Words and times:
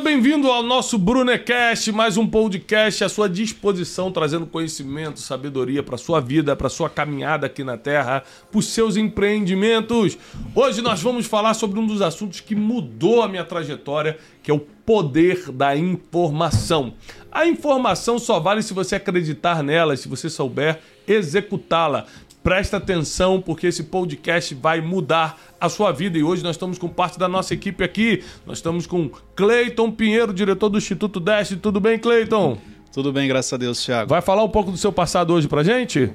Seja 0.00 0.12
bem-vindo 0.14 0.50
ao 0.50 0.62
nosso 0.62 0.96
Brunecast, 0.96 1.92
mais 1.92 2.16
um 2.16 2.26
podcast 2.26 3.04
à 3.04 3.08
sua 3.08 3.28
disposição, 3.28 4.10
trazendo 4.10 4.46
conhecimento, 4.46 5.20
sabedoria 5.20 5.82
para 5.82 5.98
sua 5.98 6.20
vida, 6.20 6.56
para 6.56 6.70
sua 6.70 6.88
caminhada 6.88 7.46
aqui 7.46 7.62
na 7.62 7.76
Terra, 7.76 8.22
para 8.50 8.58
os 8.58 8.68
seus 8.68 8.96
empreendimentos. 8.96 10.16
Hoje 10.54 10.80
nós 10.80 11.02
vamos 11.02 11.26
falar 11.26 11.52
sobre 11.52 11.78
um 11.78 11.86
dos 11.86 12.00
assuntos 12.00 12.40
que 12.40 12.54
mudou 12.54 13.22
a 13.22 13.28
minha 13.28 13.44
trajetória, 13.44 14.16
que 14.42 14.50
é 14.50 14.54
o 14.54 14.60
poder 14.60 15.52
da 15.52 15.76
informação. 15.76 16.94
A 17.30 17.46
informação 17.46 18.18
só 18.18 18.40
vale 18.40 18.62
se 18.62 18.72
você 18.72 18.96
acreditar 18.96 19.62
nela, 19.62 19.94
se 19.98 20.08
você 20.08 20.30
souber 20.30 20.80
executá-la. 21.06 22.06
Presta 22.42 22.78
atenção 22.78 23.40
porque 23.40 23.66
esse 23.66 23.84
podcast 23.84 24.54
vai 24.54 24.80
mudar 24.80 25.38
a 25.60 25.68
sua 25.68 25.92
vida 25.92 26.16
e 26.16 26.22
hoje 26.22 26.42
nós 26.42 26.56
estamos 26.56 26.78
com 26.78 26.88
parte 26.88 27.18
da 27.18 27.28
nossa 27.28 27.52
equipe 27.52 27.84
aqui. 27.84 28.24
Nós 28.46 28.58
estamos 28.58 28.86
com 28.86 29.10
Cleiton 29.36 29.90
Pinheiro, 29.92 30.32
diretor 30.32 30.70
do 30.70 30.78
Instituto 30.78 31.20
Deste. 31.20 31.56
Tudo 31.56 31.78
bem, 31.80 31.98
Cleiton? 31.98 32.56
Tudo 32.92 33.12
bem, 33.12 33.28
graças 33.28 33.52
a 33.52 33.56
Deus, 33.56 33.84
Thiago. 33.84 34.08
Vai 34.08 34.22
falar 34.22 34.42
um 34.42 34.48
pouco 34.48 34.70
do 34.70 34.76
seu 34.76 34.90
passado 34.90 35.34
hoje 35.34 35.46
pra 35.46 35.62
gente? 35.62 36.10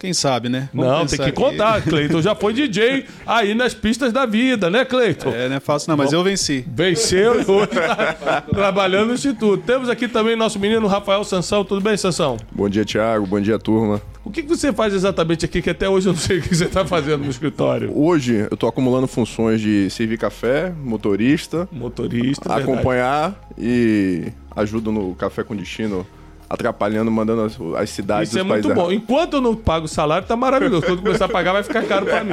Quem 0.00 0.14
sabe, 0.14 0.48
né? 0.48 0.70
Vamos 0.72 0.90
não, 0.90 1.06
tem 1.06 1.18
que 1.18 1.24
aqui. 1.24 1.32
contar. 1.32 1.82
Cleiton 1.84 2.22
já 2.22 2.34
foi 2.34 2.54
DJ 2.54 3.04
aí 3.26 3.54
nas 3.54 3.74
pistas 3.74 4.10
da 4.14 4.24
vida, 4.24 4.70
né, 4.70 4.82
Cleiton? 4.82 5.28
É, 5.28 5.46
não 5.46 5.56
é 5.56 5.60
fácil 5.60 5.90
não, 5.90 5.96
mas 5.98 6.10
Bom, 6.10 6.16
eu 6.16 6.24
venci. 6.24 6.64
Venceu 6.66 7.38
e 7.42 7.44
hoje 7.44 7.66
tá 7.66 8.40
trabalhando 8.50 9.08
no 9.08 9.14
Instituto. 9.14 9.62
Temos 9.62 9.90
aqui 9.90 10.08
também 10.08 10.34
nosso 10.36 10.58
menino 10.58 10.86
Rafael 10.86 11.22
Sansão. 11.22 11.66
Tudo 11.66 11.82
bem, 11.82 11.98
Sansão? 11.98 12.38
Bom 12.50 12.66
dia, 12.66 12.82
Thiago. 12.82 13.26
Bom 13.26 13.38
dia, 13.42 13.58
turma. 13.58 14.00
O 14.24 14.30
que 14.30 14.40
você 14.40 14.72
faz 14.72 14.94
exatamente 14.94 15.44
aqui, 15.44 15.60
que 15.60 15.68
até 15.68 15.86
hoje 15.86 16.08
eu 16.08 16.14
não 16.14 16.20
sei 16.20 16.38
o 16.38 16.42
que 16.42 16.54
você 16.56 16.64
está 16.64 16.86
fazendo 16.86 17.24
no 17.24 17.30
escritório? 17.30 17.92
Hoje 17.94 18.46
eu 18.50 18.54
estou 18.54 18.70
acumulando 18.70 19.06
funções 19.06 19.60
de 19.60 19.90
servir 19.90 20.16
café, 20.16 20.72
motorista. 20.82 21.68
Motorista, 21.70 22.54
Acompanhar 22.54 23.38
verdade. 23.54 23.58
e 23.58 24.32
ajudo 24.56 24.90
no 24.90 25.14
Café 25.14 25.42
com 25.44 25.54
Destino 25.54 26.06
atrapalhando, 26.50 27.12
mandando 27.12 27.42
as, 27.42 27.56
as 27.80 27.90
cidades 27.90 28.30
Isso 28.30 28.38
é 28.40 28.42
muito 28.42 28.74
bom. 28.74 28.90
Enquanto 28.90 29.34
eu 29.34 29.40
não 29.40 29.54
pago 29.54 29.84
o 29.84 29.88
salário, 29.88 30.26
tá 30.26 30.34
maravilhoso. 30.34 30.84
Quando 30.84 31.00
começar 31.00 31.26
a 31.26 31.28
pagar, 31.28 31.52
vai 31.52 31.62
ficar 31.62 31.84
caro 31.84 32.04
para 32.04 32.24
mim. 32.24 32.32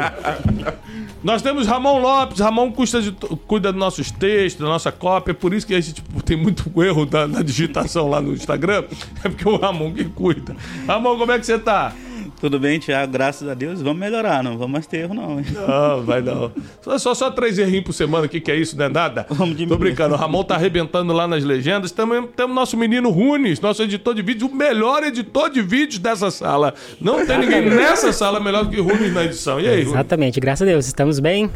Nós 1.23 1.43
temos 1.43 1.67
Ramon 1.67 1.99
Lopes. 1.99 2.39
Ramon 2.39 2.71
custa 2.71 2.99
de, 2.99 3.11
cuida 3.11 3.71
dos 3.71 3.79
nossos 3.79 4.09
textos, 4.09 4.63
da 4.63 4.67
nossa 4.67 4.91
cópia. 4.91 5.35
Por 5.35 5.53
isso 5.53 5.67
que 5.67 5.75
a 5.75 5.79
gente 5.79 5.95
tipo, 5.95 6.23
tem 6.23 6.35
muito 6.35 6.71
erro 6.81 7.05
da, 7.05 7.27
na 7.27 7.43
digitação 7.43 8.09
lá 8.09 8.19
no 8.19 8.33
Instagram. 8.33 8.85
É 9.23 9.29
porque 9.29 9.47
é 9.47 9.51
o 9.51 9.57
Ramon 9.57 9.93
que 9.93 10.05
cuida. 10.05 10.55
Ramon, 10.87 11.15
como 11.17 11.31
é 11.31 11.37
que 11.37 11.45
você 11.45 11.59
tá? 11.59 11.93
Tudo 12.39 12.59
bem, 12.59 12.79
Thiago, 12.79 13.11
graças 13.11 13.47
a 13.47 13.55
Deus. 13.55 13.81
Vamos 13.81 13.97
melhorar, 13.97 14.43
não 14.43 14.57
vamos 14.57 14.71
mais 14.71 14.85
ter 14.85 14.97
erro, 14.97 15.15
não. 15.15 15.37
Não, 15.37 16.03
vai 16.03 16.21
não. 16.21 16.51
Só, 16.81 16.97
só, 16.99 17.13
só 17.15 17.31
três 17.31 17.57
errinhos 17.57 17.85
por 17.85 17.93
semana 17.93 18.25
aqui, 18.25 18.39
que 18.39 18.51
é 18.51 18.55
isso, 18.55 18.77
não 18.77 18.85
é 18.85 18.89
nada? 18.89 19.25
Vamos 19.31 19.57
diminuir. 19.57 19.75
Tô 19.75 19.77
brincando, 19.77 20.13
o 20.13 20.17
Ramon 20.17 20.43
tá 20.43 20.53
arrebentando 20.53 21.11
lá 21.13 21.27
nas 21.27 21.43
legendas. 21.43 21.91
Também 21.91 22.27
temos 22.27 22.55
nosso 22.55 22.77
menino 22.77 23.09
Runes, 23.09 23.59
nosso 23.59 23.81
editor 23.81 24.13
de 24.13 24.21
vídeos, 24.21 24.51
o 24.51 24.55
melhor 24.55 25.03
editor 25.03 25.49
de 25.49 25.63
vídeos 25.63 25.97
dessa 25.99 26.29
sala. 26.29 26.75
Não 27.01 27.25
tem 27.25 27.39
ninguém 27.39 27.61
nessa 27.61 28.13
sala 28.13 28.39
melhor 28.39 28.65
do 28.65 28.69
que 28.69 28.79
Runes 28.79 29.13
na 29.13 29.23
edição. 29.23 29.59
E 29.59 29.67
aí, 29.67 29.79
Runes? 29.79 29.93
Exatamente, 29.93 30.39
graças 30.39 30.67
a 30.67 30.69
Deus. 30.69 30.85
Estamos 30.85 31.19
bem. 31.19 31.49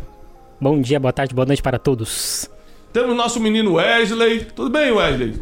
Bom 0.60 0.82
dia, 0.82 1.00
boa 1.00 1.14
tarde, 1.14 1.36
boa 1.36 1.46
noite 1.46 1.62
para 1.62 1.78
todos. 1.78 2.50
Temos 2.94 3.16
nosso 3.16 3.40
menino 3.40 3.76
Wesley. 3.76 4.48
Tudo 4.54 4.70
bem, 4.70 4.92
Wesley? 4.92 5.36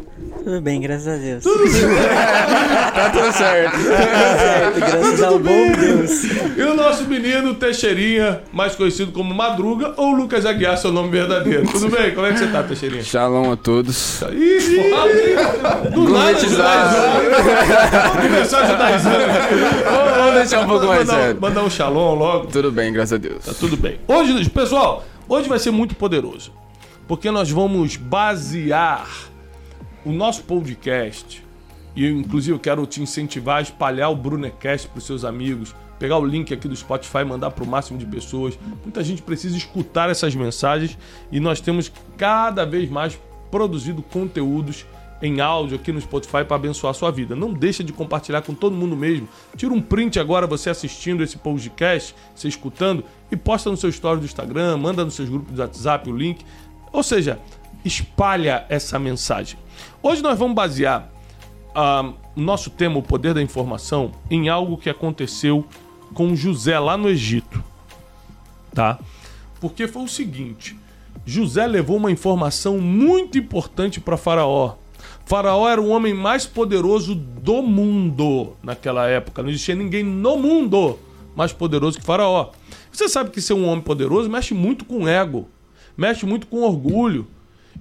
Tudo 0.44 0.60
bem, 0.60 0.80
graças 0.80 1.08
a 1.08 1.16
Deus. 1.16 1.42
Tudo 1.42 1.64
tá 2.94 3.10
tudo 3.10 3.32
certo. 3.32 3.72
Tá 3.72 3.78
tudo 3.78 4.38
certo, 4.38 4.78
graças 4.78 5.22
ao 5.22 5.38
bom 5.40 5.72
Deus. 5.72 6.24
E 6.56 6.62
o 6.62 6.74
nosso 6.74 7.04
menino 7.06 7.52
Teixeirinha, 7.54 8.42
mais 8.52 8.76
conhecido 8.76 9.10
como 9.10 9.34
Madruga, 9.34 9.94
ou 9.96 10.12
Lucas 10.12 10.46
Aguiar, 10.46 10.78
seu 10.78 10.92
nome 10.92 11.10
verdadeiro. 11.10 11.66
Tudo 11.66 11.90
bem? 11.90 12.14
Como 12.14 12.24
é 12.24 12.32
que 12.32 12.38
você 12.38 12.46
tá, 12.46 12.62
Teixeirinha? 12.62 13.02
Shalom 13.02 13.50
a 13.50 13.56
todos. 13.56 14.22
Ih, 14.32 15.90
do 15.92 16.08
nada, 16.08 16.38
Vamos 18.14 18.26
começar 18.28 18.58
a 18.58 18.62
ajudar 18.62 18.98
Vamos 20.18 20.34
deixar 20.34 20.60
um 20.60 20.68
pouco 20.68 20.86
mais 20.86 21.08
sério. 21.08 21.40
Mandar 21.40 21.64
um 21.64 21.70
shalom 21.70 22.14
logo. 22.14 22.46
Tudo 22.46 22.70
bem, 22.70 22.92
graças 22.92 23.14
a 23.14 23.18
Deus. 23.18 23.44
Tá 23.44 23.52
tudo 23.58 23.76
bem. 23.76 23.98
Hoje, 24.06 24.48
pessoal, 24.50 25.04
hoje 25.28 25.48
vai 25.48 25.58
ser 25.58 25.72
muito 25.72 25.96
poderoso 25.96 26.52
porque 27.10 27.28
nós 27.28 27.50
vamos 27.50 27.96
basear 27.96 29.10
o 30.04 30.12
nosso 30.12 30.44
podcast. 30.44 31.44
E 31.96 32.04
eu, 32.04 32.12
inclusive, 32.12 32.54
eu 32.54 32.60
quero 32.60 32.86
te 32.86 33.02
incentivar 33.02 33.56
a 33.56 33.62
espalhar 33.62 34.12
o 34.12 34.14
Brunecast 34.14 34.86
para 34.86 34.98
os 34.98 35.04
seus 35.06 35.24
amigos, 35.24 35.74
pegar 35.98 36.18
o 36.18 36.24
link 36.24 36.54
aqui 36.54 36.68
do 36.68 36.76
Spotify 36.76 37.18
e 37.18 37.24
mandar 37.24 37.50
para 37.50 37.64
o 37.64 37.66
máximo 37.66 37.98
de 37.98 38.06
pessoas. 38.06 38.56
Muita 38.84 39.02
gente 39.02 39.22
precisa 39.22 39.56
escutar 39.56 40.08
essas 40.08 40.36
mensagens 40.36 40.96
e 41.32 41.40
nós 41.40 41.60
temos 41.60 41.90
cada 42.16 42.64
vez 42.64 42.88
mais 42.88 43.20
produzido 43.50 44.02
conteúdos 44.02 44.86
em 45.22 45.40
áudio 45.40 45.76
aqui 45.76 45.92
no 45.92 46.00
Spotify 46.00 46.44
para 46.44 46.54
abençoar 46.54 46.92
a 46.92 46.94
sua 46.94 47.10
vida. 47.10 47.34
Não 47.34 47.52
deixa 47.52 47.82
de 47.82 47.92
compartilhar 47.92 48.42
com 48.42 48.54
todo 48.54 48.76
mundo 48.76 48.96
mesmo. 48.96 49.28
Tira 49.56 49.72
um 49.74 49.80
print 49.80 50.18
agora 50.20 50.46
você 50.46 50.70
assistindo 50.70 51.24
esse 51.24 51.36
podcast, 51.36 52.14
você 52.34 52.46
escutando 52.46 53.04
e 53.30 53.36
posta 53.36 53.68
no 53.68 53.76
seu 53.76 53.90
story 53.90 54.20
do 54.20 54.26
Instagram, 54.26 54.76
manda 54.76 55.04
nos 55.04 55.14
seus 55.14 55.28
grupos 55.28 55.52
do 55.52 55.60
WhatsApp 55.60 56.08
o 56.08 56.16
link. 56.16 56.44
Ou 56.92 57.02
seja, 57.02 57.38
espalha 57.84 58.64
essa 58.68 58.98
mensagem. 58.98 59.58
Hoje 60.02 60.22
nós 60.22 60.38
vamos 60.38 60.54
basear 60.54 61.10
uh, 61.70 62.14
nosso 62.34 62.70
tema, 62.70 62.98
o 62.98 63.02
poder 63.02 63.34
da 63.34 63.42
informação, 63.42 64.12
em 64.30 64.48
algo 64.48 64.76
que 64.76 64.90
aconteceu 64.90 65.64
com 66.14 66.34
José 66.34 66.78
lá 66.78 66.96
no 66.96 67.08
Egito. 67.08 67.62
Tá? 68.74 68.98
Porque 69.60 69.86
foi 69.86 70.02
o 70.02 70.08
seguinte: 70.08 70.76
José 71.24 71.66
levou 71.66 71.96
uma 71.96 72.10
informação 72.10 72.78
muito 72.78 73.38
importante 73.38 74.00
para 74.00 74.16
Faraó. 74.16 74.76
Faraó 75.24 75.68
era 75.68 75.80
o 75.80 75.88
homem 75.88 76.12
mais 76.12 76.44
poderoso 76.44 77.14
do 77.14 77.62
mundo 77.62 78.56
naquela 78.62 79.06
época. 79.08 79.42
Não 79.42 79.50
existia 79.50 79.74
ninguém 79.74 80.02
no 80.02 80.36
mundo 80.36 80.98
mais 81.36 81.52
poderoso 81.52 81.98
que 81.98 82.04
Faraó. 82.04 82.50
Você 82.90 83.08
sabe 83.08 83.30
que 83.30 83.40
ser 83.40 83.54
um 83.54 83.66
homem 83.68 83.80
poderoso 83.80 84.28
mexe 84.28 84.52
muito 84.52 84.84
com 84.84 85.04
o 85.04 85.08
ego 85.08 85.48
mexe 86.00 86.24
muito 86.24 86.46
com 86.46 86.62
orgulho. 86.62 87.28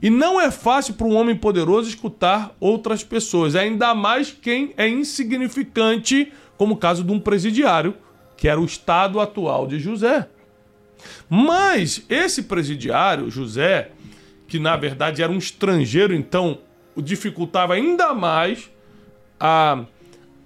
E 0.02 0.10
não 0.10 0.42
é 0.42 0.52
fácil 0.52 0.94
para 0.96 1.08
um 1.08 1.16
homem 1.16 1.38
poderoso 1.38 1.88
escutar 1.88 2.54
outras 2.60 3.02
pessoas, 3.02 3.56
ainda 3.56 3.96
mais 3.96 4.30
quem 4.30 4.74
é 4.76 4.88
insignificante, 4.90 6.34
como 6.58 6.74
o 6.74 6.78
caso 6.78 7.02
de 7.02 7.14
um 7.14 7.20
presidiário, 7.20 7.96
que 8.36 8.50
era 8.50 8.60
o 8.60 8.66
estado 8.66 9.22
atual 9.22 9.68
de 9.68 9.80
José. 9.80 10.28
Mas 11.30 12.06
esse 12.10 12.44
presidiário, 12.44 13.32
José, 13.32 13.92
que 14.50 14.60
na 14.60 14.76
verdade 14.76 15.24
era 15.24 15.32
um 15.32 15.38
estrangeiro, 15.38 16.14
então 16.14 16.60
dificultava 16.98 17.74
ainda 17.74 18.14
mais 18.14 18.70
a, 19.40 19.86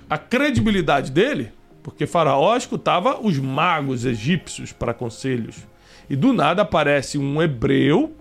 a 0.07 0.17
credibilidade 0.19 1.11
dele, 1.11 1.51
porque 1.81 2.05
Faraó 2.05 2.55
escutava 2.55 3.19
os 3.19 3.39
magos 3.39 4.05
egípcios 4.05 4.71
para 4.71 4.93
conselhos. 4.93 5.72
E 6.13 6.15
do 6.15 6.31
nada 6.31 6.61
aparece 6.61 7.17
um 7.17 7.41
hebreu 7.41 8.15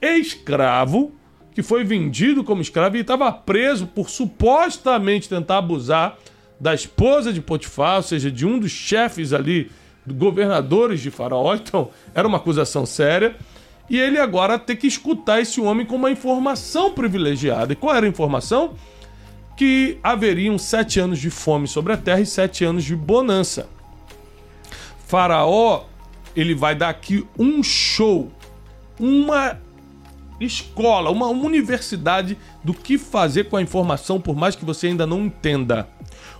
escravo 0.00 1.10
que 1.52 1.64
foi 1.64 1.82
vendido 1.82 2.44
como 2.44 2.62
escravo 2.62 2.96
e 2.96 3.00
estava 3.00 3.32
preso 3.32 3.88
por 3.88 4.08
supostamente 4.08 5.28
tentar 5.28 5.58
abusar 5.58 6.16
da 6.60 6.72
esposa 6.72 7.32
de 7.32 7.40
Potifar, 7.40 7.96
ou 7.96 8.02
seja, 8.04 8.30
de 8.30 8.46
um 8.46 8.56
dos 8.56 8.70
chefes 8.70 9.32
ali, 9.32 9.68
governadores 10.06 11.00
de 11.00 11.10
Faraó. 11.10 11.52
Então, 11.58 11.90
era 12.14 12.28
uma 12.28 12.36
acusação 12.36 12.86
séria. 12.86 13.34
E 13.90 13.98
ele 13.98 14.20
agora 14.20 14.56
tem 14.56 14.76
que 14.76 14.86
escutar 14.86 15.40
esse 15.40 15.60
homem 15.60 15.84
com 15.84 15.96
uma 15.96 16.12
informação 16.12 16.92
privilegiada. 16.92 17.72
E 17.72 17.76
qual 17.76 17.96
era 17.96 18.06
a 18.06 18.08
informação? 18.08 18.74
Que 19.56 19.98
haveriam 20.04 20.56
sete 20.56 21.00
anos 21.00 21.18
de 21.18 21.30
fome 21.30 21.66
sobre 21.66 21.92
a 21.92 21.96
terra 21.96 22.20
e 22.20 22.26
sete 22.26 22.64
anos 22.64 22.84
de 22.84 22.94
bonança. 22.94 23.68
Faraó 25.08 25.86
ele 26.40 26.54
vai 26.54 26.74
dar 26.74 26.88
aqui 26.88 27.26
um 27.36 27.62
show, 27.64 28.30
uma 28.98 29.58
escola, 30.40 31.10
uma, 31.10 31.26
universidade 31.26 32.38
do 32.62 32.72
que 32.72 32.96
fazer 32.96 33.48
com 33.48 33.56
a 33.56 33.62
informação, 33.62 34.20
por 34.20 34.36
mais 34.36 34.54
que 34.54 34.64
você 34.64 34.86
ainda 34.86 35.04
não 35.04 35.24
entenda. 35.24 35.88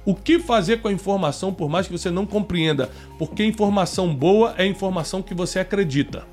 O 0.04 0.14
que 0.14 0.38
fazer 0.38 0.80
com 0.80 0.86
a 0.86 0.92
informação, 0.92 1.52
por 1.52 1.68
mais 1.68 1.86
que 1.86 1.92
você 1.92 2.12
não 2.12 2.24
compreenda, 2.24 2.90
porque 3.18 3.44
informação 3.44 4.14
boa 4.14 4.54
é 4.56 4.64
informação 4.64 5.20
que 5.20 5.34
você 5.34 5.58
acredita. 5.58 6.24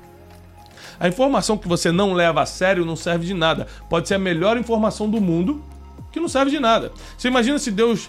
A 1.00 1.08
informação 1.08 1.58
que 1.58 1.66
você 1.66 1.90
não 1.90 2.12
leva 2.12 2.42
a 2.42 2.46
sério 2.46 2.84
não 2.84 2.94
serve 2.94 3.26
de 3.26 3.34
nada. 3.34 3.66
Pode 3.90 4.06
ser 4.06 4.14
a 4.14 4.18
melhor 4.18 4.56
informação 4.56 5.10
do 5.10 5.20
mundo, 5.20 5.60
que 6.12 6.20
não 6.20 6.28
serve 6.28 6.52
de 6.52 6.60
nada. 6.60 6.92
Você 7.18 7.26
imagina 7.26 7.58
se 7.58 7.72
Deus 7.72 8.08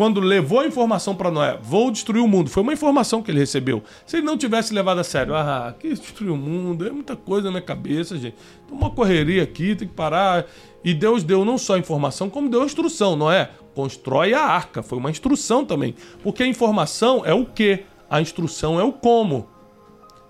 quando 0.00 0.18
levou 0.18 0.60
a 0.60 0.66
informação 0.66 1.14
para 1.14 1.30
Noé, 1.30 1.58
vou 1.62 1.90
destruir 1.90 2.24
o 2.24 2.26
mundo, 2.26 2.48
foi 2.48 2.62
uma 2.62 2.72
informação 2.72 3.22
que 3.22 3.30
ele 3.30 3.40
recebeu. 3.40 3.82
Se 4.06 4.16
ele 4.16 4.24
não 4.24 4.38
tivesse 4.38 4.72
levado 4.72 4.98
a 4.98 5.04
sério, 5.04 5.34
ah, 5.34 5.74
que 5.78 5.90
destruir 5.90 6.30
o 6.30 6.38
mundo, 6.38 6.88
é 6.88 6.90
muita 6.90 7.14
coisa 7.14 7.48
na 7.48 7.50
minha 7.50 7.62
cabeça, 7.62 8.16
gente. 8.16 8.34
Tem 8.66 8.78
uma 8.78 8.88
correria 8.88 9.42
aqui, 9.42 9.76
tem 9.76 9.86
que 9.86 9.92
parar. 9.92 10.46
E 10.82 10.94
Deus 10.94 11.22
deu 11.22 11.44
não 11.44 11.58
só 11.58 11.74
a 11.74 11.78
informação, 11.78 12.30
como 12.30 12.48
deu 12.48 12.62
a 12.62 12.64
instrução, 12.64 13.14
não 13.14 13.30
é? 13.30 13.50
Constrói 13.74 14.32
a 14.32 14.40
arca, 14.40 14.82
foi 14.82 14.96
uma 14.96 15.10
instrução 15.10 15.66
também. 15.66 15.94
Porque 16.22 16.42
a 16.42 16.46
informação 16.46 17.22
é 17.26 17.34
o 17.34 17.44
que, 17.44 17.80
a 18.08 18.22
instrução 18.22 18.80
é 18.80 18.82
o 18.82 18.94
como. 18.94 19.50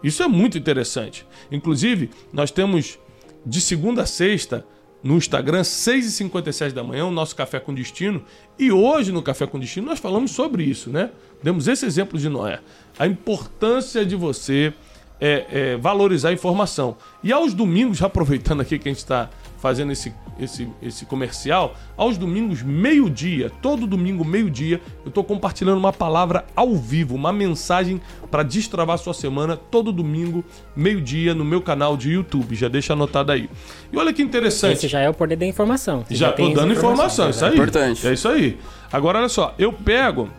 Isso 0.02 0.20
é 0.20 0.26
muito 0.26 0.58
interessante. 0.58 1.24
Inclusive, 1.48 2.10
nós 2.32 2.50
temos 2.50 2.98
de 3.46 3.60
segunda 3.60 4.02
a 4.02 4.06
sexta 4.06 4.66
no 5.02 5.16
Instagram, 5.16 5.62
6h57 5.62 6.72
da 6.72 6.84
manhã, 6.84 7.06
o 7.06 7.10
nosso 7.10 7.34
Café 7.34 7.58
com 7.58 7.72
Destino. 7.72 8.22
E 8.58 8.70
hoje 8.70 9.12
no 9.12 9.22
Café 9.22 9.46
com 9.46 9.58
Destino 9.58 9.86
nós 9.86 9.98
falamos 9.98 10.32
sobre 10.32 10.62
isso, 10.62 10.90
né? 10.90 11.10
Demos 11.42 11.68
esse 11.68 11.86
exemplo 11.86 12.18
de 12.18 12.28
Noé. 12.28 12.60
A 12.98 13.06
importância 13.06 14.04
de 14.04 14.14
você 14.14 14.74
é, 15.20 15.46
é, 15.50 15.76
valorizar 15.76 16.30
a 16.30 16.32
informação. 16.32 16.96
E 17.22 17.32
aos 17.32 17.52
domingos, 17.52 17.98
já 17.98 18.06
aproveitando 18.10 18.60
aqui 18.60 18.78
que 18.78 18.88
a 18.88 18.92
gente 18.92 18.98
está 18.98 19.28
fazendo 19.58 19.92
esse, 19.92 20.14
esse, 20.38 20.66
esse 20.80 21.04
comercial, 21.04 21.74
aos 21.94 22.16
domingos, 22.16 22.62
meio-dia, 22.62 23.52
todo 23.60 23.86
domingo, 23.86 24.24
meio-dia, 24.24 24.80
eu 25.04 25.10
estou 25.10 25.22
compartilhando 25.22 25.76
uma 25.76 25.92
palavra 25.92 26.46
ao 26.56 26.74
vivo, 26.74 27.14
uma 27.14 27.30
mensagem 27.30 28.00
para 28.30 28.42
destravar 28.42 28.96
sua 28.96 29.12
semana, 29.12 29.58
todo 29.58 29.92
domingo, 29.92 30.42
meio-dia, 30.74 31.34
no 31.34 31.44
meu 31.44 31.60
canal 31.60 31.94
de 31.94 32.10
YouTube. 32.10 32.54
Já 32.54 32.68
deixa 32.68 32.94
anotado 32.94 33.32
aí. 33.32 33.50
E 33.92 33.98
olha 33.98 34.14
que 34.14 34.22
interessante. 34.22 34.78
Esse 34.78 34.88
já 34.88 35.00
é 35.00 35.10
o 35.10 35.14
poder 35.14 35.36
da 35.36 35.44
informação. 35.44 36.04
Você 36.08 36.14
Já 36.14 36.30
essa 36.30 36.54
dando 36.54 36.72
informação, 36.72 37.28
isso 37.28 37.44
aí. 37.44 37.52
Importante. 37.52 38.06
É 38.06 38.14
isso 38.14 38.28
aí. 38.28 38.58
Agora 38.90 39.18
olha 39.18 39.28
só, 39.28 39.54
eu 39.58 39.72
pego 39.72 40.30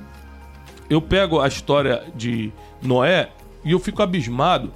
eu 0.91 1.01
pego 1.01 1.39
a 1.39 1.47
história 1.47 2.03
de 2.13 2.51
Noé 2.81 3.29
e 3.63 3.71
eu 3.71 3.79
fico 3.79 4.01
abismado 4.01 4.71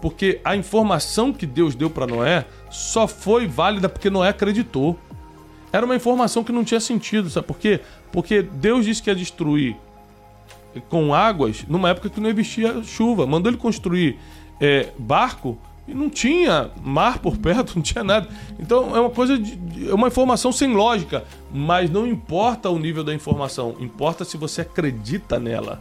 porque 0.00 0.40
a 0.44 0.56
informação 0.56 1.32
que 1.32 1.46
Deus 1.46 1.74
deu 1.74 1.90
para 1.90 2.06
Noé 2.06 2.46
só 2.70 3.06
foi 3.06 3.46
válida 3.46 3.88
porque 3.88 4.08
Noé 4.08 4.30
acreditou. 4.30 4.98
Era 5.72 5.84
uma 5.84 5.94
informação 5.94 6.42
que 6.42 6.52
não 6.52 6.64
tinha 6.64 6.80
sentido, 6.80 7.28
sabe 7.28 7.46
por 7.46 7.58
quê? 7.58 7.80
Porque 8.10 8.42
Deus 8.42 8.84
disse 8.84 9.02
que 9.02 9.10
ia 9.10 9.14
destruir 9.14 9.76
com 10.88 11.14
águas 11.14 11.64
numa 11.68 11.90
época 11.90 12.08
que 12.08 12.20
não 12.20 12.30
existia 12.30 12.82
chuva. 12.82 13.26
Mandou 13.26 13.50
ele 13.50 13.58
construir 13.58 14.18
é, 14.60 14.88
barco 14.98 15.58
e 15.86 15.94
não 15.94 16.08
tinha 16.08 16.70
mar 16.82 17.18
por 17.18 17.36
perto, 17.36 17.74
não 17.76 17.82
tinha 17.82 18.02
nada. 18.02 18.28
Então 18.58 18.96
é 18.96 19.00
uma 19.00 19.10
coisa 19.10 19.38
de, 19.38 19.88
é 19.88 19.94
uma 19.94 20.08
informação 20.08 20.50
sem 20.50 20.72
lógica, 20.72 21.24
mas 21.52 21.90
não 21.90 22.06
importa 22.06 22.70
o 22.70 22.78
nível 22.78 23.04
da 23.04 23.14
informação, 23.14 23.76
importa 23.80 24.24
se 24.24 24.36
você 24.36 24.62
acredita 24.62 25.38
nela. 25.38 25.80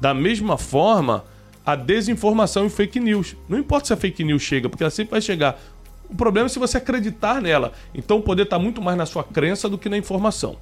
Da 0.00 0.14
mesma 0.14 0.56
forma, 0.56 1.24
a 1.68 1.74
desinformação 1.74 2.64
e 2.64 2.70
fake 2.70 2.98
news. 2.98 3.36
Não 3.46 3.58
importa 3.58 3.88
se 3.88 3.92
a 3.92 3.96
fake 3.98 4.24
news 4.24 4.40
chega, 4.40 4.70
porque 4.70 4.82
ela 4.82 4.90
sempre 4.90 5.10
vai 5.10 5.20
chegar. 5.20 5.60
O 6.08 6.14
problema 6.14 6.46
é 6.46 6.48
se 6.48 6.58
você 6.58 6.78
acreditar 6.78 7.42
nela. 7.42 7.74
Então 7.94 8.16
o 8.16 8.22
poder 8.22 8.44
está 8.44 8.58
muito 8.58 8.80
mais 8.80 8.96
na 8.96 9.04
sua 9.04 9.22
crença 9.22 9.68
do 9.68 9.76
que 9.76 9.86
na 9.86 9.98
informação. 9.98 10.56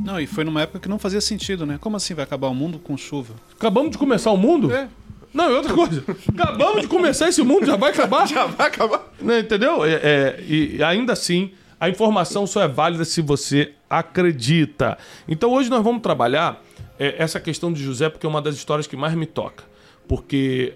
Não, 0.00 0.18
e 0.18 0.26
foi 0.26 0.44
numa 0.44 0.62
época 0.62 0.78
que 0.80 0.88
não 0.88 0.98
fazia 0.98 1.20
sentido, 1.20 1.66
né? 1.66 1.76
Como 1.78 1.98
assim 1.98 2.14
vai 2.14 2.24
acabar 2.24 2.48
o 2.48 2.54
mundo 2.54 2.78
com 2.78 2.96
chuva? 2.96 3.34
Acabamos 3.54 3.90
de 3.90 3.98
começar 3.98 4.30
o 4.30 4.38
mundo? 4.38 4.72
É. 4.72 4.88
Não, 5.34 5.50
e 5.50 5.54
outra 5.54 5.74
coisa. 5.74 6.02
Acabamos 6.26 6.80
de 6.80 6.88
começar 6.88 7.28
esse 7.28 7.42
mundo, 7.42 7.66
já 7.66 7.76
vai 7.76 7.90
acabar? 7.90 8.24
Já 8.26 8.46
vai 8.46 8.68
acabar. 8.68 9.06
Entendeu? 9.20 9.84
É, 9.84 10.00
é, 10.02 10.44
e 10.48 10.82
ainda 10.82 11.12
assim, 11.12 11.50
a 11.78 11.90
informação 11.90 12.46
só 12.46 12.62
é 12.62 12.68
válida 12.68 13.04
se 13.04 13.20
você 13.20 13.74
acredita. 13.90 14.96
Então 15.28 15.50
hoje 15.50 15.68
nós 15.68 15.84
vamos 15.84 16.00
trabalhar 16.00 16.64
é, 16.98 17.16
essa 17.18 17.38
questão 17.38 17.70
de 17.70 17.84
José, 17.84 18.08
porque 18.08 18.24
é 18.24 18.28
uma 18.30 18.40
das 18.40 18.54
histórias 18.54 18.86
que 18.86 18.96
mais 18.96 19.12
me 19.12 19.26
toca. 19.26 19.76
Porque 20.08 20.74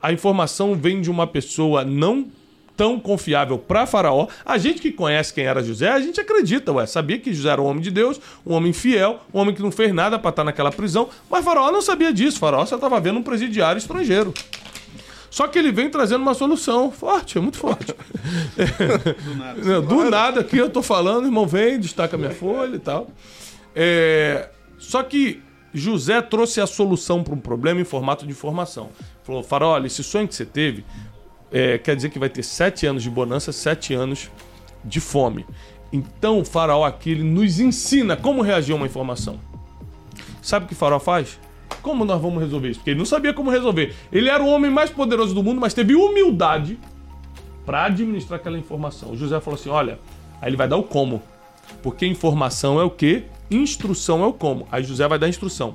a 0.00 0.12
informação 0.12 0.76
vem 0.76 1.00
de 1.00 1.10
uma 1.10 1.26
pessoa 1.26 1.84
não 1.84 2.26
tão 2.76 3.00
confiável 3.00 3.58
para 3.58 3.86
Faraó. 3.86 4.28
A 4.44 4.58
gente 4.58 4.80
que 4.80 4.92
conhece 4.92 5.32
quem 5.32 5.44
era 5.44 5.62
José, 5.62 5.88
a 5.88 5.98
gente 5.98 6.20
acredita, 6.20 6.72
ué. 6.72 6.86
Sabia 6.86 7.18
que 7.18 7.32
José 7.32 7.48
era 7.48 7.62
um 7.62 7.64
homem 7.64 7.82
de 7.82 7.90
Deus, 7.90 8.20
um 8.44 8.52
homem 8.52 8.72
fiel, 8.72 9.20
um 9.32 9.38
homem 9.38 9.54
que 9.54 9.62
não 9.62 9.72
fez 9.72 9.92
nada 9.92 10.18
para 10.18 10.30
estar 10.30 10.44
naquela 10.44 10.70
prisão. 10.70 11.08
Mas 11.30 11.44
Faraó 11.44 11.72
não 11.72 11.80
sabia 11.80 12.12
disso. 12.12 12.38
Faraó 12.38 12.64
só 12.66 12.76
estava 12.76 13.00
vendo 13.00 13.18
um 13.18 13.22
presidiário 13.22 13.78
estrangeiro. 13.78 14.34
Só 15.30 15.46
que 15.46 15.58
ele 15.58 15.72
vem 15.72 15.90
trazendo 15.90 16.22
uma 16.22 16.34
solução 16.34 16.90
forte, 16.90 17.36
é 17.36 17.40
muito 17.40 17.58
forte. 17.58 17.92
Do 19.22 19.34
nada. 19.34 19.80
Do 19.82 20.10
nada 20.10 20.40
aqui 20.40 20.56
eu 20.56 20.70
tô 20.70 20.82
falando, 20.82 21.26
irmão, 21.26 21.46
vem, 21.46 21.78
destaca 21.78 22.16
minha 22.16 22.30
folha 22.30 22.76
e 22.76 22.78
tal. 22.78 23.10
É, 23.74 24.48
Só 24.78 25.02
que 25.02 25.42
José 25.76 26.22
trouxe 26.22 26.60
a 26.60 26.66
solução 26.66 27.22
para 27.22 27.34
um 27.34 27.38
problema 27.38 27.80
em 27.80 27.84
formato 27.84 28.24
de 28.24 28.32
informação. 28.32 28.90
Falou, 29.22 29.42
Farol, 29.42 29.72
olha, 29.72 29.86
esse 29.86 30.02
sonho 30.02 30.26
que 30.26 30.34
você 30.34 30.46
teve 30.46 30.84
é, 31.50 31.78
quer 31.78 31.94
dizer 31.94 32.10
que 32.10 32.18
vai 32.18 32.28
ter 32.28 32.42
sete 32.42 32.86
anos 32.86 33.02
de 33.02 33.10
bonança, 33.10 33.52
sete 33.52 33.94
anos 33.94 34.30
de 34.84 35.00
fome. 35.00 35.44
Então 35.92 36.40
o 36.40 36.44
faraó 36.44 36.84
aqui 36.84 37.10
ele 37.10 37.22
nos 37.22 37.60
ensina 37.60 38.16
como 38.16 38.42
reagir 38.42 38.72
a 38.72 38.76
uma 38.76 38.86
informação. 38.86 39.38
Sabe 40.42 40.64
o 40.64 40.68
que 40.68 40.74
o 40.74 40.76
faraó 40.76 40.98
faz? 40.98 41.38
Como 41.82 42.04
nós 42.04 42.20
vamos 42.20 42.42
resolver 42.42 42.70
isso? 42.70 42.80
Porque 42.80 42.90
ele 42.90 42.98
não 42.98 43.06
sabia 43.06 43.32
como 43.32 43.50
resolver. 43.50 43.94
Ele 44.12 44.28
era 44.28 44.42
o 44.42 44.48
homem 44.48 44.70
mais 44.70 44.90
poderoso 44.90 45.34
do 45.34 45.42
mundo, 45.42 45.60
mas 45.60 45.74
teve 45.74 45.94
humildade 45.94 46.78
para 47.64 47.84
administrar 47.84 48.38
aquela 48.38 48.58
informação. 48.58 49.12
O 49.12 49.16
José 49.16 49.40
falou 49.40 49.58
assim: 49.58 49.68
olha, 49.68 49.98
aí 50.40 50.48
ele 50.48 50.56
vai 50.56 50.68
dar 50.68 50.76
o 50.76 50.82
como. 50.82 51.22
Porque 51.82 52.06
informação 52.06 52.80
é 52.80 52.84
o 52.84 52.90
que? 52.90 53.24
Instrução 53.50 54.22
é 54.22 54.26
o 54.26 54.32
como. 54.32 54.66
Aí 54.70 54.82
José 54.82 55.06
vai 55.06 55.18
dar 55.18 55.28
instrução. 55.28 55.74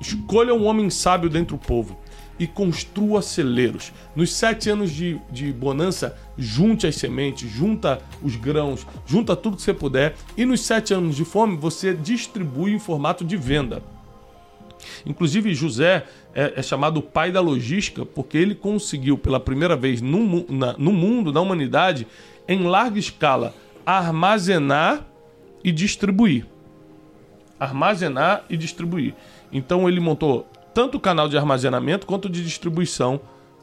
Escolha 0.00 0.54
um 0.54 0.66
homem 0.66 0.90
sábio 0.90 1.30
dentro 1.30 1.56
do 1.56 1.62
povo 1.64 1.98
e 2.38 2.46
construa 2.46 3.22
celeiros. 3.22 3.92
Nos 4.16 4.32
sete 4.32 4.68
anos 4.68 4.90
de, 4.90 5.20
de 5.30 5.52
bonança, 5.52 6.16
junte 6.36 6.86
as 6.86 6.96
sementes, 6.96 7.48
junta 7.48 8.00
os 8.22 8.34
grãos, 8.36 8.86
junta 9.06 9.36
tudo 9.36 9.56
que 9.56 9.62
você 9.62 9.72
puder. 9.72 10.16
E 10.36 10.44
nos 10.44 10.60
sete 10.62 10.92
anos 10.92 11.14
de 11.14 11.24
fome, 11.24 11.56
você 11.56 11.94
distribui 11.94 12.72
em 12.72 12.78
formato 12.78 13.24
de 13.24 13.36
venda. 13.36 13.82
Inclusive, 15.06 15.54
José 15.54 16.04
é, 16.34 16.54
é 16.56 16.62
chamado 16.62 16.96
o 16.98 17.02
pai 17.02 17.30
da 17.30 17.40
logística 17.40 18.04
porque 18.04 18.36
ele 18.36 18.54
conseguiu, 18.56 19.16
pela 19.16 19.38
primeira 19.38 19.76
vez 19.76 20.00
no, 20.00 20.44
na- 20.48 20.74
no 20.76 20.92
mundo, 20.92 21.32
na 21.32 21.40
humanidade, 21.40 22.06
em 22.48 22.64
larga 22.64 22.98
escala, 22.98 23.54
armazenar 23.86 25.06
e 25.62 25.70
distribuir. 25.70 26.46
Armazenar 27.62 28.44
e 28.48 28.56
distribuir. 28.56 29.14
Então, 29.52 29.88
ele 29.88 30.00
montou 30.00 30.48
tanto 30.74 30.96
o 30.96 31.00
canal 31.00 31.28
de 31.28 31.36
armazenamento 31.36 32.06
quanto 32.06 32.28
de 32.28 32.42
distribuição, 32.42 33.20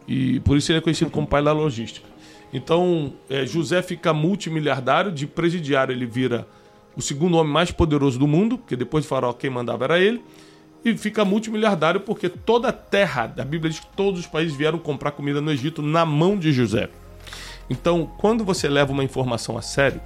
e 0.08 0.40
por 0.42 0.58
isso 0.58 0.72
ele 0.72 0.80
é 0.80 0.82
conhecido 0.82 1.12
como 1.12 1.28
pai 1.28 1.44
da 1.44 1.52
logística. 1.52 2.08
Então, 2.54 3.14
é, 3.30 3.46
José 3.46 3.82
fica 3.82 4.14
multimiliardário, 4.14 5.12
de 5.12 5.28
presidiário 5.28 5.94
ele 5.94 6.06
vira 6.06 6.48
o 6.96 7.02
segundo 7.02 7.38
homem 7.38 7.52
mais 7.52 7.72
poderoso 7.72 8.18
do 8.18 8.28
mundo, 8.28 8.58
porque 8.58 8.76
depois 8.76 9.04
de 9.04 9.10
Faraó 9.10 9.34
quem 9.34 9.50
mandava 9.50 9.86
era 9.86 10.00
ele 10.00 10.22
e 10.84 10.98
fica 10.98 11.26
multimiliardário 11.26 12.00
porque 12.02 12.30
toda 12.30 12.70
a 12.70 12.74
terra, 12.74 13.34
a 13.38 13.44
Bíblia 13.44 13.70
diz 13.70 13.80
que 13.80 13.88
todos 13.96 14.20
os 14.22 14.28
países 14.28 14.56
vieram 14.56 14.80
comprar 14.80 15.12
comida 15.12 15.42
no 15.42 15.52
Egito 15.52 15.82
na 15.82 16.06
mão 16.06 16.38
de 16.38 16.52
José. 16.52 16.90
Então, 17.70 18.10
quando 18.18 18.44
você 18.44 18.68
leva 18.68 18.92
uma 18.92 19.04
informação 19.04 19.58
a 19.58 19.62
sério, 19.62 20.02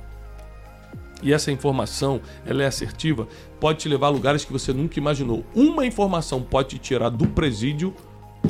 e 1.23 1.33
essa 1.33 1.51
informação 1.51 2.21
ela 2.45 2.61
é 2.61 2.67
assertiva, 2.67 3.27
pode 3.59 3.79
te 3.79 3.89
levar 3.89 4.07
a 4.07 4.11
lugares 4.11 4.45
que 4.45 4.51
você 4.51 4.73
nunca 4.73 4.99
imaginou. 4.99 5.43
Uma 5.55 5.85
informação 5.85 6.41
pode 6.41 6.69
te 6.69 6.79
tirar 6.79 7.09
do 7.09 7.27
presídio 7.27 7.95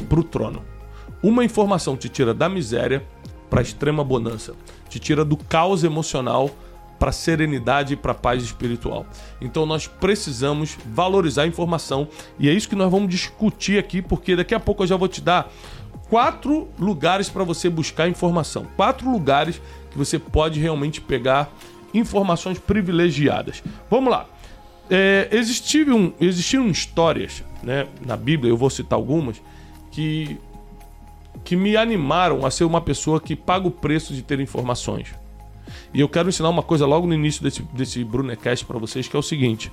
para 0.09 0.19
o 0.19 0.23
trono. 0.23 0.63
Uma 1.21 1.45
informação 1.45 1.95
te 1.95 2.09
tira 2.09 2.33
da 2.33 2.49
miséria 2.49 3.05
para 3.49 3.61
a 3.61 3.63
extrema 3.63 4.03
bonança, 4.03 4.55
te 4.89 4.99
tira 4.99 5.23
do 5.23 5.37
caos 5.37 5.83
emocional 5.83 6.49
para 6.99 7.11
serenidade 7.11 7.93
e 7.93 7.97
para 7.97 8.13
paz 8.13 8.41
espiritual. 8.43 9.05
Então 9.39 9.65
nós 9.65 9.87
precisamos 9.87 10.77
valorizar 10.85 11.43
a 11.43 11.47
informação 11.47 12.07
e 12.39 12.49
é 12.49 12.53
isso 12.53 12.69
que 12.69 12.75
nós 12.75 12.89
vamos 12.89 13.09
discutir 13.09 13.77
aqui, 13.77 14.01
porque 14.01 14.35
daqui 14.35 14.55
a 14.55 14.59
pouco 14.59 14.83
eu 14.83 14.87
já 14.87 14.95
vou 14.95 15.07
te 15.07 15.21
dar 15.21 15.51
quatro 16.09 16.67
lugares 16.79 17.29
para 17.29 17.43
você 17.43 17.69
buscar 17.69 18.07
informação, 18.07 18.65
quatro 18.75 19.09
lugares 19.09 19.61
que 19.91 19.97
você 19.97 20.17
pode 20.17 20.59
realmente 20.59 21.01
pegar 21.01 21.53
informações 21.93 22.59
privilegiadas. 22.59 23.63
Vamos 23.89 24.11
lá. 24.11 24.27
É, 24.89 25.29
existiram, 25.31 26.13
existiram 26.19 26.67
histórias 26.67 27.43
né, 27.61 27.87
na 28.05 28.17
Bíblia, 28.17 28.51
eu 28.51 28.57
vou 28.57 28.69
citar 28.69 28.97
algumas, 28.97 29.41
que, 29.91 30.37
que 31.43 31.55
me 31.55 31.77
animaram 31.77 32.45
a 32.45 32.51
ser 32.51 32.65
uma 32.65 32.81
pessoa 32.81 33.21
que 33.21 33.35
paga 33.35 33.67
o 33.67 33.71
preço 33.71 34.13
de 34.13 34.21
ter 34.21 34.39
informações. 34.39 35.13
E 35.93 36.01
eu 36.01 36.09
quero 36.09 36.29
ensinar 36.29 36.49
uma 36.49 36.63
coisa 36.63 36.85
logo 36.85 37.07
no 37.07 37.13
início 37.13 37.41
desse, 37.41 37.61
desse 37.73 38.03
Brunecast 38.03 38.65
para 38.65 38.77
vocês, 38.77 39.07
que 39.07 39.15
é 39.15 39.19
o 39.19 39.23
seguinte. 39.23 39.71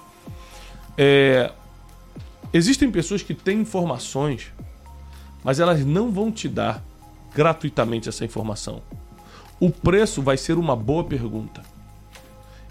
É, 0.96 1.50
existem 2.52 2.90
pessoas 2.90 3.22
que 3.22 3.34
têm 3.34 3.60
informações, 3.60 4.52
mas 5.42 5.58
elas 5.58 5.84
não 5.84 6.10
vão 6.10 6.30
te 6.30 6.48
dar 6.48 6.84
gratuitamente 7.34 8.08
essa 8.08 8.24
informação. 8.24 8.82
O 9.58 9.70
preço 9.70 10.22
vai 10.22 10.36
ser 10.36 10.58
uma 10.58 10.76
boa 10.76 11.04
pergunta. 11.04 11.62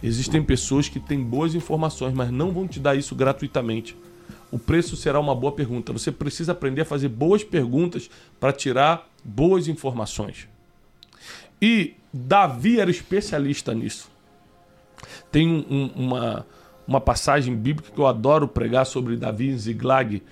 Existem 0.01 0.41
pessoas 0.41 0.87
que 0.87 0.99
têm 0.99 1.21
boas 1.21 1.53
informações, 1.55 2.13
mas 2.13 2.31
não 2.31 2.51
vão 2.51 2.67
te 2.67 2.79
dar 2.79 2.95
isso 2.95 3.13
gratuitamente. 3.15 3.95
O 4.51 4.57
preço 4.57 4.95
será 4.95 5.19
uma 5.19 5.35
boa 5.35 5.51
pergunta. 5.51 5.91
Você 5.93 6.11
precisa 6.11 6.53
aprender 6.53 6.81
a 6.81 6.85
fazer 6.85 7.09
boas 7.09 7.43
perguntas 7.43 8.09
para 8.39 8.51
tirar 8.53 9.07
boas 9.23 9.67
informações. 9.67 10.47
E 11.61 11.93
Davi 12.13 12.79
era 12.79 12.89
especialista 12.89 13.73
nisso. 13.73 14.09
Tem 15.31 15.47
um- 15.47 15.65
um- 15.69 15.91
uma, 15.95 16.45
uma 16.87 17.01
passagem 17.01 17.55
bíblica 17.55 17.91
que 17.91 17.99
eu 17.99 18.07
adoro 18.07 18.47
pregar 18.47 18.85
sobre 18.85 19.17
Davi 19.17 19.49
em 19.49 19.57
Ziglag, 19.57 20.23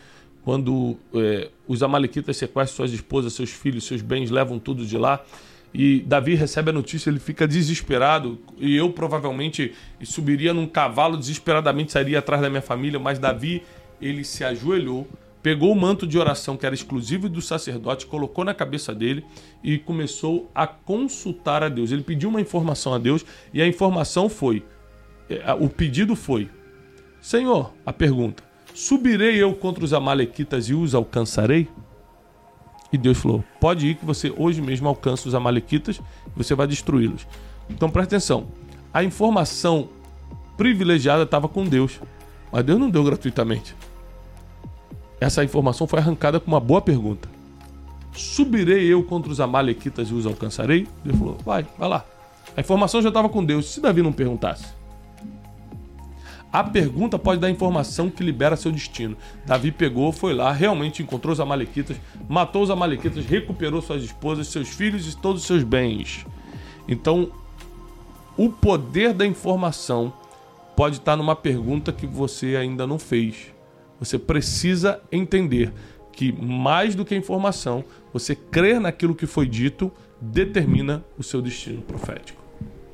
quando 0.44 0.96
é, 1.14 1.50
os 1.68 1.84
amalequitas 1.84 2.38
sequestram 2.38 2.78
suas 2.78 2.94
esposas, 2.94 3.34
seus 3.34 3.50
filhos, 3.52 3.84
seus 3.86 4.02
bens, 4.02 4.32
levam 4.32 4.58
tudo 4.58 4.86
de 4.86 4.98
lá. 4.98 5.24
E 5.78 6.00
Davi 6.00 6.34
recebe 6.34 6.72
a 6.72 6.74
notícia, 6.74 7.08
ele 7.08 7.20
fica 7.20 7.48
desesperado. 7.48 8.40
E 8.58 8.76
eu 8.76 8.92
provavelmente 8.92 9.74
subiria 10.04 10.52
num 10.52 10.66
cavalo 10.66 11.16
desesperadamente, 11.16 11.92
sairia 11.92 12.18
atrás 12.18 12.42
da 12.42 12.50
minha 12.50 12.64
família. 12.64 13.00
Mas 13.00 13.20
Davi, 13.20 13.62
ele 14.02 14.24
se 14.24 14.44
ajoelhou, 14.44 15.08
pegou 15.44 15.72
o 15.72 15.76
manto 15.80 16.08
de 16.08 16.18
oração 16.18 16.58
que 16.58 16.66
era 16.66 16.74
exclusivo 16.74 17.30
do 17.30 17.44
sacerdote, 17.44 18.08
colocou 18.08 18.44
na 18.44 18.56
cabeça 18.56 18.94
dele 18.96 19.24
e 19.64 19.78
começou 19.78 20.50
a 20.56 20.66
consultar 20.66 21.62
a 21.62 21.70
Deus. 21.70 21.92
Ele 21.92 22.02
pediu 22.02 22.30
uma 22.30 22.42
informação 22.42 22.96
a 22.96 22.98
Deus 22.98 23.24
e 23.54 23.62
a 23.62 23.68
informação 23.68 24.28
foi: 24.28 24.64
é, 25.30 25.54
o 25.54 25.70
pedido 25.70 26.16
foi: 26.16 26.50
Senhor, 27.22 27.72
a 27.86 27.94
pergunta, 27.94 28.44
subirei 28.74 29.36
eu 29.38 29.54
contra 29.54 29.86
os 29.86 29.94
Amalequitas 29.94 30.70
e 30.70 30.74
os 30.74 30.96
alcançarei? 30.96 31.68
E 32.92 32.98
Deus 32.98 33.18
falou: 33.18 33.44
pode 33.60 33.88
ir 33.88 33.96
que 33.96 34.06
você 34.06 34.34
hoje 34.36 34.62
mesmo 34.62 34.88
alcança 34.88 35.28
os 35.28 35.36
Amalequitas 35.36 35.98
e 35.98 36.38
você 36.38 36.56
vai 36.56 36.68
destruí-los. 36.68 37.28
Então 37.70 37.90
presta 37.90 38.16
atenção: 38.16 38.48
a 38.94 39.04
informação 39.04 39.90
privilegiada 40.56 41.24
estava 41.24 41.48
com 41.48 41.66
Deus, 41.66 42.00
mas 42.52 42.64
Deus 42.64 42.80
não 42.80 42.90
deu 42.90 43.04
gratuitamente. 43.04 43.76
Essa 45.20 45.44
informação 45.44 45.88
foi 45.88 46.00
arrancada 46.00 46.40
com 46.40 46.48
uma 46.48 46.60
boa 46.60 46.82
pergunta: 46.82 47.30
subirei 48.14 48.86
eu 48.86 49.04
contra 49.04 49.32
os 49.32 49.40
Amalequitas 49.40 50.10
e 50.10 50.14
os 50.14 50.26
alcançarei? 50.26 50.88
Deus 51.04 51.18
falou: 51.18 51.38
vai, 51.44 51.66
vai 51.78 51.90
lá. 51.90 52.06
A 52.56 52.62
informação 52.62 53.02
já 53.02 53.10
estava 53.10 53.30
com 53.30 53.44
Deus. 53.44 53.72
Se 53.72 53.82
Davi 53.82 54.02
não 54.02 54.12
perguntasse, 54.12 54.66
a 56.52 56.64
pergunta 56.64 57.20
pode 57.20 57.42
dar 57.42 57.50
informação 57.50 58.10
que 58.10 58.24
libera 58.24 58.56
seu 58.56 58.72
destino. 58.72 59.18
Davi 59.46 59.72
pegou, 59.72 60.12
foi 60.12 60.34
lá, 60.34 60.52
realmente 60.52 61.04
encontrou 61.04 61.34
os 61.34 61.40
amalequitas, 61.40 61.98
matou 62.28 62.64
os 62.64 62.70
amalequitas, 62.70 63.26
recuperou 63.26 63.82
suas 63.82 64.04
esposas, 64.04 64.48
seus 64.48 64.70
filhos 64.70 65.12
e 65.12 65.18
todos 65.18 65.42
os 65.42 65.48
seus 65.48 65.64
bens. 65.64 66.26
Então, 66.88 67.32
o 68.38 68.50
poder 68.50 69.14
da 69.14 69.26
informação 69.26 70.14
pode 70.76 70.98
estar 70.98 71.16
numa 71.16 71.36
pergunta 71.36 71.92
que 71.92 72.08
você 72.08 72.56
ainda 72.56 72.88
não 72.88 72.98
fez. 72.98 73.52
Você 74.00 74.18
precisa 74.18 75.02
entender 75.12 75.74
que 76.14 76.32
mais 76.32 76.96
do 76.96 77.04
que 77.04 77.16
informação, 77.16 77.84
você 78.14 78.36
crer 78.36 78.80
naquilo 78.80 79.16
que 79.16 79.28
foi 79.28 79.48
dito 79.48 79.92
determina 80.22 81.04
o 81.18 81.24
seu 81.24 81.42
destino 81.42 81.82
profético. 81.82 82.47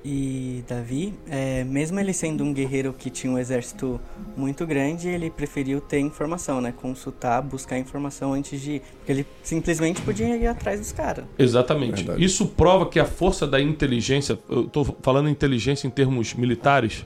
E 0.06 0.66
Davi, 0.68 1.14
é, 1.30 1.64
mesmo 1.64 1.98
ele 1.98 2.12
sendo 2.12 2.44
um 2.44 2.54
guerreiro 2.54 2.92
que 2.92 3.10
tinha 3.10 3.32
um 3.32 3.40
exército 3.40 4.02
muito 4.36 4.68
grande, 4.68 5.08
ele 5.08 5.30
preferiu 5.30 5.80
ter 5.80 6.00
informação, 6.00 6.60
né? 6.60 6.74
Consultar, 6.74 7.42
buscar 7.42 7.80
informação 7.80 8.34
antes 8.34 8.60
de. 8.60 8.82
Porque 8.98 9.12
ele 9.14 9.26
simplesmente 9.42 10.02
podia 10.02 10.36
ir 10.36 10.46
atrás 10.46 10.82
dos 10.82 10.92
caras. 10.92 11.24
Exatamente. 11.40 12.04
Verdade. 12.04 12.24
Isso 12.24 12.48
prova 12.48 12.86
que 12.86 13.00
a 13.00 13.06
força 13.06 13.48
da 13.48 13.62
inteligência, 13.62 14.38
eu 14.50 14.66
estou 14.66 14.98
falando 15.02 15.30
inteligência 15.30 15.88
em 15.88 15.90
termos 15.90 16.34
militares, 16.34 17.06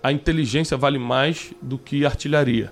a 0.00 0.12
inteligência 0.12 0.76
vale 0.76 1.00
mais 1.00 1.52
do 1.60 1.76
que 1.76 2.06
artilharia. 2.06 2.70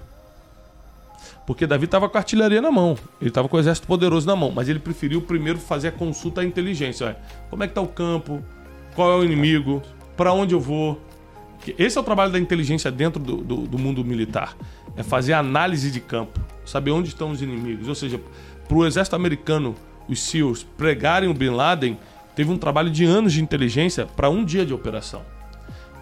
Porque 1.44 1.66
Davi 1.66 1.86
estava 1.86 2.08
com 2.08 2.16
a 2.16 2.20
artilharia 2.20 2.62
na 2.62 2.70
mão, 2.70 2.96
ele 3.20 3.30
estava 3.30 3.48
com 3.48 3.56
o 3.56 3.60
exército 3.60 3.88
poderoso 3.88 4.24
na 4.24 4.36
mão, 4.36 4.52
mas 4.52 4.68
ele 4.68 4.78
preferiu 4.78 5.20
primeiro 5.20 5.58
fazer 5.58 5.88
a 5.88 5.92
consulta 5.92 6.42
à 6.42 6.44
inteligência. 6.44 7.06
Olha, 7.06 7.16
como 7.50 7.64
é 7.64 7.66
que 7.66 7.72
está 7.72 7.80
o 7.80 7.88
campo? 7.88 8.40
Qual 8.94 9.10
é 9.10 9.16
o 9.16 9.24
inimigo? 9.24 9.82
Para 10.16 10.32
onde 10.32 10.54
eu 10.54 10.60
vou? 10.60 11.00
Esse 11.78 11.96
é 11.96 12.00
o 12.00 12.04
trabalho 12.04 12.32
da 12.32 12.38
inteligência 12.38 12.90
dentro 12.90 13.22
do, 13.22 13.36
do, 13.38 13.56
do 13.66 13.78
mundo 13.78 14.04
militar. 14.04 14.56
É 14.96 15.02
fazer 15.02 15.32
análise 15.32 15.90
de 15.90 16.00
campo, 16.00 16.40
saber 16.64 16.90
onde 16.90 17.08
estão 17.08 17.30
os 17.30 17.40
inimigos. 17.40 17.88
Ou 17.88 17.94
seja, 17.94 18.20
para 18.68 18.76
o 18.76 18.86
exército 18.86 19.16
americano, 19.16 19.74
os 20.08 20.20
SEALs, 20.20 20.62
pregarem 20.76 21.28
o 21.28 21.34
Bin 21.34 21.50
Laden, 21.50 21.98
teve 22.34 22.50
um 22.50 22.58
trabalho 22.58 22.90
de 22.90 23.04
anos 23.04 23.32
de 23.32 23.42
inteligência 23.42 24.06
para 24.06 24.28
um 24.28 24.44
dia 24.44 24.66
de 24.66 24.74
operação. 24.74 25.22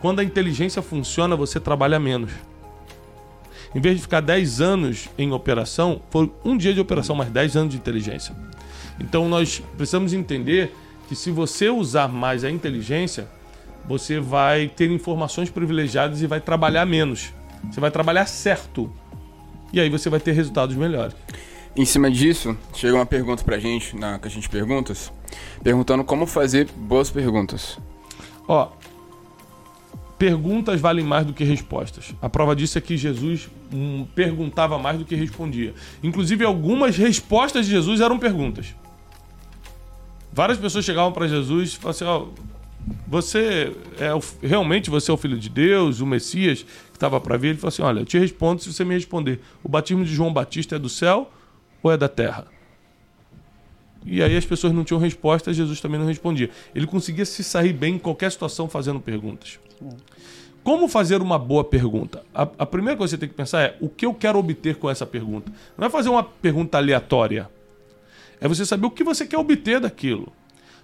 Quando 0.00 0.20
a 0.20 0.24
inteligência 0.24 0.80
funciona, 0.80 1.36
você 1.36 1.60
trabalha 1.60 2.00
menos. 2.00 2.32
Em 3.74 3.80
vez 3.80 3.96
de 3.96 4.02
ficar 4.02 4.20
10 4.20 4.60
anos 4.60 5.08
em 5.16 5.30
operação, 5.32 6.00
foi 6.10 6.32
um 6.44 6.56
dia 6.56 6.74
de 6.74 6.80
operação, 6.80 7.14
mas 7.14 7.28
10 7.28 7.56
anos 7.56 7.70
de 7.72 7.76
inteligência. 7.76 8.34
Então 8.98 9.28
nós 9.28 9.62
precisamos 9.76 10.12
entender 10.12 10.74
que 11.10 11.16
se 11.16 11.32
você 11.32 11.68
usar 11.68 12.06
mais 12.06 12.44
a 12.44 12.50
inteligência, 12.52 13.26
você 13.84 14.20
vai 14.20 14.68
ter 14.68 14.88
informações 14.92 15.50
privilegiadas 15.50 16.22
e 16.22 16.26
vai 16.28 16.40
trabalhar 16.40 16.86
menos. 16.86 17.34
Você 17.68 17.80
vai 17.80 17.90
trabalhar 17.90 18.26
certo. 18.26 18.92
E 19.72 19.80
aí 19.80 19.90
você 19.90 20.08
vai 20.08 20.20
ter 20.20 20.30
resultados 20.30 20.76
melhores. 20.76 21.16
Em 21.74 21.84
cima 21.84 22.08
disso, 22.08 22.56
chega 22.72 22.94
uma 22.94 23.04
pergunta 23.04 23.42
pra 23.42 23.58
gente, 23.58 23.96
na 23.96 24.20
Caixinha 24.20 24.40
de 24.40 24.48
Perguntas, 24.48 25.12
perguntando 25.64 26.04
como 26.04 26.28
fazer 26.28 26.68
boas 26.76 27.10
perguntas. 27.10 27.76
Ó, 28.46 28.70
perguntas 30.16 30.80
valem 30.80 31.04
mais 31.04 31.26
do 31.26 31.32
que 31.32 31.42
respostas. 31.42 32.14
A 32.22 32.28
prova 32.28 32.54
disso 32.54 32.78
é 32.78 32.80
que 32.80 32.96
Jesus 32.96 33.50
hum, 33.74 34.06
perguntava 34.14 34.78
mais 34.78 34.96
do 34.96 35.04
que 35.04 35.16
respondia. 35.16 35.74
Inclusive, 36.04 36.44
algumas 36.44 36.96
respostas 36.96 37.66
de 37.66 37.72
Jesus 37.72 38.00
eram 38.00 38.16
perguntas. 38.16 38.76
Várias 40.32 40.58
pessoas 40.58 40.84
chegavam 40.84 41.12
para 41.12 41.26
Jesus 41.26 41.70
e 41.72 41.76
falavam 41.76 41.90
assim: 41.90 42.04
ó, 42.04 42.26
você 43.06 43.74
é 43.98 44.14
o- 44.14 44.22
realmente 44.42 44.88
você 44.90 45.10
é 45.10 45.14
o 45.14 45.16
filho 45.16 45.38
de 45.38 45.48
Deus, 45.48 46.00
o 46.00 46.06
Messias 46.06 46.62
que 46.62 46.96
estava 46.96 47.20
para 47.20 47.36
vir? 47.36 47.48
Ele 47.48 47.58
falou 47.58 47.68
assim: 47.68 47.82
olha, 47.82 48.00
eu 48.00 48.04
te 48.04 48.18
respondo 48.18 48.62
se 48.62 48.72
você 48.72 48.84
me 48.84 48.94
responder. 48.94 49.40
O 49.62 49.68
batismo 49.68 50.04
de 50.04 50.12
João 50.14 50.32
Batista 50.32 50.76
é 50.76 50.78
do 50.78 50.88
céu 50.88 51.30
ou 51.82 51.90
é 51.90 51.96
da 51.96 52.08
terra? 52.08 52.46
E 54.06 54.22
aí 54.22 54.34
as 54.36 54.46
pessoas 54.46 54.72
não 54.72 54.82
tinham 54.82 54.98
resposta, 55.00 55.52
Jesus 55.52 55.80
também 55.80 56.00
não 56.00 56.06
respondia. 56.06 56.48
Ele 56.74 56.86
conseguia 56.86 57.26
se 57.26 57.44
sair 57.44 57.72
bem 57.72 57.96
em 57.96 57.98
qualquer 57.98 58.32
situação 58.32 58.66
fazendo 58.68 58.98
perguntas. 58.98 59.58
Como 60.64 60.88
fazer 60.88 61.20
uma 61.20 61.38
boa 61.38 61.64
pergunta? 61.64 62.22
A, 62.34 62.42
a 62.58 62.66
primeira 62.66 62.96
coisa 62.96 63.14
que 63.14 63.16
você 63.16 63.20
tem 63.20 63.28
que 63.28 63.34
pensar 63.34 63.60
é 63.62 63.76
o 63.80 63.88
que 63.88 64.06
eu 64.06 64.14
quero 64.14 64.38
obter 64.38 64.76
com 64.76 64.88
essa 64.88 65.04
pergunta. 65.04 65.52
Não 65.76 65.86
é 65.86 65.90
fazer 65.90 66.08
uma 66.08 66.22
pergunta 66.22 66.78
aleatória. 66.78 67.48
É 68.40 68.48
você 68.48 68.64
saber 68.64 68.86
o 68.86 68.90
que 68.90 69.04
você 69.04 69.26
quer 69.26 69.38
obter 69.38 69.80
daquilo. 69.80 70.32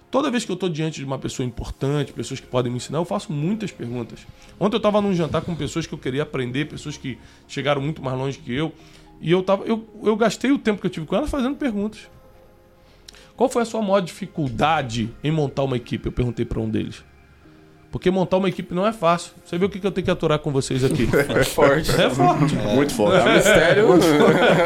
Toda 0.09 0.31
vez 0.31 0.45
que 0.45 0.51
eu 0.51 0.53
estou 0.53 0.69
diante 0.69 0.99
de 0.99 1.05
uma 1.05 1.19
pessoa 1.19 1.45
importante, 1.45 2.13
pessoas 2.13 2.39
que 2.39 2.47
podem 2.47 2.71
me 2.71 2.77
ensinar, 2.77 2.99
eu 2.99 3.05
faço 3.05 3.31
muitas 3.33 3.71
perguntas. 3.71 4.25
Ontem 4.57 4.75
eu 4.75 4.77
estava 4.77 5.01
num 5.01 5.13
jantar 5.13 5.41
com 5.41 5.53
pessoas 5.53 5.85
que 5.85 5.93
eu 5.93 5.97
queria 5.97 6.23
aprender, 6.23 6.65
pessoas 6.65 6.95
que 6.95 7.17
chegaram 7.47 7.81
muito 7.81 8.01
mais 8.01 8.17
longe 8.17 8.37
que 8.37 8.53
eu, 8.53 8.71
e 9.19 9.31
eu, 9.31 9.43
tava, 9.43 9.65
eu, 9.65 9.85
eu 10.03 10.15
gastei 10.15 10.51
o 10.51 10.57
tempo 10.57 10.79
que 10.79 10.87
eu 10.87 10.91
tive 10.91 11.05
com 11.05 11.15
elas 11.15 11.29
fazendo 11.29 11.57
perguntas. 11.57 12.09
Qual 13.35 13.49
foi 13.49 13.63
a 13.63 13.65
sua 13.65 13.81
maior 13.81 13.99
dificuldade 13.99 15.13
em 15.23 15.31
montar 15.31 15.63
uma 15.63 15.75
equipe? 15.75 16.07
Eu 16.07 16.11
perguntei 16.11 16.45
para 16.45 16.59
um 16.59 16.69
deles. 16.69 17.03
Porque 17.91 18.11
montar 18.11 18.37
uma 18.37 18.49
equipe 18.49 18.73
não 18.75 18.85
é 18.85 18.91
fácil. 18.91 19.31
Você 19.45 19.57
vê 19.57 19.65
o 19.65 19.69
que 19.69 19.79
que 19.79 19.87
eu 19.87 19.91
tenho 19.91 20.03
que 20.05 20.11
aturar 20.11 20.39
com 20.39 20.51
vocês 20.51 20.83
aqui? 20.83 21.07
Forte. 21.55 21.89
É 21.99 22.09
forte. 22.09 22.53
Muito 22.55 22.93
forte. 22.93 23.25
É 23.25 23.29
um 23.29 23.33
mistério. 23.33 23.87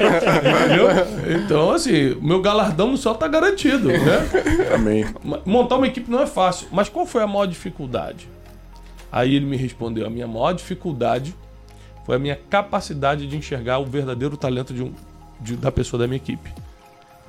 Entendeu? 0.01 0.87
Então, 1.43 1.71
assim, 1.71 2.11
o 2.13 2.21
meu 2.23 2.41
galardão 2.41 2.91
no 2.91 2.97
céu 2.97 3.13
tá 3.13 3.27
garantido, 3.27 3.89
né? 3.89 4.29
Amém. 4.73 5.05
Montar 5.45 5.77
uma 5.77 5.87
equipe 5.87 6.09
não 6.09 6.21
é 6.21 6.27
fácil. 6.27 6.67
Mas 6.71 6.89
qual 6.89 7.05
foi 7.05 7.21
a 7.21 7.27
maior 7.27 7.45
dificuldade? 7.45 8.27
Aí 9.11 9.35
ele 9.35 9.45
me 9.45 9.57
respondeu: 9.57 10.05
a 10.05 10.09
minha 10.09 10.27
maior 10.27 10.53
dificuldade 10.53 11.35
foi 12.05 12.15
a 12.15 12.19
minha 12.19 12.37
capacidade 12.49 13.27
de 13.27 13.37
enxergar 13.37 13.79
o 13.79 13.85
verdadeiro 13.85 14.35
talento 14.35 14.73
de 14.73 14.83
um, 14.83 14.91
de- 15.39 15.55
da 15.55 15.71
pessoa 15.71 15.99
da 16.01 16.07
minha 16.07 16.17
equipe. 16.17 16.51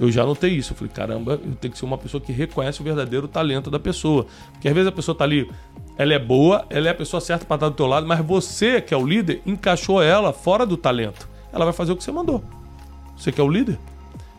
Eu 0.02 0.10
já 0.10 0.26
notei 0.26 0.50
isso. 0.50 0.72
Eu 0.72 0.76
falei, 0.76 0.92
caramba, 0.92 1.32
eu 1.34 1.54
tenho 1.54 1.70
que 1.70 1.78
ser 1.78 1.84
uma 1.84 1.96
pessoa 1.96 2.20
que 2.20 2.32
reconhece 2.32 2.80
o 2.80 2.84
verdadeiro 2.84 3.28
talento 3.28 3.70
da 3.70 3.78
pessoa. 3.78 4.26
Porque 4.50 4.66
às 4.66 4.74
vezes 4.74 4.88
a 4.88 4.92
pessoa 4.92 5.16
tá 5.16 5.22
ali, 5.22 5.48
ela 5.96 6.12
é 6.12 6.18
boa, 6.18 6.66
ela 6.68 6.88
é 6.88 6.90
a 6.90 6.94
pessoa 6.94 7.20
certa 7.20 7.44
para 7.44 7.54
estar 7.54 7.68
do 7.68 7.76
teu 7.76 7.86
lado, 7.86 8.04
mas 8.04 8.18
você, 8.18 8.80
que 8.80 8.92
é 8.92 8.96
o 8.96 9.06
líder, 9.06 9.40
encaixou 9.46 10.02
ela 10.02 10.32
fora 10.32 10.66
do 10.66 10.76
talento. 10.76 11.28
Ela 11.52 11.64
vai 11.64 11.72
fazer 11.72 11.92
o 11.92 11.96
que 11.96 12.02
você 12.02 12.10
mandou. 12.10 12.42
Você 13.16 13.30
que 13.30 13.40
é 13.40 13.44
o 13.44 13.48
líder. 13.48 13.78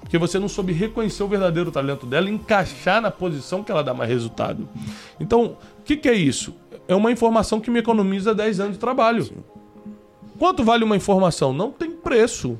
Porque 0.01 0.17
você 0.17 0.37
não 0.37 0.49
soube 0.49 0.73
reconhecer 0.73 1.23
o 1.23 1.29
verdadeiro 1.29 1.71
talento 1.71 2.05
dela 2.05 2.29
e 2.29 2.33
encaixar 2.33 3.01
na 3.01 3.09
posição 3.09 3.63
que 3.63 3.71
ela 3.71 3.81
dá 3.81 3.93
mais 3.93 4.09
resultado. 4.09 4.67
Então, 5.17 5.55
o 5.79 5.83
que, 5.85 5.95
que 5.95 6.09
é 6.09 6.13
isso? 6.13 6.53
É 6.89 6.93
uma 6.93 7.09
informação 7.09 7.61
que 7.61 7.71
me 7.71 7.79
economiza 7.79 8.35
10 8.35 8.59
anos 8.59 8.73
de 8.73 8.79
trabalho. 8.79 9.25
Quanto 10.37 10.61
vale 10.61 10.83
uma 10.83 10.97
informação? 10.97 11.53
Não 11.53 11.71
tem 11.71 11.89
preço. 11.89 12.59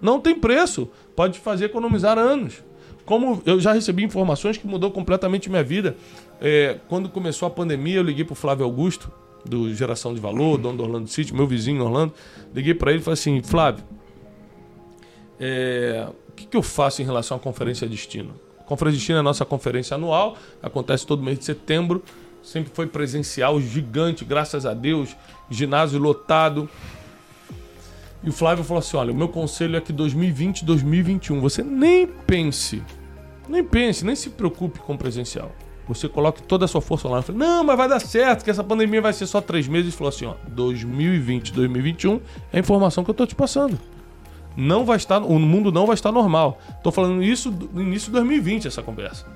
Não 0.00 0.18
tem 0.18 0.34
preço. 0.34 0.90
Pode 1.14 1.38
fazer 1.38 1.66
economizar 1.66 2.18
anos. 2.18 2.62
Como 3.04 3.42
eu 3.44 3.60
já 3.60 3.72
recebi 3.72 4.04
informações 4.04 4.56
que 4.56 4.66
mudou 4.66 4.90
completamente 4.90 5.50
minha 5.50 5.62
vida. 5.62 5.96
É, 6.40 6.78
quando 6.88 7.08
começou 7.08 7.46
a 7.46 7.50
pandemia, 7.50 7.96
eu 7.96 8.02
liguei 8.02 8.24
pro 8.24 8.34
Flávio 8.34 8.64
Augusto, 8.64 9.10
do 9.44 9.74
Geração 9.74 10.14
de 10.14 10.20
Valor, 10.20 10.58
dono 10.58 10.78
do 10.78 10.84
Orlando 10.84 11.08
City, 11.08 11.34
meu 11.34 11.46
vizinho 11.46 11.78
em 11.78 11.80
Orlando. 11.80 12.12
Liguei 12.54 12.74
para 12.74 12.92
ele 12.92 13.00
e 13.00 13.02
falei 13.02 13.14
assim: 13.14 13.42
Flávio, 13.42 13.84
é, 15.38 16.06
o 16.28 16.32
que, 16.32 16.46
que 16.46 16.56
eu 16.56 16.62
faço 16.62 17.02
em 17.02 17.04
relação 17.04 17.36
à 17.36 17.40
Conferência 17.40 17.88
Destino? 17.88 18.34
A 18.60 18.62
Conferência 18.62 18.98
Destino 18.98 19.18
é 19.18 19.20
a 19.20 19.24
nossa 19.24 19.44
conferência 19.44 19.96
anual, 19.96 20.36
acontece 20.62 21.06
todo 21.06 21.22
mês 21.22 21.38
de 21.38 21.44
setembro, 21.44 22.02
sempre 22.42 22.72
foi 22.72 22.86
presencial, 22.86 23.60
gigante, 23.60 24.24
graças 24.24 24.64
a 24.64 24.72
Deus, 24.72 25.16
ginásio 25.50 25.98
lotado. 25.98 26.68
E 28.22 28.28
o 28.28 28.32
Flávio 28.32 28.64
falou 28.64 28.78
assim: 28.78 28.96
olha, 28.96 29.12
o 29.12 29.14
meu 29.14 29.28
conselho 29.28 29.76
é 29.76 29.80
que 29.80 29.92
2020 29.92 30.64
2021 30.64 31.40
você 31.40 31.62
nem 31.62 32.06
pense 32.06 32.82
Nem 33.48 33.64
pense, 33.64 34.04
nem 34.04 34.14
se 34.14 34.30
preocupe 34.30 34.78
com 34.78 34.94
o 34.94 34.98
presencial. 34.98 35.50
Você 35.88 36.08
coloque 36.08 36.42
toda 36.42 36.64
a 36.64 36.68
sua 36.68 36.80
força 36.80 37.08
lá. 37.08 37.20
Fala, 37.22 37.38
Não, 37.38 37.64
mas 37.64 37.76
vai 37.76 37.88
dar 37.88 38.00
certo, 38.00 38.44
que 38.44 38.50
essa 38.50 38.62
pandemia 38.62 39.00
vai 39.00 39.12
ser 39.12 39.26
só 39.26 39.40
três 39.40 39.66
meses. 39.66 39.92
E 39.92 39.96
falou 39.96 40.10
assim: 40.10 40.26
ó, 40.26 40.34
2020, 40.48 41.52
2021 41.52 42.20
é 42.52 42.56
a 42.56 42.60
informação 42.60 43.02
que 43.02 43.10
eu 43.10 43.14
tô 43.14 43.26
te 43.26 43.34
passando. 43.34 43.78
Não 44.56 44.84
vai 44.84 44.96
estar, 44.96 45.18
o 45.22 45.38
mundo 45.38 45.72
não 45.72 45.86
vai 45.86 45.94
estar 45.94 46.12
normal. 46.12 46.58
Tô 46.82 46.92
falando 46.92 47.22
isso 47.22 47.50
no 47.72 47.80
início 47.82 48.06
de 48.06 48.12
2020, 48.12 48.68
essa 48.68 48.82
conversa. 48.82 49.26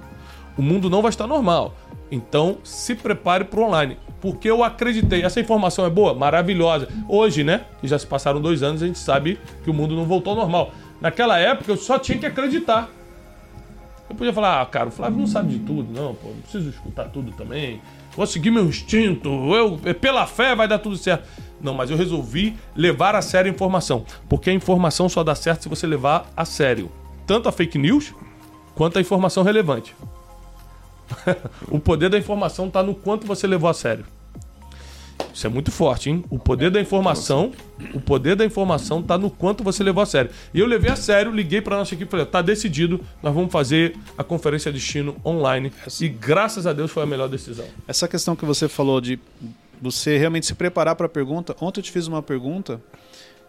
O 0.57 0.63
mundo 0.63 0.89
não 0.89 1.03
vai 1.03 1.09
estar 1.09 1.27
normal. 1.27 1.75
Então, 2.11 2.59
se 2.63 2.95
prepare 2.95 3.45
para 3.45 3.61
o 3.61 3.65
online. 3.65 3.97
Porque 4.27 4.51
eu 4.51 4.65
acreditei. 4.65 5.23
Essa 5.23 5.39
informação 5.39 5.87
é 5.87 5.91
boa? 5.91 6.13
Maravilhosa. 6.13 6.89
Hoje, 7.09 7.45
né? 7.45 7.61
Que 7.81 7.87
já 7.87 7.97
se 7.97 8.05
passaram 8.05 8.41
dois 8.41 8.61
anos, 8.61 8.83
a 8.83 8.87
gente 8.89 8.99
sabe 8.99 9.39
que 9.63 9.71
o 9.71 9.73
mundo 9.73 9.95
não 9.95 10.05
voltou 10.05 10.33
ao 10.33 10.37
normal. 10.37 10.73
Naquela 11.01 11.39
época, 11.39 11.71
eu 11.71 11.77
só 11.77 11.97
tinha 11.97 12.19
que 12.19 12.27
acreditar. 12.27 12.91
Eu 14.11 14.17
podia 14.17 14.33
falar, 14.33 14.63
ah, 14.63 14.67
cara, 14.67 14.89
o 14.89 14.91
Flávio 14.91 15.21
não 15.21 15.29
sabe 15.29 15.51
de 15.51 15.61
tudo, 15.61 15.93
não, 15.93 16.13
pô, 16.13 16.31
não 16.31 16.41
preciso 16.41 16.71
escutar 16.71 17.05
tudo 17.05 17.31
também. 17.33 17.81
Vou 18.17 18.27
seguir 18.27 18.51
meu 18.51 18.65
instinto, 18.65 19.29
eu, 19.55 19.79
pela 19.95 20.27
fé 20.27 20.57
vai 20.57 20.67
dar 20.67 20.81
tudo 20.81 20.97
certo. 20.97 21.29
Não, 21.61 21.73
mas 21.73 21.89
eu 21.89 21.97
resolvi 21.97 22.57
levar 22.75 23.15
a 23.15 23.23
sério 23.23 23.49
a 23.49 23.55
informação. 23.55 24.05
Porque 24.29 24.51
a 24.51 24.53
informação 24.53 25.09
só 25.09 25.23
dá 25.23 25.37
certo 25.37 25.63
se 25.63 25.69
você 25.69 25.87
levar 25.87 26.27
a 26.37 26.45
sério 26.45 26.91
tanto 27.27 27.49
a 27.49 27.53
fake 27.53 27.79
news 27.79 28.13
quanto 28.75 28.99
a 28.99 29.01
informação 29.01 29.45
relevante. 29.45 29.95
o 31.71 31.79
poder 31.79 32.09
da 32.09 32.19
informação 32.19 32.67
está 32.67 32.83
no 32.83 32.95
quanto 32.95 33.27
você 33.27 33.47
levou 33.47 33.71
a 33.71 33.75
sério. 33.75 34.05
Isso 35.33 35.47
é 35.47 35.51
muito 35.51 35.71
forte, 35.71 36.09
hein? 36.09 36.25
O 36.31 36.39
poder 36.39 36.71
da 36.71 36.81
informação, 36.81 37.53
o 37.93 38.01
poder 38.01 38.37
da 38.37 38.45
informação 38.45 39.03
tá 39.03 39.19
no 39.19 39.31
quanto 39.31 39.63
você 39.63 39.83
levou 39.83 40.03
a 40.03 40.07
sério. 40.07 40.31
E 40.55 40.59
eu 40.59 40.67
levei 40.67 40.91
a 40.91 40.97
sério, 40.97 41.31
liguei 41.31 41.61
para 41.61 41.77
nossa 41.77 41.95
equipe 41.95 42.09
e 42.09 42.11
falei: 42.11 42.25
"Tá 42.27 42.41
decidido, 42.41 43.01
nós 43.23 43.35
vamos 43.35 43.53
fazer 43.53 43.95
a 44.17 44.25
conferência 44.25 44.73
de 44.73 44.79
destino 44.79 45.17
online". 45.25 45.73
E 46.01 46.09
graças 46.09 46.67
a 46.67 46.73
Deus 46.73 46.91
foi 46.91 47.03
a 47.03 47.07
melhor 47.07 47.29
decisão. 47.29 47.67
Essa 47.87 48.09
questão 48.09 48.35
que 48.35 48.47
você 48.47 48.67
falou 48.67 49.01
de 49.01 49.19
você 49.81 50.17
realmente 50.17 50.47
se 50.47 50.55
preparar 50.55 50.97
para 50.97 51.07
a 51.07 51.09
pergunta. 51.09 51.55
Ontem 51.61 51.81
eu 51.81 51.85
te 51.85 51.93
fiz 51.93 52.07
uma 52.07 52.23
pergunta. 52.23 52.81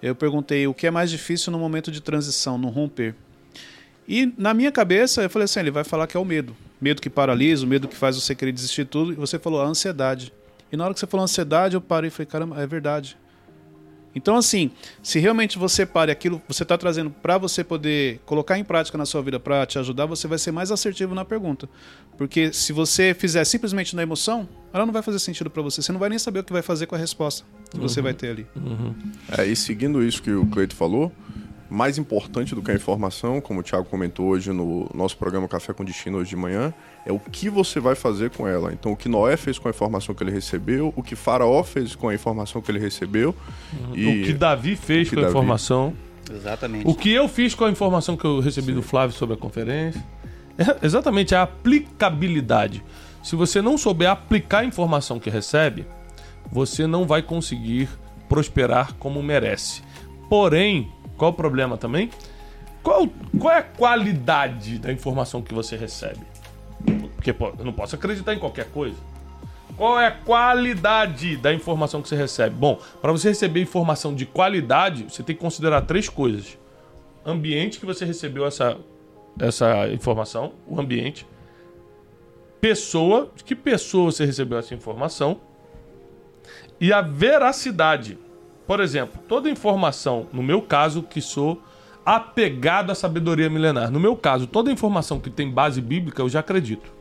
Eu 0.02 0.14
perguntei 0.14 0.68
o 0.68 0.74
que 0.74 0.88
é 0.88 0.92
mais 0.92 1.10
difícil 1.10 1.52
no 1.52 1.58
momento 1.58 1.92
de 1.92 2.02
transição, 2.02 2.58
no 2.58 2.70
romper. 2.70 3.16
E 4.08 4.32
na 4.38 4.54
minha 4.54 4.72
cabeça 4.72 5.24
eu 5.24 5.30
falei 5.30 5.46
assim, 5.46 5.60
ele 5.60 5.72
vai 5.72 5.84
falar 5.84 6.08
que 6.08 6.16
é 6.16 6.20
o 6.20 6.26
medo. 6.26 6.56
Medo 6.80 7.02
que 7.02 7.10
paralisa, 7.10 7.66
o 7.66 7.68
medo 7.68 7.88
que 7.88 7.96
faz 7.96 8.16
você 8.16 8.36
querer 8.36 8.52
desistir 8.52 8.84
de 8.84 8.90
tudo. 8.90 9.12
E 9.12 9.16
você 9.16 9.40
falou 9.40 9.62
a 9.62 9.66
ansiedade. 9.66 10.32
E 10.72 10.78
na 10.78 10.86
hora 10.86 10.94
que 10.94 11.00
você 11.00 11.08
falou 11.08 11.24
ansiedade, 11.24 11.76
eu 11.76 11.82
parei 11.82 12.10
e 12.10 12.12
falei, 12.12 12.26
caramba, 12.26 12.62
é 12.62 12.68
verdade. 12.68 13.18
Então, 14.18 14.36
assim, 14.36 14.72
se 15.04 15.20
realmente 15.20 15.60
você 15.60 15.86
pare 15.86 16.12
aquilo, 16.12 16.42
você 16.48 16.64
está 16.64 16.76
trazendo 16.76 17.12
para 17.12 17.38
você 17.38 17.64
poder 17.64 18.20
colocar 18.26 18.58
em 18.58 18.64
prática 18.64 18.98
na 18.98 19.06
sua 19.06 19.22
vida 19.22 19.40
para 19.40 19.64
te 19.66 19.78
ajudar, 19.78 20.08
você 20.08 20.28
vai 20.28 20.40
ser 20.40 20.52
mais 20.52 20.72
assertivo 20.72 21.14
na 21.14 21.24
pergunta. 21.24 21.70
Porque 22.18 22.52
se 22.52 22.74
você 22.74 23.14
fizer 23.14 23.46
simplesmente 23.46 23.96
na 23.96 24.02
emoção, 24.02 24.50
ela 24.74 24.88
não 24.88 24.94
vai 24.94 25.04
fazer 25.04 25.20
sentido 25.20 25.52
para 25.52 25.62
você. 25.62 25.84
Você 25.84 25.92
não 25.92 26.00
vai 26.00 26.10
nem 26.10 26.18
saber 26.18 26.40
o 26.40 26.44
que 26.44 26.52
vai 26.52 26.64
fazer 26.64 26.88
com 26.88 26.96
a 26.96 26.98
resposta 26.98 27.46
que 27.70 27.78
você 27.78 28.02
vai 28.02 28.14
ter 28.14 28.32
ali. 28.32 28.48
É, 29.38 29.46
e 29.46 29.56
seguindo 29.56 30.04
isso 30.04 30.24
que 30.24 30.32
o 30.32 30.48
Cleito 30.48 30.76
falou, 30.76 31.12
mais 31.70 32.00
importante 32.00 32.56
do 32.56 32.62
que 32.62 32.72
a 32.72 32.74
informação, 32.74 33.40
como 33.40 33.60
o 33.60 33.64
Thiago 33.64 33.86
comentou 33.86 34.28
hoje 34.28 34.52
no 34.52 34.90
nosso 34.96 35.16
programa 35.18 35.48
Café 35.48 35.74
com 35.74 35.84
Destino 35.84 36.18
hoje 36.18 36.32
de 36.32 36.36
manhã, 36.36 36.74
é 37.08 37.12
o 37.12 37.20
que 37.20 37.50
você 37.50 37.80
vai 37.80 37.96
fazer 37.96 38.30
com 38.32 38.48
ela. 38.48 38.74
Então, 38.74 38.92
o 38.92 38.96
que 38.98 39.08
Noé 39.08 39.38
fez 39.38 39.58
com 39.58 39.68
a 39.68 39.72
informação 39.72 40.14
que 40.14 40.24
ele 40.24 40.32
recebeu, 40.32 40.94
o 40.96 41.02
que 41.02 41.16
Faraó 41.16 41.64
fez 41.64 41.96
com 41.96 42.10
a 42.10 42.14
informação 42.14 42.62
que 42.62 42.70
ele 42.70 42.80
recebeu, 42.80 43.34
e 43.94 44.06
O 44.06 44.26
que 44.26 44.34
Davi 44.34 44.76
fez 44.76 45.10
que 45.10 45.16
com 45.16 45.22
a 45.22 45.24
Davi- 45.24 45.36
informação. 45.38 45.94
Exatamente. 46.30 46.86
O 46.86 46.94
que 46.94 47.12
eu 47.12 47.28
fiz 47.30 47.56
com 47.56 47.64
a 47.64 47.70
informação 47.72 48.18
que 48.18 48.26
eu 48.26 48.40
recebi 48.42 48.74
do 48.74 48.82
Flávio 48.82 49.16
sobre 49.16 49.36
a 49.36 49.38
conferência. 49.38 50.04
É 50.58 50.86
exatamente 50.86 51.34
a 51.34 51.44
aplicabilidade. 51.44 52.84
Se 53.24 53.36
você 53.36 53.62
não 53.62 53.78
souber 53.78 54.10
aplicar 54.10 54.60
a 54.60 54.66
informação 54.66 55.20
que 55.20 55.30
recebe, 55.30 55.86
você 56.52 56.86
não 56.86 57.06
vai 57.06 57.22
conseguir 57.22 57.88
prosperar 58.28 58.94
como 58.96 59.24
merece. 59.24 59.82
Porém, 60.30 60.92
qual 61.16 61.32
o 61.32 61.34
problema 61.34 61.78
também? 61.78 62.10
Qual, 62.84 63.08
qual 63.40 63.54
é 63.54 63.60
a 63.60 63.64
qualidade 63.64 64.78
da 64.80 64.92
informação 64.92 65.42
que 65.42 65.54
você 65.54 65.78
recebe? 65.78 66.22
Porque 67.28 67.34
pô, 67.34 67.52
eu 67.60 67.66
não 67.66 67.74
posso 67.74 67.94
acreditar 67.94 68.34
em 68.34 68.40
qualquer 68.40 68.70
coisa. 68.72 68.96
Qual 69.76 70.00
é 70.00 70.08
a 70.08 70.12
qualidade 70.12 71.36
da 71.36 71.54
informação 71.54 72.02
que 72.02 72.08
você 72.08 72.16
recebe? 72.16 72.56
Bom, 72.56 72.80
para 73.02 73.12
você 73.12 73.28
receber 73.28 73.62
informação 73.62 74.16
de 74.16 74.26
qualidade, 74.26 75.04
você 75.10 75.22
tem 75.22 75.36
que 75.36 75.42
considerar 75.42 75.82
três 75.82 76.08
coisas: 76.08 76.58
ambiente 77.26 77.80
que 77.80 77.86
você 77.86 78.06
recebeu 78.06 78.46
essa, 78.46 78.78
essa 79.38 79.90
informação, 79.90 80.54
o 80.66 80.80
ambiente, 80.80 81.28
pessoa, 82.62 83.30
de 83.36 83.44
que 83.44 83.56
pessoa 83.56 84.10
você 84.10 84.26
recebeu 84.26 84.58
essa 84.58 84.74
informação 84.74 85.42
e 86.80 86.94
a 86.94 87.02
veracidade. 87.02 88.18
Por 88.66 88.80
exemplo, 88.80 89.22
toda 89.28 89.50
informação, 89.50 90.28
no 90.32 90.42
meu 90.42 90.62
caso, 90.62 91.04
que 91.04 91.22
sou 91.22 91.62
apegado 92.06 92.90
à 92.90 92.96
sabedoria 92.96 93.50
milenar, 93.50 93.92
no 93.92 94.00
meu 94.00 94.16
caso, 94.16 94.48
toda 94.48 94.72
informação 94.72 95.20
que 95.20 95.30
tem 95.30 95.52
base 95.52 95.82
bíblica, 95.82 96.22
eu 96.22 96.30
já 96.30 96.40
acredito. 96.40 96.97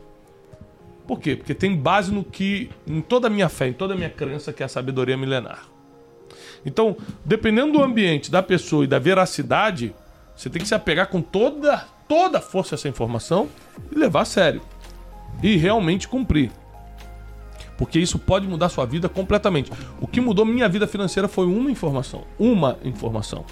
Por 1.06 1.20
quê? 1.20 1.36
Porque 1.36 1.54
tem 1.54 1.76
base 1.76 2.12
no 2.12 2.24
que, 2.24 2.70
em 2.86 3.00
toda 3.00 3.28
a 3.28 3.30
minha 3.30 3.48
fé, 3.48 3.68
em 3.68 3.72
toda 3.72 3.94
a 3.94 3.96
minha 3.96 4.10
crença, 4.10 4.52
que 4.52 4.62
é 4.62 4.66
a 4.66 4.68
sabedoria 4.68 5.16
milenar. 5.16 5.64
Então, 6.64 6.96
dependendo 7.24 7.72
do 7.72 7.82
ambiente, 7.82 8.30
da 8.30 8.42
pessoa 8.42 8.84
e 8.84 8.88
da 8.88 8.98
veracidade, 8.98 9.94
você 10.34 10.50
tem 10.50 10.60
que 10.60 10.66
se 10.66 10.74
apegar 10.74 11.06
com 11.06 11.22
toda, 11.22 11.86
toda 12.08 12.38
a 12.38 12.40
força 12.40 12.74
a 12.74 12.76
essa 12.76 12.88
informação 12.88 13.48
e 13.90 13.96
levar 13.96 14.22
a 14.22 14.24
sério. 14.24 14.60
E 15.42 15.56
realmente 15.56 16.08
cumprir. 16.08 16.50
Porque 17.78 17.98
isso 17.98 18.18
pode 18.18 18.48
mudar 18.48 18.68
sua 18.68 18.86
vida 18.86 19.08
completamente. 19.08 19.70
O 20.00 20.08
que 20.08 20.20
mudou 20.20 20.44
minha 20.44 20.68
vida 20.68 20.86
financeira 20.86 21.28
foi 21.28 21.46
uma 21.46 21.70
informação. 21.70 22.24
Uma 22.38 22.78
informação. 22.82 23.44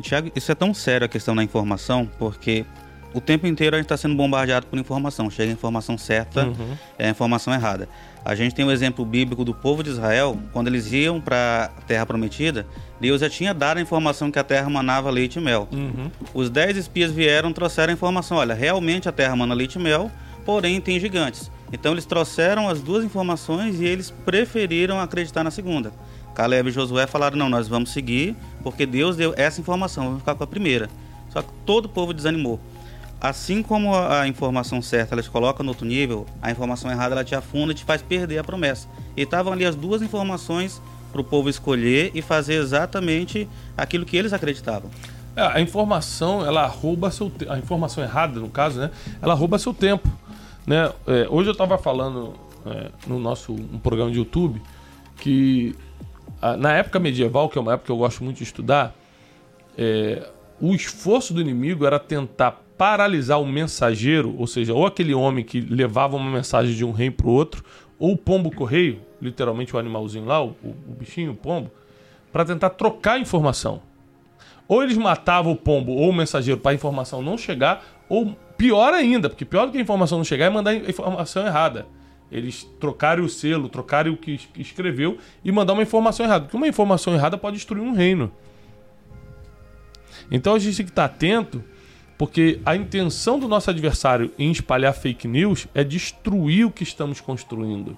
Tiago, 0.00 0.30
isso 0.36 0.52
é 0.52 0.54
tão 0.54 0.74
sério 0.74 1.04
a 1.04 1.08
questão 1.08 1.34
da 1.34 1.42
informação, 1.42 2.08
porque 2.18 2.64
o 3.14 3.20
tempo 3.20 3.46
inteiro 3.46 3.76
a 3.76 3.78
gente 3.78 3.86
está 3.86 3.96
sendo 3.96 4.14
bombardeado 4.14 4.66
por 4.66 4.78
informação. 4.78 5.30
Chega 5.30 5.50
a 5.50 5.52
informação 5.52 5.96
certa, 5.96 6.52
é 6.98 7.06
a 7.06 7.10
informação 7.10 7.54
errada. 7.54 7.88
A 8.24 8.34
gente 8.34 8.54
tem 8.54 8.64
o 8.64 8.70
exemplo 8.70 9.04
bíblico 9.04 9.44
do 9.44 9.54
povo 9.54 9.82
de 9.82 9.90
Israel, 9.90 10.38
quando 10.52 10.66
eles 10.68 10.90
iam 10.92 11.20
para 11.20 11.70
a 11.76 11.80
Terra 11.82 12.06
Prometida, 12.06 12.66
Deus 13.00 13.20
já 13.20 13.28
tinha 13.28 13.52
dado 13.52 13.78
a 13.78 13.80
informação 13.80 14.30
que 14.30 14.38
a 14.38 14.44
terra 14.44 14.68
manava 14.68 15.10
leite 15.10 15.38
e 15.38 15.42
mel. 15.42 15.68
Os 16.32 16.48
dez 16.50 16.76
espias 16.76 17.12
vieram 17.12 17.52
trouxeram 17.52 17.90
a 17.90 17.94
informação: 17.94 18.38
olha, 18.38 18.54
realmente 18.54 19.08
a 19.08 19.12
terra 19.12 19.36
mana 19.36 19.54
leite 19.54 19.76
e 19.76 19.78
mel, 19.78 20.10
porém 20.44 20.80
tem 20.80 20.98
gigantes. 20.98 21.50
Então 21.72 21.92
eles 21.92 22.06
trouxeram 22.06 22.68
as 22.68 22.80
duas 22.80 23.04
informações 23.04 23.80
e 23.80 23.84
eles 23.84 24.10
preferiram 24.10 25.00
acreditar 25.00 25.44
na 25.44 25.50
segunda. 25.50 25.92
Caleb 26.34 26.70
e 26.70 26.72
Josué 26.72 27.06
falaram: 27.06 27.36
não, 27.36 27.48
nós 27.48 27.68
vamos 27.68 27.92
seguir, 27.92 28.34
porque 28.62 28.86
Deus 28.86 29.16
deu 29.16 29.34
essa 29.36 29.60
informação, 29.60 30.04
vamos 30.04 30.20
ficar 30.20 30.34
com 30.34 30.44
a 30.44 30.46
primeira. 30.46 30.88
Só 31.30 31.42
que 31.42 31.48
todo 31.66 31.86
o 31.86 31.88
povo 31.88 32.14
desanimou. 32.14 32.60
Assim 33.24 33.62
como 33.62 33.94
a 33.94 34.20
a 34.20 34.28
informação 34.28 34.82
certa 34.82 35.14
ela 35.14 35.22
te 35.22 35.30
coloca 35.30 35.62
no 35.62 35.70
outro 35.70 35.86
nível, 35.86 36.26
a 36.42 36.50
informação 36.50 36.90
errada 36.90 37.14
ela 37.14 37.24
te 37.24 37.34
afunda 37.34 37.72
e 37.72 37.74
te 37.74 37.82
faz 37.82 38.02
perder 38.02 38.36
a 38.36 38.44
promessa. 38.44 38.86
E 39.16 39.22
estavam 39.22 39.50
ali 39.50 39.64
as 39.64 39.74
duas 39.74 40.02
informações 40.02 40.82
para 41.10 41.22
o 41.22 41.24
povo 41.24 41.48
escolher 41.48 42.10
e 42.14 42.20
fazer 42.20 42.56
exatamente 42.56 43.48
aquilo 43.78 44.04
que 44.04 44.14
eles 44.14 44.34
acreditavam. 44.34 44.90
É, 45.34 45.40
a 45.40 45.58
informação, 45.58 46.44
ela 46.44 46.66
rouba 46.66 47.10
seu 47.10 47.30
tempo. 47.30 47.50
A 47.50 47.58
informação 47.58 48.04
errada, 48.04 48.38
no 48.38 48.50
caso, 48.50 48.78
né? 48.78 48.90
Ela 49.22 49.32
rouba 49.32 49.58
seu 49.58 49.72
tempo. 49.72 50.06
Né? 50.66 50.92
É, 51.06 51.26
hoje 51.30 51.48
eu 51.48 51.52
estava 51.52 51.78
falando 51.78 52.34
é, 52.66 52.90
no 53.06 53.18
nosso 53.18 53.54
um 53.54 53.78
programa 53.78 54.10
de 54.10 54.18
YouTube 54.18 54.60
que 55.16 55.74
ah, 56.42 56.58
na 56.58 56.74
época 56.74 57.00
medieval, 57.00 57.48
que 57.48 57.56
é 57.56 57.60
uma 57.62 57.72
época 57.72 57.86
que 57.86 57.92
eu 57.92 57.96
gosto 57.96 58.22
muito 58.22 58.36
de 58.36 58.42
estudar, 58.42 58.94
é, 59.78 60.28
o 60.60 60.74
esforço 60.74 61.32
do 61.32 61.40
inimigo 61.40 61.86
era 61.86 61.98
tentar 61.98 62.63
paralisar 62.76 63.40
o 63.40 63.46
mensageiro, 63.46 64.34
ou 64.38 64.46
seja, 64.46 64.74
ou 64.74 64.86
aquele 64.86 65.14
homem 65.14 65.44
que 65.44 65.60
levava 65.60 66.16
uma 66.16 66.30
mensagem 66.30 66.74
de 66.74 66.84
um 66.84 66.90
reino 66.90 67.14
para 67.14 67.26
o 67.26 67.30
outro, 67.30 67.64
ou 67.98 68.12
o 68.12 68.16
pombo 68.16 68.50
correio, 68.50 69.00
literalmente 69.20 69.74
o 69.74 69.78
animalzinho 69.78 70.24
lá, 70.24 70.42
o, 70.42 70.56
o 70.62 70.94
bichinho, 70.98 71.32
o 71.32 71.36
pombo, 71.36 71.70
para 72.32 72.44
tentar 72.44 72.70
trocar 72.70 73.18
informação. 73.18 73.80
Ou 74.66 74.82
eles 74.82 74.96
matavam 74.96 75.52
o 75.52 75.56
pombo 75.56 75.92
ou 75.92 76.10
o 76.10 76.12
mensageiro 76.12 76.60
para 76.60 76.72
a 76.72 76.74
informação 76.74 77.22
não 77.22 77.38
chegar, 77.38 77.84
ou 78.08 78.36
pior 78.56 78.92
ainda, 78.92 79.28
porque 79.28 79.44
pior 79.44 79.66
do 79.66 79.72
que 79.72 79.78
a 79.78 79.80
informação 79.80 80.18
não 80.18 80.24
chegar 80.24 80.46
é 80.46 80.50
mandar 80.50 80.70
a 80.70 80.76
informação 80.76 81.46
errada. 81.46 81.86
Eles 82.32 82.64
trocarem 82.80 83.24
o 83.24 83.28
selo, 83.28 83.68
trocarem 83.68 84.12
o 84.12 84.16
que 84.16 84.40
escreveu 84.56 85.18
e 85.44 85.52
mandar 85.52 85.74
uma 85.74 85.82
informação 85.82 86.26
errada. 86.26 86.46
Porque 86.46 86.56
uma 86.56 86.66
informação 86.66 87.14
errada 87.14 87.38
pode 87.38 87.56
destruir 87.56 87.82
um 87.82 87.92
reino. 87.92 88.32
Então 90.30 90.54
a 90.54 90.58
gente 90.58 90.76
tem 90.76 90.86
que 90.86 90.92
estar 90.92 91.04
atento, 91.04 91.62
porque 92.16 92.60
a 92.64 92.76
intenção 92.76 93.38
do 93.38 93.48
nosso 93.48 93.70
adversário 93.70 94.30
em 94.38 94.50
espalhar 94.50 94.92
fake 94.92 95.26
news 95.26 95.66
é 95.74 95.82
destruir 95.82 96.66
o 96.66 96.70
que 96.70 96.82
estamos 96.82 97.20
construindo. 97.20 97.96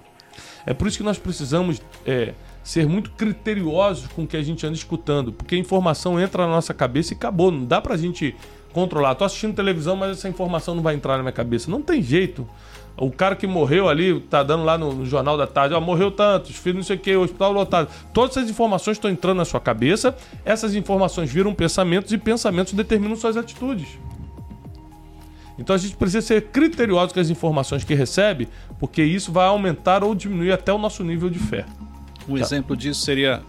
É 0.65 0.73
por 0.73 0.87
isso 0.87 0.97
que 0.97 1.03
nós 1.03 1.17
precisamos 1.17 1.81
é, 2.05 2.33
ser 2.63 2.85
muito 2.85 3.11
criteriosos 3.11 4.07
com 4.07 4.23
o 4.23 4.27
que 4.27 4.35
a 4.35 4.43
gente 4.43 4.65
anda 4.65 4.75
escutando, 4.75 5.31
porque 5.31 5.55
a 5.55 5.57
informação 5.57 6.19
entra 6.19 6.45
na 6.45 6.51
nossa 6.51 6.73
cabeça 6.73 7.13
e 7.13 7.15
acabou. 7.15 7.51
Não 7.51 7.63
dá 7.63 7.79
pra 7.79 7.95
gente 7.95 8.35
controlar. 8.73 9.15
Tô 9.15 9.23
assistindo 9.23 9.55
televisão, 9.55 9.95
mas 9.95 10.17
essa 10.17 10.27
informação 10.27 10.75
não 10.75 10.83
vai 10.83 10.93
entrar 10.93 11.15
na 11.15 11.23
minha 11.23 11.31
cabeça. 11.31 11.71
Não 11.71 11.81
tem 11.81 12.01
jeito. 12.01 12.47
O 12.97 13.11
cara 13.11 13.35
que 13.35 13.45
morreu 13.45 13.87
ali, 13.87 14.19
tá 14.21 14.41
dando 14.41 14.63
lá 14.63 14.75
no, 14.75 14.91
no 14.91 15.05
jornal 15.05 15.37
da 15.37 15.45
tarde, 15.45 15.75
ó, 15.75 15.79
morreu 15.79 16.09
tantos, 16.09 16.55
filho 16.55 16.77
não 16.77 16.83
sei 16.83 16.95
o 16.95 16.99
que, 16.99 17.15
hospital 17.15 17.51
lotado. 17.51 17.89
Todas 18.11 18.35
essas 18.35 18.49
informações 18.49 18.97
estão 18.97 19.11
entrando 19.11 19.37
na 19.37 19.45
sua 19.45 19.59
cabeça, 19.59 20.17
essas 20.43 20.73
informações 20.73 21.31
viram 21.31 21.53
pensamentos 21.53 22.11
e 22.11 22.17
pensamentos 22.17 22.73
determinam 22.73 23.15
suas 23.15 23.37
atitudes. 23.37 23.99
Então 25.59 25.75
a 25.75 25.79
gente 25.79 25.95
precisa 25.95 26.25
ser 26.25 26.47
criterioso 26.47 27.13
com 27.13 27.19
as 27.19 27.29
informações 27.29 27.83
que 27.83 27.93
recebe, 27.93 28.47
porque 28.79 29.03
isso 29.03 29.31
vai 29.31 29.47
aumentar 29.47 30.03
ou 30.03 30.15
diminuir 30.15 30.51
até 30.51 30.73
o 30.73 30.77
nosso 30.77 31.03
nível 31.03 31.29
de 31.29 31.39
fé. 31.39 31.65
Um 32.27 32.37
exemplo 32.37 32.75
disso 32.75 33.01
seria 33.01 33.41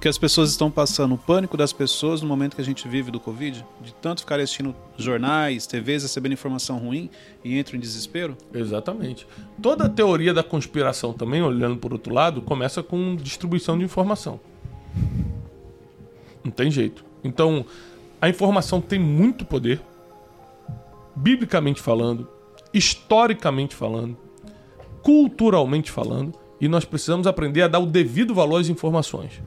que 0.00 0.06
as 0.06 0.16
pessoas 0.16 0.50
estão 0.50 0.70
passando, 0.70 1.14
o 1.14 1.18
pânico 1.18 1.56
das 1.56 1.72
pessoas 1.72 2.22
no 2.22 2.28
momento 2.28 2.54
que 2.54 2.62
a 2.62 2.64
gente 2.64 2.86
vive 2.86 3.10
do 3.10 3.18
Covid, 3.18 3.64
de 3.80 3.94
tanto 3.94 4.20
ficar 4.20 4.38
assistindo 4.38 4.74
jornais, 4.96 5.66
TVs, 5.66 6.04
recebendo 6.04 6.32
informação 6.32 6.78
ruim 6.78 7.10
e 7.44 7.58
entram 7.58 7.76
em 7.76 7.80
desespero? 7.80 8.36
Exatamente. 8.54 9.26
Toda 9.60 9.86
a 9.86 9.88
teoria 9.88 10.32
da 10.32 10.42
conspiração 10.42 11.12
também, 11.12 11.42
olhando 11.42 11.76
por 11.78 11.92
outro 11.92 12.14
lado, 12.14 12.40
começa 12.40 12.82
com 12.82 13.16
distribuição 13.16 13.76
de 13.76 13.84
informação. 13.84 14.38
Não 16.44 16.52
tem 16.52 16.70
jeito. 16.70 17.04
Então, 17.24 17.66
a 18.20 18.28
informação 18.28 18.80
tem 18.80 19.00
muito 19.00 19.44
poder, 19.44 19.80
biblicamente 21.16 21.80
falando, 21.80 22.28
historicamente 22.72 23.74
falando, 23.74 24.16
culturalmente 25.02 25.90
falando, 25.90 26.34
e 26.60 26.68
nós 26.68 26.84
precisamos 26.84 27.26
aprender 27.26 27.62
a 27.62 27.68
dar 27.68 27.80
o 27.80 27.86
devido 27.86 28.34
valor 28.34 28.60
às 28.60 28.68
informações. 28.68 29.40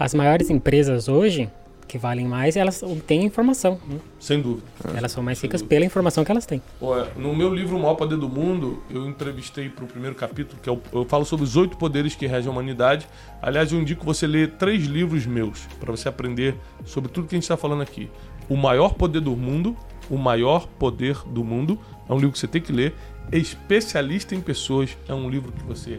As 0.00 0.14
maiores 0.14 0.48
empresas 0.48 1.08
hoje, 1.08 1.50
que 1.86 1.98
valem 1.98 2.26
mais, 2.26 2.56
elas 2.56 2.82
obtêm 2.82 3.22
informação. 3.24 3.78
né? 3.86 3.98
Sem 4.18 4.40
dúvida. 4.40 4.62
Elas 4.96 5.12
são 5.12 5.22
mais 5.22 5.36
Sem 5.36 5.46
ricas 5.48 5.60
dúvida. 5.60 5.74
pela 5.76 5.84
informação 5.84 6.24
que 6.24 6.30
elas 6.30 6.46
têm. 6.46 6.62
Olha, 6.80 7.10
no 7.18 7.36
meu 7.36 7.52
livro 7.54 7.76
O 7.76 7.80
Maior 7.82 7.96
Poder 7.96 8.16
do 8.16 8.26
Mundo, 8.28 8.82
eu 8.90 9.06
entrevistei 9.06 9.68
para 9.68 9.84
o 9.84 9.86
primeiro 9.86 10.16
capítulo, 10.16 10.58
que 10.62 10.70
é 10.70 10.72
o- 10.72 10.80
eu 10.90 11.04
falo 11.04 11.26
sobre 11.26 11.44
os 11.44 11.54
oito 11.54 11.76
poderes 11.76 12.14
que 12.14 12.26
regem 12.26 12.48
a 12.48 12.50
humanidade. 12.52 13.06
Aliás, 13.42 13.72
eu 13.72 13.78
indico 13.78 14.02
você 14.06 14.26
ler 14.26 14.52
três 14.52 14.86
livros 14.86 15.26
meus, 15.26 15.66
para 15.78 15.90
você 15.90 16.08
aprender 16.08 16.54
sobre 16.86 17.10
tudo 17.12 17.26
que 17.28 17.34
a 17.34 17.36
gente 17.36 17.42
está 17.44 17.58
falando 17.58 17.82
aqui. 17.82 18.08
O 18.48 18.56
Maior 18.56 18.94
Poder 18.94 19.20
do 19.20 19.36
Mundo, 19.36 19.76
O 20.08 20.16
Maior 20.16 20.66
Poder 20.66 21.18
do 21.26 21.44
Mundo, 21.44 21.78
é 22.08 22.12
um 22.12 22.16
livro 22.16 22.32
que 22.32 22.38
você 22.38 22.48
tem 22.48 22.60
que 22.62 22.72
ler. 22.72 22.94
Especialista 23.30 24.34
em 24.34 24.40
Pessoas, 24.40 24.96
é 25.06 25.14
um 25.14 25.28
livro 25.30 25.52
que 25.52 25.62
você 25.64 25.98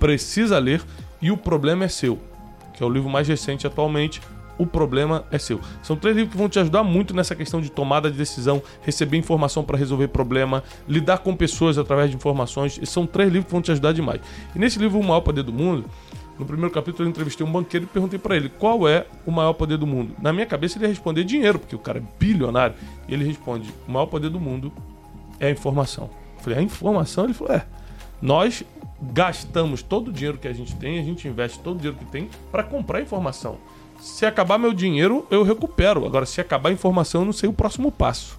precisa 0.00 0.58
ler. 0.58 0.82
E 1.22 1.30
O 1.30 1.36
Problema 1.36 1.84
é 1.84 1.88
Seu, 1.88 2.18
que 2.78 2.84
é 2.84 2.86
o 2.86 2.90
livro 2.90 3.10
mais 3.10 3.26
recente 3.26 3.66
atualmente. 3.66 4.22
O 4.56 4.66
problema 4.66 5.24
é 5.30 5.38
seu. 5.38 5.60
São 5.82 5.96
três 5.96 6.16
livros 6.16 6.32
que 6.32 6.38
vão 6.38 6.48
te 6.48 6.58
ajudar 6.58 6.82
muito 6.82 7.14
nessa 7.14 7.34
questão 7.34 7.60
de 7.60 7.70
tomada 7.70 8.10
de 8.10 8.16
decisão, 8.16 8.62
receber 8.82 9.16
informação 9.16 9.62
para 9.62 9.76
resolver 9.76 10.08
problema, 10.08 10.64
lidar 10.88 11.18
com 11.18 11.34
pessoas 11.36 11.78
através 11.78 12.10
de 12.10 12.16
informações. 12.16 12.78
E 12.80 12.86
são 12.86 13.06
três 13.06 13.28
livros 13.28 13.46
que 13.46 13.52
vão 13.52 13.62
te 13.62 13.70
ajudar 13.70 13.92
demais. 13.92 14.20
E 14.54 14.58
nesse 14.58 14.78
livro, 14.78 14.98
O 14.98 15.04
Maior 15.04 15.20
Poder 15.20 15.42
do 15.42 15.52
Mundo, 15.52 15.84
no 16.38 16.46
primeiro 16.46 16.72
capítulo 16.72 17.04
eu 17.04 17.10
entrevistei 17.10 17.44
um 17.44 17.50
banqueiro 17.50 17.86
e 17.86 17.88
perguntei 17.88 18.18
para 18.18 18.36
ele 18.36 18.48
qual 18.48 18.88
é 18.88 19.06
o 19.26 19.30
maior 19.30 19.52
poder 19.54 19.76
do 19.76 19.86
mundo. 19.86 20.14
Na 20.22 20.32
minha 20.32 20.46
cabeça 20.46 20.78
ele 20.78 20.84
ia 20.84 20.88
responder 20.88 21.24
dinheiro, 21.24 21.58
porque 21.58 21.74
o 21.74 21.80
cara 21.80 21.98
é 21.98 22.02
bilionário. 22.18 22.76
E 23.08 23.14
ele 23.14 23.24
responde: 23.24 23.74
o 23.86 23.90
maior 23.90 24.06
poder 24.06 24.30
do 24.30 24.38
mundo 24.38 24.72
é 25.40 25.48
a 25.48 25.50
informação. 25.50 26.08
Eu 26.36 26.42
falei: 26.42 26.58
a 26.60 26.62
informação? 26.62 27.24
Ele 27.24 27.34
falou: 27.34 27.54
é. 27.54 27.66
Nós 28.22 28.64
gastamos 29.00 29.82
todo 29.82 30.08
o 30.08 30.12
dinheiro 30.12 30.38
que 30.38 30.48
a 30.48 30.52
gente 30.52 30.74
tem, 30.76 30.98
a 30.98 31.02
gente 31.02 31.26
investe 31.28 31.58
todo 31.60 31.76
o 31.76 31.78
dinheiro 31.78 31.98
que 31.98 32.04
tem 32.06 32.28
para 32.50 32.62
comprar 32.62 33.00
informação. 33.00 33.58
Se 34.00 34.26
acabar 34.26 34.58
meu 34.58 34.72
dinheiro, 34.72 35.26
eu 35.30 35.42
recupero. 35.42 36.06
Agora, 36.06 36.24
se 36.24 36.40
acabar 36.40 36.70
a 36.70 36.72
informação, 36.72 37.22
eu 37.22 37.24
não 37.26 37.32
sei 37.32 37.48
o 37.48 37.52
próximo 37.52 37.90
passo. 37.90 38.38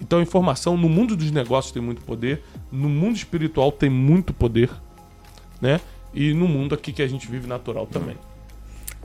Então, 0.00 0.18
a 0.18 0.22
informação 0.22 0.76
no 0.76 0.88
mundo 0.88 1.16
dos 1.16 1.30
negócios 1.30 1.72
tem 1.72 1.82
muito 1.82 2.02
poder, 2.02 2.42
no 2.70 2.88
mundo 2.88 3.16
espiritual 3.16 3.72
tem 3.72 3.88
muito 3.88 4.32
poder, 4.34 4.70
né? 5.60 5.80
E 6.12 6.32
no 6.34 6.46
mundo 6.46 6.74
aqui 6.74 6.92
que 6.92 7.02
a 7.02 7.08
gente 7.08 7.28
vive 7.28 7.46
natural 7.46 7.86
também. 7.86 8.16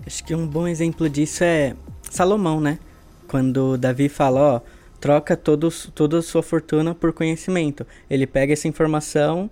Acho 0.05 0.23
que 0.23 0.35
um 0.35 0.45
bom 0.45 0.67
exemplo 0.67 1.09
disso 1.09 1.43
é 1.43 1.75
Salomão, 2.03 2.59
né? 2.59 2.79
Quando 3.27 3.77
Davi 3.77 4.09
fala, 4.09 4.39
ó, 4.39 4.61
troca 4.99 5.37
todos, 5.37 5.89
toda 5.95 6.19
a 6.19 6.21
sua 6.21 6.43
fortuna 6.43 6.93
por 6.93 7.13
conhecimento. 7.13 7.85
Ele 8.09 8.27
pega 8.27 8.53
essa 8.53 8.67
informação, 8.67 9.49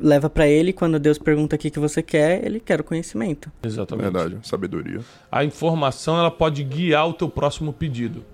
leva 0.00 0.28
pra 0.30 0.46
ele, 0.46 0.72
quando 0.72 0.98
Deus 0.98 1.18
pergunta 1.18 1.56
o 1.56 1.58
que, 1.58 1.70
que 1.70 1.78
você 1.78 2.02
quer, 2.02 2.44
ele 2.44 2.60
quer 2.60 2.80
o 2.80 2.84
conhecimento. 2.84 3.50
Exatamente. 3.62 4.04
Verdade, 4.04 4.38
sabedoria. 4.42 5.00
A 5.30 5.44
informação 5.44 6.18
ela 6.18 6.30
pode 6.30 6.62
guiar 6.62 7.08
o 7.08 7.12
teu 7.12 7.28
próximo 7.28 7.72
pedido. 7.72 8.24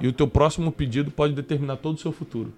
E 0.00 0.08
o 0.08 0.12
teu 0.12 0.26
próximo 0.26 0.72
pedido 0.72 1.10
pode 1.10 1.34
determinar 1.34 1.76
todo 1.76 1.96
o 1.96 2.00
seu 2.00 2.12
futuro. 2.12 2.52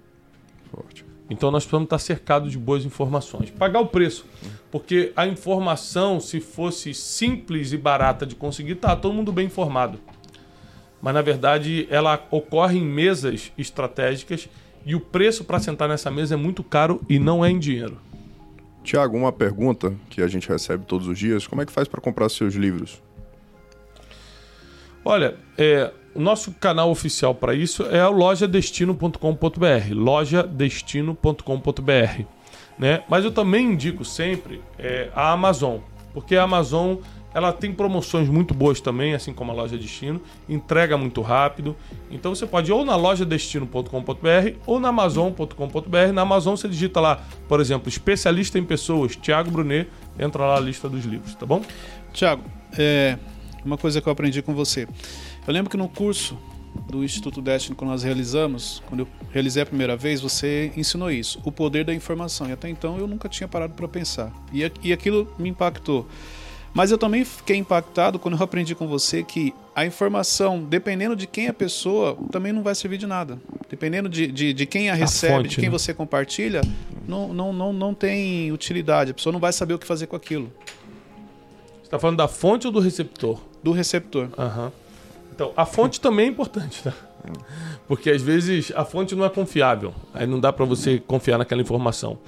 Forte. 0.71 1.05
Então 1.29 1.51
nós 1.51 1.63
precisamos 1.63 1.85
estar 1.85 1.99
cercados 1.99 2.51
de 2.51 2.57
boas 2.57 2.85
informações. 2.85 3.49
Pagar 3.51 3.81
o 3.81 3.87
preço. 3.87 4.25
Porque 4.71 5.11
a 5.15 5.27
informação, 5.27 6.19
se 6.19 6.39
fosse 6.39 6.93
simples 6.93 7.73
e 7.73 7.77
barata 7.77 8.25
de 8.25 8.35
conseguir, 8.35 8.75
tá 8.75 8.95
todo 8.95 9.13
mundo 9.13 9.31
bem 9.31 9.45
informado. 9.45 9.99
Mas 11.01 11.13
na 11.13 11.21
verdade 11.21 11.87
ela 11.89 12.25
ocorre 12.31 12.79
em 12.79 12.85
mesas 12.85 13.51
estratégicas 13.57 14.49
e 14.85 14.95
o 14.95 14.99
preço 14.99 15.43
para 15.43 15.59
sentar 15.59 15.87
nessa 15.87 16.09
mesa 16.09 16.35
é 16.35 16.37
muito 16.37 16.63
caro 16.63 17.01
e 17.09 17.19
não 17.19 17.43
é 17.43 17.51
em 17.51 17.59
dinheiro. 17.59 17.97
Tiago, 18.87 19.15
uma 19.17 19.33
pergunta 19.33 19.93
que 20.09 20.21
a 20.21 20.27
gente 20.27 20.47
recebe 20.47 20.85
todos 20.85 21.07
os 21.07 21.19
dias: 21.19 21.45
como 21.45 21.61
é 21.61 21.65
que 21.65 21.73
faz 21.73 21.89
para 21.89 21.99
comprar 21.99 22.29
seus 22.29 22.55
livros? 22.55 23.03
Olha, 25.03 25.35
é, 25.57 25.91
o 26.15 26.21
nosso 26.21 26.53
canal 26.53 26.89
oficial 26.89 27.35
para 27.35 27.53
isso 27.53 27.83
é 27.83 28.07
o 28.07 28.11
lojadestino.com.br, 28.11 29.91
lojadestino.com.br, 29.91 32.21
né? 32.79 33.03
Mas 33.09 33.25
eu 33.25 33.31
também 33.31 33.73
indico 33.73 34.05
sempre 34.05 34.61
é, 34.79 35.09
a 35.13 35.33
Amazon, 35.33 35.79
porque 36.13 36.37
a 36.37 36.43
Amazon 36.43 36.95
ela 37.37 37.53
tem 37.53 37.71
promoções 37.71 38.27
muito 38.27 38.51
boas 38.51 38.81
também, 38.81 39.13
assim 39.13 39.31
como 39.31 39.51
a 39.51 39.53
loja 39.53 39.77
Destino, 39.77 40.19
entrega 40.49 40.97
muito 40.97 41.21
rápido. 41.21 41.75
Então 42.09 42.33
você 42.33 42.47
pode 42.47 42.71
ir 42.71 42.73
ou 42.73 42.83
na 42.83 42.95
lojadestino.com.br 42.95 44.57
ou 44.65 44.79
na 44.79 44.89
amazon.com.br. 44.89 46.11
Na 46.15 46.23
Amazon 46.23 46.55
você 46.55 46.67
digita 46.67 46.99
lá, 46.99 47.21
por 47.47 47.61
exemplo, 47.61 47.89
especialista 47.89 48.57
em 48.57 48.63
pessoas, 48.63 49.15
Thiago 49.15 49.51
Brunet, 49.51 49.87
entra 50.17 50.47
lá 50.47 50.57
a 50.57 50.59
lista 50.59 50.89
dos 50.89 51.05
livros, 51.05 51.35
tá 51.35 51.45
bom? 51.45 51.61
Tiago, 52.11 52.41
é, 52.75 53.19
uma 53.63 53.77
coisa 53.77 54.01
que 54.01 54.09
eu 54.09 54.13
aprendi 54.13 54.41
com 54.41 54.55
você. 54.55 54.87
Eu 55.45 55.53
lembro 55.53 55.69
que 55.69 55.77
no 55.77 55.87
curso 55.87 56.35
do 56.89 57.03
Instituto 57.03 57.39
Destiny 57.39 57.77
que 57.77 57.85
nós 57.85 58.01
realizamos, 58.01 58.81
quando 58.87 59.01
eu 59.01 59.07
realizei 59.31 59.61
a 59.61 59.65
primeira 59.67 59.95
vez, 59.95 60.21
você 60.21 60.71
ensinou 60.75 61.11
isso, 61.11 61.39
o 61.45 61.51
poder 61.51 61.85
da 61.85 61.93
informação. 61.93 62.49
E 62.49 62.51
até 62.51 62.67
então 62.67 62.97
eu 62.97 63.07
nunca 63.07 63.29
tinha 63.29 63.47
parado 63.47 63.75
para 63.75 63.87
pensar. 63.87 64.33
E, 64.51 64.71
e 64.81 64.91
aquilo 64.91 65.31
me 65.37 65.49
impactou. 65.49 66.07
Mas 66.77 66.91
eu 66.91 66.97
também 66.99 67.25
fiquei 67.25 67.55
impactado 67.55 68.19
quando 68.19 68.37
eu 68.37 68.43
aprendi 68.43 68.75
com 68.75 68.87
você 68.87 69.23
que 69.23 69.51
a 69.73 69.83
informação, 69.83 70.63
dependendo 70.63 71.15
de 71.15 71.25
quem 71.25 71.47
é 71.47 71.49
a 71.49 71.53
pessoa, 71.53 72.15
também 72.31 72.53
não 72.53 72.61
vai 72.61 72.75
servir 72.75 72.99
de 72.99 73.07
nada. 73.07 73.39
Dependendo 73.67 74.07
de, 74.07 74.27
de, 74.27 74.53
de 74.53 74.65
quem 74.67 74.91
a 74.91 74.93
recebe, 74.93 75.33
fonte, 75.33 75.49
de 75.49 75.55
quem 75.55 75.69
né? 75.69 75.71
você 75.71 75.91
compartilha, 75.91 76.61
não, 77.07 77.33
não, 77.33 77.51
não, 77.51 77.73
não 77.73 77.95
tem 77.95 78.51
utilidade. 78.51 79.09
A 79.09 79.13
pessoa 79.15 79.33
não 79.33 79.39
vai 79.39 79.51
saber 79.51 79.73
o 79.73 79.79
que 79.79 79.87
fazer 79.87 80.05
com 80.05 80.15
aquilo. 80.15 80.51
Você 81.79 81.85
está 81.85 81.97
falando 81.97 82.17
da 82.17 82.27
fonte 82.27 82.67
ou 82.67 82.71
do 82.71 82.79
receptor? 82.79 83.41
Do 83.63 83.71
receptor. 83.71 84.29
Aham. 84.37 84.71
Então, 85.33 85.53
a 85.57 85.65
fonte 85.65 85.99
também 85.99 86.27
é 86.27 86.29
importante, 86.29 86.83
tá? 86.83 86.93
Porque 87.87 88.11
às 88.11 88.21
vezes 88.21 88.71
a 88.75 88.85
fonte 88.85 89.15
não 89.15 89.25
é 89.25 89.29
confiável. 89.31 89.95
Aí 90.13 90.27
não 90.27 90.39
dá 90.39 90.53
para 90.53 90.63
você 90.63 90.99
confiar 90.99 91.39
naquela 91.39 91.59
informação. 91.63 92.19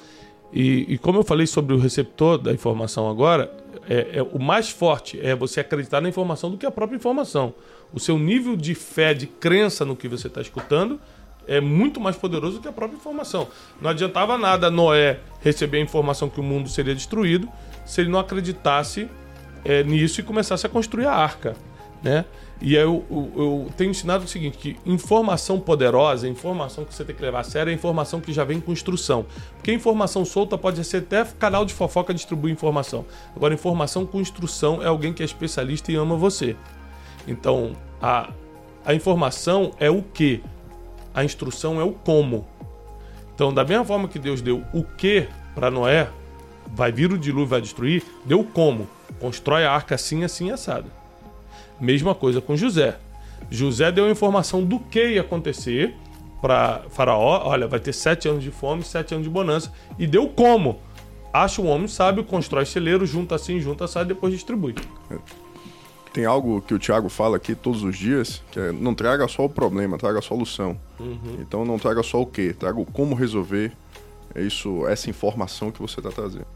E, 0.52 0.92
e 0.92 0.98
como 0.98 1.20
eu 1.20 1.24
falei 1.24 1.46
sobre 1.46 1.76
o 1.76 1.78
receptor 1.78 2.40
da 2.40 2.52
informação 2.52 3.08
agora, 3.08 3.59
é, 3.90 4.20
é- 4.20 4.24
o 4.24 4.40
mais 4.40 4.70
forte 4.70 5.20
é 5.22 5.36
você 5.36 5.60
acreditar 5.60 6.00
na 6.00 6.08
informação 6.08 6.52
do 6.52 6.58
que 6.58 6.66
a 6.66 6.72
própria 6.72 6.96
informação. 6.96 7.54
O 7.92 8.00
seu 8.00 8.20
nível 8.20 8.56
de 8.56 8.76
fé, 8.76 9.14
de 9.16 9.26
crença 9.26 9.84
no 9.84 9.96
que 9.96 10.08
você 10.08 10.28
está 10.28 10.40
escutando 10.42 11.00
é 11.48 11.60
muito 11.60 12.00
mais 12.00 12.16
poderoso 12.16 12.58
do 12.58 12.62
que 12.62 12.68
a 12.68 12.72
própria 12.72 12.98
informação. 12.98 13.48
Não 13.82 13.90
adiantava 13.90 14.38
nada 14.38 14.70
Noé 14.70 15.20
receber 15.42 15.80
a 15.80 15.82
informação 15.82 16.30
que 16.30 16.40
o 16.40 16.44
mundo 16.44 16.70
seria 16.70 16.94
destruído 16.94 17.50
se 17.84 18.02
ele 18.02 18.10
não 18.12 18.20
acreditasse 18.20 19.10
é, 19.66 19.84
nisso 19.84 20.20
e 20.20 20.24
começasse 20.24 20.68
a 20.68 20.70
construir 20.70 21.08
a 21.08 21.14
arca, 21.14 21.56
né? 22.04 22.26
E 22.62 22.76
eu, 22.76 23.06
eu- 23.10 23.32
eu 23.38 23.68
tenho 23.78 23.92
ensinado 23.92 24.26
o 24.26 24.28
seguinte, 24.28 24.58
que 24.58 24.78
informação 24.86 25.60
poderosa, 25.62 26.28
informação 26.28 26.84
que 26.84 26.94
você 26.94 27.06
tem 27.06 27.16
que 27.16 27.22
levar 27.22 27.40
a 27.40 27.44
sério, 27.44 27.72
é 27.72 27.74
informação 27.74 28.20
que 28.20 28.34
já 28.34 28.44
vem 28.44 28.60
com 28.60 28.74
instrução. 28.74 29.26
Porque 29.56 29.72
informação 29.72 30.26
solta 30.26 30.58
pode 30.58 30.84
ser 30.84 30.98
até 30.98 31.24
canal 31.24 31.64
de 31.64 31.74
fofoca 31.74 32.14
distribuir 32.14 32.52
informação. 32.52 33.06
Agora, 33.34 33.54
informação 33.54 34.06
com 34.06 34.20
instrução 34.20 34.84
é 34.84 34.88
alguém 34.88 35.14
que 35.14 35.22
é 35.22 35.26
especialista 35.26 35.90
e 35.92 35.96
ama 35.96 36.18
você. 36.18 36.56
Então, 37.26 37.72
a, 38.02 38.30
a 38.86 38.94
informação 38.94 39.72
é 39.80 39.90
o 39.90 40.02
que, 40.02 40.44
a 41.14 41.24
instrução 41.24 41.80
é 41.80 41.84
o 41.84 41.94
como. 41.94 42.46
Então, 43.36 43.54
da 43.54 43.64
mesma 43.64 43.86
forma 43.86 44.08
que 44.10 44.20
Deus 44.20 44.42
deu 44.42 44.66
o 44.74 44.84
que 44.84 45.30
para 45.56 45.72
Noé, 45.72 46.10
vai 46.68 46.92
vir 46.92 47.12
o 47.14 47.18
dilúvio, 47.18 47.48
vai 47.48 47.62
destruir, 47.62 48.04
deu 48.26 48.44
como. 48.44 48.86
constrói 49.20 49.64
a 49.66 49.72
arca 49.72 49.96
assim, 49.96 50.26
assim, 50.26 50.52
assado. 50.52 50.99
Mesma 51.80 52.14
coisa 52.14 52.42
com 52.42 52.56
José. 52.56 52.98
José 53.50 53.92
deu 53.92 54.06
a 54.06 54.10
informação 54.10 54.64
do 54.64 54.80
que 54.80 55.14
ia 55.14 55.22
acontecer 55.22 55.96
para 56.42 56.84
Faraó. 56.90 57.42
Olha, 57.46 57.68
vai 57.68 57.80
ter 57.80 57.94
sete 57.94 58.28
anos 58.28 58.44
de 58.44 58.52
fome, 58.52 58.84
sete 58.84 59.14
anos 59.14 59.26
de 59.26 59.30
bonança. 59.30 59.72
E 59.98 60.06
deu 60.06 60.28
como? 60.28 60.80
Acha 61.34 61.62
um 61.62 61.68
homem 61.68 61.88
sábio, 61.88 62.24
constrói 62.24 62.66
celeiro, 62.66 63.06
junta 63.06 63.36
assim, 63.36 63.60
junta 63.60 63.86
assim, 63.86 64.04
depois 64.06 64.34
distribui. 64.34 64.76
Tem 66.12 66.26
algo 66.26 66.62
que 66.62 66.74
o 66.74 66.80
Thiago 66.80 67.08
fala 67.08 67.38
aqui 67.38 67.54
todos 67.54 67.84
os 67.84 67.96
dias, 67.96 68.42
que 68.52 68.60
é 68.60 68.72
não 68.72 68.96
traga 68.96 69.28
só 69.28 69.46
o 69.46 69.50
problema, 69.50 69.98
traga 69.98 70.20
a 70.20 70.22
solução. 70.22 70.80
Então 71.40 71.64
não 71.64 71.78
traga 71.78 72.02
só 72.02 72.22
o 72.22 72.26
que, 72.26 72.54
traga 72.54 72.80
o 72.80 72.86
como 72.86 73.14
resolver. 73.14 73.72
É 74.34 74.42
isso, 74.42 74.88
essa 74.88 75.10
informação 75.10 75.72
que 75.72 75.80
você 75.80 76.00
está 76.00 76.10
trazendo. 76.10 76.48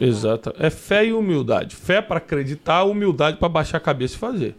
Exato. 0.00 0.52
É 0.58 0.70
fé 0.70 1.06
e 1.06 1.12
humildade. 1.12 1.74
Fé 1.74 2.00
para 2.00 2.18
acreditar, 2.18 2.84
humildade 2.84 3.36
para 3.36 3.48
baixar 3.48 3.78
a 3.78 3.80
cabeça 3.80 4.14
e 4.14 4.18
fazer. 4.18 4.54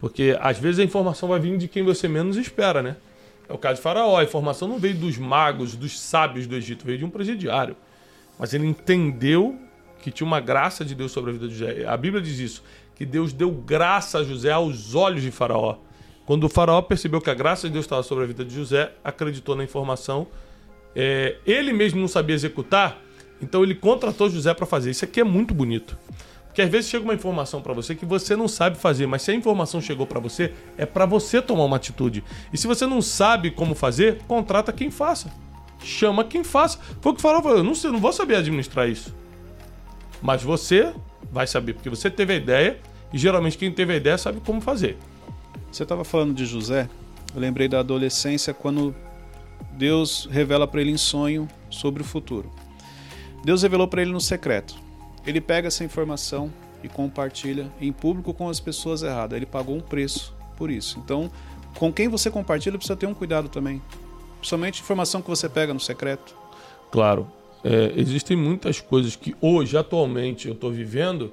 Porque 0.00 0.36
às 0.40 0.58
vezes 0.58 0.80
a 0.80 0.84
informação 0.84 1.28
vai 1.28 1.38
vir 1.38 1.56
de 1.56 1.68
quem 1.68 1.82
você 1.82 2.08
menos 2.08 2.36
espera, 2.36 2.82
né? 2.82 2.96
É 3.48 3.52
o 3.52 3.58
caso 3.58 3.76
de 3.76 3.82
Faraó. 3.82 4.18
A 4.18 4.24
informação 4.24 4.66
não 4.66 4.78
veio 4.78 4.94
dos 4.94 5.18
magos, 5.18 5.76
dos 5.76 6.00
sábios 6.00 6.46
do 6.46 6.56
Egito, 6.56 6.84
veio 6.84 6.98
de 6.98 7.04
um 7.04 7.10
presidiário. 7.10 7.76
Mas 8.38 8.54
ele 8.54 8.66
entendeu 8.66 9.58
que 10.00 10.10
tinha 10.10 10.26
uma 10.26 10.40
graça 10.40 10.84
de 10.84 10.94
Deus 10.94 11.12
sobre 11.12 11.30
a 11.30 11.32
vida 11.34 11.48
de 11.48 11.54
José. 11.54 11.86
A 11.86 11.96
Bíblia 11.96 12.22
diz 12.22 12.38
isso, 12.38 12.64
que 12.96 13.06
Deus 13.06 13.32
deu 13.32 13.50
graça 13.50 14.18
a 14.18 14.24
José 14.24 14.50
aos 14.50 14.94
olhos 14.94 15.22
de 15.22 15.30
Faraó. 15.30 15.76
Quando 16.26 16.44
o 16.44 16.48
Faraó 16.48 16.80
percebeu 16.82 17.20
que 17.20 17.30
a 17.30 17.34
graça 17.34 17.66
de 17.66 17.72
Deus 17.72 17.84
estava 17.84 18.02
sobre 18.02 18.24
a 18.24 18.26
vida 18.26 18.44
de 18.44 18.54
José, 18.54 18.92
acreditou 19.04 19.54
na 19.54 19.64
informação. 19.64 20.26
É, 20.94 21.36
ele 21.46 21.72
mesmo 21.72 22.00
não 22.00 22.08
sabia 22.08 22.34
executar, 22.34 23.00
então 23.42 23.62
ele 23.62 23.74
contratou 23.74 24.30
José 24.30 24.54
para 24.54 24.64
fazer. 24.66 24.90
Isso 24.90 25.04
aqui 25.04 25.20
é 25.20 25.24
muito 25.24 25.52
bonito. 25.52 25.98
Porque 26.46 26.60
às 26.60 26.68
vezes 26.68 26.90
chega 26.90 27.02
uma 27.02 27.14
informação 27.14 27.62
para 27.62 27.72
você 27.72 27.94
que 27.94 28.04
você 28.04 28.36
não 28.36 28.46
sabe 28.46 28.76
fazer, 28.76 29.06
mas 29.06 29.22
se 29.22 29.30
a 29.30 29.34
informação 29.34 29.80
chegou 29.80 30.06
para 30.06 30.20
você, 30.20 30.52
é 30.76 30.84
para 30.84 31.06
você 31.06 31.40
tomar 31.40 31.64
uma 31.64 31.76
atitude. 31.76 32.22
E 32.52 32.58
se 32.58 32.66
você 32.66 32.86
não 32.86 33.00
sabe 33.00 33.50
como 33.50 33.74
fazer, 33.74 34.20
contrata 34.28 34.70
quem 34.70 34.90
faça. 34.90 35.32
Chama 35.82 36.24
quem 36.24 36.44
faça. 36.44 36.78
Foi 37.00 37.12
o 37.12 37.14
que 37.14 37.22
falou, 37.22 37.56
eu 37.56 37.64
não, 37.64 37.74
sei, 37.74 37.90
não 37.90 37.98
vou 37.98 38.12
saber 38.12 38.36
administrar 38.36 38.86
isso. 38.86 39.14
Mas 40.20 40.42
você 40.42 40.94
vai 41.30 41.46
saber, 41.46 41.72
porque 41.72 41.88
você 41.88 42.10
teve 42.10 42.34
a 42.34 42.36
ideia, 42.36 42.78
e 43.12 43.16
geralmente 43.16 43.56
quem 43.56 43.72
teve 43.72 43.94
a 43.94 43.96
ideia 43.96 44.18
sabe 44.18 44.40
como 44.40 44.60
fazer. 44.60 44.98
Você 45.70 45.84
estava 45.84 46.04
falando 46.04 46.34
de 46.34 46.44
José, 46.44 46.86
eu 47.34 47.40
lembrei 47.40 47.66
da 47.66 47.80
adolescência 47.80 48.52
quando 48.52 48.94
Deus 49.72 50.28
revela 50.30 50.68
para 50.68 50.82
ele 50.82 50.90
em 50.90 50.98
sonho 50.98 51.48
sobre 51.70 52.02
o 52.02 52.04
futuro. 52.04 52.50
Deus 53.44 53.62
revelou 53.62 53.88
para 53.88 54.02
ele 54.02 54.12
no 54.12 54.20
secreto. 54.20 54.74
Ele 55.26 55.40
pega 55.40 55.68
essa 55.68 55.84
informação 55.84 56.52
e 56.82 56.88
compartilha 56.88 57.70
em 57.80 57.92
público 57.92 58.32
com 58.32 58.48
as 58.48 58.60
pessoas 58.60 59.02
erradas. 59.02 59.36
Ele 59.36 59.46
pagou 59.46 59.76
um 59.76 59.80
preço 59.80 60.34
por 60.56 60.70
isso. 60.70 60.98
Então, 61.04 61.30
com 61.78 61.92
quem 61.92 62.08
você 62.08 62.30
compartilha 62.30 62.76
precisa 62.76 62.96
ter 62.96 63.06
um 63.06 63.14
cuidado 63.14 63.48
também. 63.48 63.80
Principalmente 64.38 64.80
informação 64.80 65.22
que 65.22 65.28
você 65.28 65.48
pega 65.48 65.72
no 65.72 65.80
secreto. 65.80 66.34
Claro, 66.90 67.30
é, 67.64 67.92
existem 67.96 68.36
muitas 68.36 68.80
coisas 68.80 69.16
que 69.16 69.34
hoje, 69.40 69.76
atualmente, 69.76 70.48
eu 70.48 70.54
estou 70.54 70.70
vivendo 70.70 71.32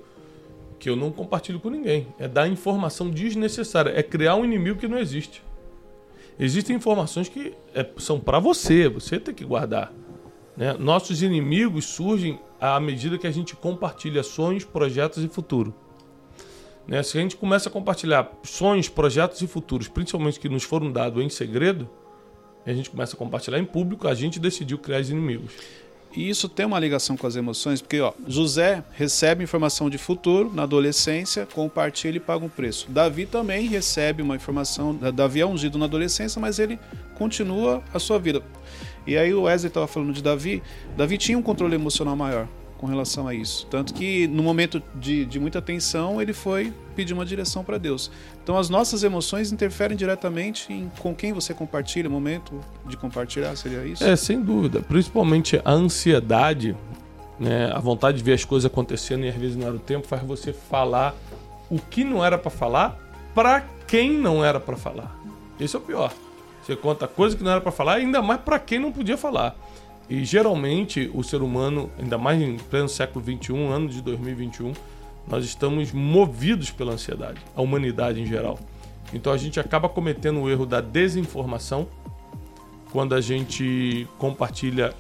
que 0.80 0.90
eu 0.90 0.96
não 0.96 1.12
compartilho 1.12 1.60
com 1.60 1.70
ninguém. 1.70 2.08
É 2.18 2.28
dar 2.28 2.48
informação 2.48 3.10
desnecessária, 3.10 3.92
é 3.96 4.02
criar 4.02 4.36
um 4.36 4.46
inimigo 4.46 4.80
que 4.80 4.88
não 4.88 4.98
existe. 4.98 5.44
Existem 6.40 6.76
informações 6.76 7.28
que 7.28 7.54
é, 7.76 7.86
são 7.98 8.20
para 8.20 8.40
você, 8.40 8.88
você 8.88 9.20
tem 9.20 9.34
que 9.34 9.44
guardar. 9.44 9.92
Né? 10.60 10.76
Nossos 10.78 11.24
inimigos 11.24 11.86
surgem 11.86 12.38
à 12.60 12.78
medida 12.82 13.18
que 13.18 13.26
a 13.26 13.32
gente 13.32 13.56
compartilha 13.56 14.22
sonhos, 14.22 14.66
projetos 14.66 15.24
e 15.24 15.30
futuro. 15.30 15.74
Né? 16.86 17.02
Se 17.02 17.18
a 17.18 17.22
gente 17.22 17.38
começa 17.38 17.70
a 17.70 17.72
compartilhar 17.72 18.30
sonhos, 18.44 18.90
projetos 18.90 19.42
e 19.42 19.48
futuros, 19.48 19.88
principalmente 19.88 20.38
que 20.38 20.50
nos 20.50 20.64
foram 20.64 20.92
dados 20.92 21.24
em 21.24 21.30
segredo, 21.30 21.90
a 22.66 22.74
gente 22.74 22.90
começa 22.90 23.16
a 23.16 23.18
compartilhar 23.18 23.58
em 23.58 23.64
público, 23.64 24.06
a 24.06 24.14
gente 24.14 24.38
decidiu 24.38 24.78
criar 24.78 25.00
os 25.00 25.10
inimigos. 25.10 25.54
E 26.16 26.28
isso 26.28 26.50
tem 26.50 26.66
uma 26.66 26.80
ligação 26.80 27.16
com 27.16 27.26
as 27.26 27.36
emoções, 27.36 27.82
porque 27.82 28.02
ó, 28.02 28.12
José 28.28 28.84
recebe 28.94 29.44
informação 29.44 29.90
de 29.90 29.98
futuro 29.98 30.52
na 30.54 30.64
adolescência, 30.64 31.46
compartilha 31.46 32.18
e 32.18 32.20
paga 32.20 32.44
um 32.44 32.50
preço. 32.50 32.90
Davi 32.90 33.28
também 33.28 33.68
recebe 33.68 34.22
uma 34.22 34.36
informação. 34.36 34.94
Davi 34.96 35.40
é 35.40 35.46
ungido 35.46 35.78
na 35.78 35.86
adolescência, 35.86 36.42
mas 36.42 36.60
ele 36.60 36.80
continua 37.16 37.84
a 37.94 38.00
sua 38.00 38.18
vida. 38.18 38.42
E 39.06 39.18
aí 39.18 39.34
o 39.34 39.44
Wesley 39.44 39.70
estava 39.70 39.88
falando 39.88 40.14
de 40.14 40.22
Davi. 40.22 40.62
Davi 40.96 41.18
tinha 41.18 41.38
um 41.38 41.42
controle 41.42 41.76
emocional 41.76 42.16
maior 42.16 42.48
com 42.80 42.88
relação 42.88 43.28
a 43.28 43.34
isso. 43.34 43.68
Tanto 43.70 43.94
que 43.94 44.26
no 44.28 44.42
momento 44.42 44.82
de, 44.96 45.26
de 45.26 45.38
muita 45.38 45.62
tensão, 45.62 46.22
ele 46.22 46.32
foi 46.32 46.74
pedir 46.96 47.14
uma 47.14 47.26
direção 47.26 47.64
para 47.64 47.78
Deus. 47.78 48.10
Então 48.42 48.58
as 48.58 48.70
nossas 48.70 49.04
emoções 49.04 49.52
interferem 49.52 49.98
diretamente 49.98 50.72
em 50.72 50.90
com 51.00 51.14
quem 51.14 51.34
você 51.34 51.54
compartilha, 51.54 52.08
o 52.08 52.12
momento 52.12 52.60
de 52.86 52.96
compartilhar, 52.96 53.56
seria 53.58 53.86
isso? 53.86 54.04
É, 54.04 54.16
sem 54.16 54.42
dúvida. 54.42 54.82
Principalmente 54.82 55.62
a 55.66 55.72
ansiedade, 55.72 56.76
né? 57.38 57.70
a 57.74 57.80
vontade 57.80 58.18
de 58.18 58.24
ver 58.24 58.34
as 58.34 58.46
coisas 58.46 58.66
acontecendo 58.66 59.26
e 59.26 59.30
às 59.30 59.36
vezes 59.36 59.58
não 59.58 59.68
era 59.68 59.76
o 59.76 59.80
tempo, 59.80 60.08
faz 60.08 60.24
você 60.24 60.54
falar 60.54 61.14
o 61.70 61.80
que 61.80 62.06
não 62.06 62.24
era 62.24 62.38
para 62.38 62.50
falar 62.50 62.98
para 63.36 63.62
quem 63.88 64.12
não 64.12 64.44
era 64.44 64.60
para 64.60 64.78
falar. 64.78 65.18
Esse 65.60 65.76
é 65.76 65.80
o 65.80 65.82
pior. 65.82 66.14
Você 66.70 66.76
conta 66.76 67.08
coisa 67.08 67.36
que 67.36 67.44
não 67.44 67.50
era 67.50 67.60
para 67.60 67.72
falar, 67.72 67.96
ainda 67.96 68.22
mais 68.22 68.42
para 68.42 68.60
quem 68.60 68.78
não 68.78 68.92
podia 68.92 69.18
falar. 69.18 69.56
E 70.08 70.24
geralmente 70.24 71.10
o 71.16 71.24
ser 71.24 71.42
humano, 71.42 71.90
ainda 71.98 72.16
mais 72.16 72.40
em 72.40 72.58
pleno 72.58 72.88
século 72.88 73.26
XXI, 73.26 73.56
ano 73.66 73.90
de 73.90 74.04
2021, 74.04 74.74
nós 75.28 75.44
estamos 75.46 75.92
movidos 75.92 76.70
pela 76.70 76.94
ansiedade, 76.94 77.42
a 77.56 77.62
humanidade 77.64 78.22
em 78.22 78.26
geral. 78.28 78.60
Então 79.12 79.34
a 79.34 79.38
gente 79.38 79.60
acaba 79.60 79.90
cometendo 79.90 80.42
o 80.42 80.48
erro 80.48 80.64
da 80.64 80.80
desinformação 80.80 81.88
quando 82.92 83.16
a 83.16 83.22
gente 83.22 84.08
compartilha 84.20 84.94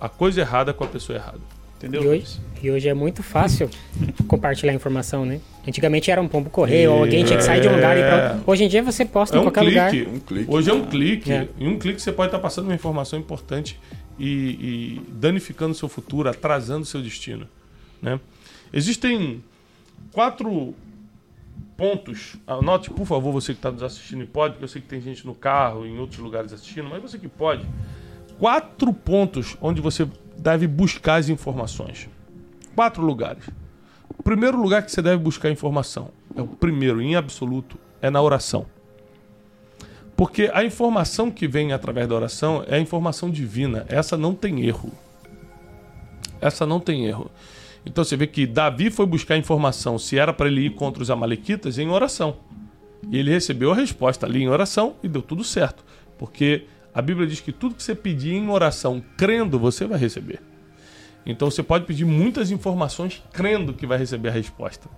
a 0.00 0.08
coisa 0.08 0.40
errada 0.40 0.74
com 0.74 0.82
a 0.82 0.88
pessoa 0.88 1.16
errada. 1.16 1.57
Entendeu? 1.78 2.02
E 2.02 2.08
hoje, 2.08 2.40
e 2.62 2.70
hoje 2.70 2.88
é 2.88 2.94
muito 2.94 3.22
fácil 3.22 3.70
compartilhar 4.26 4.74
informação, 4.74 5.24
né? 5.24 5.40
Antigamente 5.66 6.10
era 6.10 6.20
um 6.20 6.26
pombo 6.26 6.50
correio, 6.50 6.92
ou 6.92 6.98
alguém 7.04 7.24
tinha 7.24 7.38
que 7.38 7.44
sair 7.44 7.60
de 7.60 7.68
um 7.68 7.74
lugar 7.74 7.96
e 7.96 8.00
ir 8.00 8.04
pra. 8.04 8.40
Hoje 8.46 8.64
em 8.64 8.68
dia 8.68 8.82
você 8.82 9.04
posta 9.04 9.36
É 9.36 9.38
em 9.38 9.40
um 9.40 9.44
qualquer 9.44 9.60
lugar. 9.62 9.90
clique. 9.90 10.10
Um 10.10 10.18
clique. 10.18 10.50
Hoje 10.50 10.70
é 10.70 10.74
um 10.74 10.84
clique. 10.86 11.32
É. 11.32 11.48
Em 11.58 11.68
um 11.68 11.78
clique 11.78 12.02
você 12.02 12.10
pode 12.10 12.28
estar 12.28 12.38
passando 12.40 12.64
uma 12.64 12.74
informação 12.74 13.18
importante 13.18 13.78
e, 14.18 14.26
e 14.28 15.02
danificando 15.12 15.74
seu 15.74 15.88
futuro, 15.88 16.28
atrasando 16.28 16.84
seu 16.84 17.00
destino. 17.00 17.46
Né? 18.02 18.18
Existem 18.72 19.42
quatro 20.12 20.74
pontos. 21.76 22.36
Anote, 22.46 22.90
por 22.90 23.06
favor, 23.06 23.32
você 23.32 23.52
que 23.52 23.58
está 23.58 23.70
nos 23.70 23.82
assistindo 23.84 24.22
e 24.24 24.26
pode, 24.26 24.54
porque 24.54 24.64
eu 24.64 24.68
sei 24.68 24.82
que 24.82 24.88
tem 24.88 25.00
gente 25.00 25.24
no 25.24 25.34
carro, 25.34 25.86
em 25.86 25.98
outros 25.98 26.18
lugares 26.18 26.52
assistindo, 26.52 26.88
mas 26.88 27.00
você 27.00 27.18
que 27.18 27.28
pode. 27.28 27.64
Quatro 28.38 28.92
pontos 28.92 29.56
onde 29.60 29.80
você 29.80 30.06
deve 30.38 30.66
buscar 30.66 31.16
as 31.16 31.28
informações. 31.28 32.08
Quatro 32.74 33.02
lugares. 33.02 33.44
O 34.16 34.22
primeiro 34.22 34.60
lugar 34.60 34.82
que 34.82 34.90
você 34.90 35.02
deve 35.02 35.22
buscar 35.22 35.50
informação, 35.50 36.10
é 36.34 36.42
o 36.42 36.46
primeiro, 36.46 37.02
em 37.02 37.16
absoluto, 37.16 37.78
é 38.00 38.10
na 38.10 38.22
oração. 38.22 38.66
Porque 40.16 40.50
a 40.52 40.64
informação 40.64 41.30
que 41.30 41.46
vem 41.46 41.72
através 41.72 42.08
da 42.08 42.14
oração 42.14 42.64
é 42.66 42.76
a 42.76 42.80
informação 42.80 43.30
divina. 43.30 43.86
Essa 43.88 44.16
não 44.16 44.34
tem 44.34 44.64
erro. 44.66 44.92
Essa 46.40 46.66
não 46.66 46.80
tem 46.80 47.06
erro. 47.06 47.30
Então 47.86 48.02
você 48.02 48.16
vê 48.16 48.26
que 48.26 48.46
Davi 48.46 48.90
foi 48.90 49.06
buscar 49.06 49.36
informação 49.36 49.98
se 49.98 50.18
era 50.18 50.32
para 50.32 50.48
ele 50.48 50.66
ir 50.66 50.70
contra 50.70 51.02
os 51.02 51.10
amalequitas 51.10 51.78
em 51.78 51.88
oração. 51.88 52.36
E 53.10 53.16
ele 53.16 53.30
recebeu 53.30 53.70
a 53.70 53.76
resposta 53.76 54.26
ali 54.26 54.42
em 54.42 54.48
oração 54.48 54.96
e 55.02 55.08
deu 55.08 55.22
tudo 55.22 55.44
certo. 55.44 55.84
Porque 56.18 56.66
a 56.98 57.00
Bíblia 57.00 57.28
diz 57.28 57.40
que 57.40 57.52
tudo 57.52 57.76
que 57.76 57.82
você 57.84 57.94
pedir 57.94 58.34
em 58.34 58.48
oração, 58.48 59.00
crendo, 59.16 59.56
você 59.56 59.86
vai 59.86 59.96
receber. 59.96 60.40
Então 61.24 61.48
você 61.48 61.62
pode 61.62 61.84
pedir 61.84 62.04
muitas 62.04 62.50
informações 62.50 63.22
crendo 63.32 63.72
que 63.72 63.86
vai 63.86 63.96
receber 63.96 64.30
a 64.30 64.32
resposta. 64.32 64.88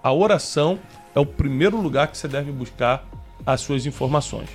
A 0.00 0.12
oração 0.12 0.78
é 1.12 1.18
o 1.18 1.26
primeiro 1.26 1.76
lugar 1.80 2.06
que 2.06 2.16
você 2.16 2.28
deve 2.28 2.52
buscar 2.52 3.04
as 3.44 3.62
suas 3.62 3.84
informações. 3.84 4.48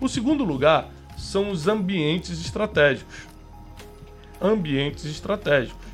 O 0.00 0.08
segundo 0.08 0.42
lugar 0.42 0.90
são 1.16 1.52
os 1.52 1.68
ambientes 1.68 2.40
estratégicos. 2.40 3.14
Ambientes 4.42 5.04
estratégicos. 5.04 5.86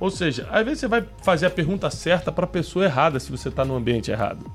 Ou 0.00 0.10
seja, 0.10 0.48
às 0.50 0.64
vezes 0.64 0.80
você 0.80 0.88
vai 0.88 1.06
fazer 1.22 1.46
a 1.46 1.50
pergunta 1.50 1.88
certa 1.90 2.32
para 2.32 2.44
a 2.44 2.48
pessoa 2.48 2.86
errada 2.86 3.20
se 3.20 3.30
você 3.30 3.50
está 3.50 3.64
no 3.64 3.76
ambiente 3.76 4.10
errado. 4.10 4.50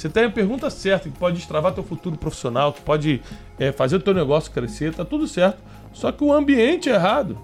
Você 0.00 0.08
tem 0.08 0.24
a 0.24 0.30
pergunta 0.30 0.70
certa, 0.70 1.10
que 1.10 1.18
pode 1.18 1.36
destravar 1.36 1.74
teu 1.74 1.84
futuro 1.84 2.16
profissional, 2.16 2.72
que 2.72 2.80
pode 2.80 3.20
é, 3.58 3.70
fazer 3.70 3.96
o 3.96 4.00
teu 4.00 4.14
negócio 4.14 4.50
crescer, 4.50 4.94
tá 4.94 5.04
tudo 5.04 5.28
certo. 5.28 5.62
Só 5.92 6.10
que 6.10 6.24
o 6.24 6.32
ambiente 6.32 6.88
é 6.88 6.94
errado. 6.94 7.36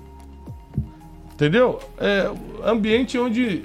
Entendeu? 1.35 1.79
É 1.99 2.31
ambiente 2.64 3.19
onde 3.19 3.64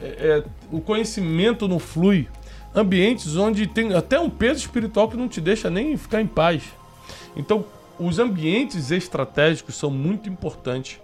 é, 0.00 0.06
é, 0.06 0.44
o 0.70 0.80
conhecimento 0.80 1.66
não 1.66 1.80
flui. 1.80 2.28
Ambientes 2.72 3.36
onde 3.36 3.66
tem 3.66 3.92
até 3.92 4.20
um 4.20 4.30
peso 4.30 4.60
espiritual 4.60 5.08
que 5.08 5.16
não 5.16 5.26
te 5.26 5.40
deixa 5.40 5.68
nem 5.68 5.96
ficar 5.96 6.20
em 6.20 6.26
paz. 6.28 6.62
Então, 7.34 7.64
os 7.98 8.20
ambientes 8.20 8.92
estratégicos 8.92 9.74
são 9.74 9.90
muito 9.90 10.28
importantes. 10.28 11.00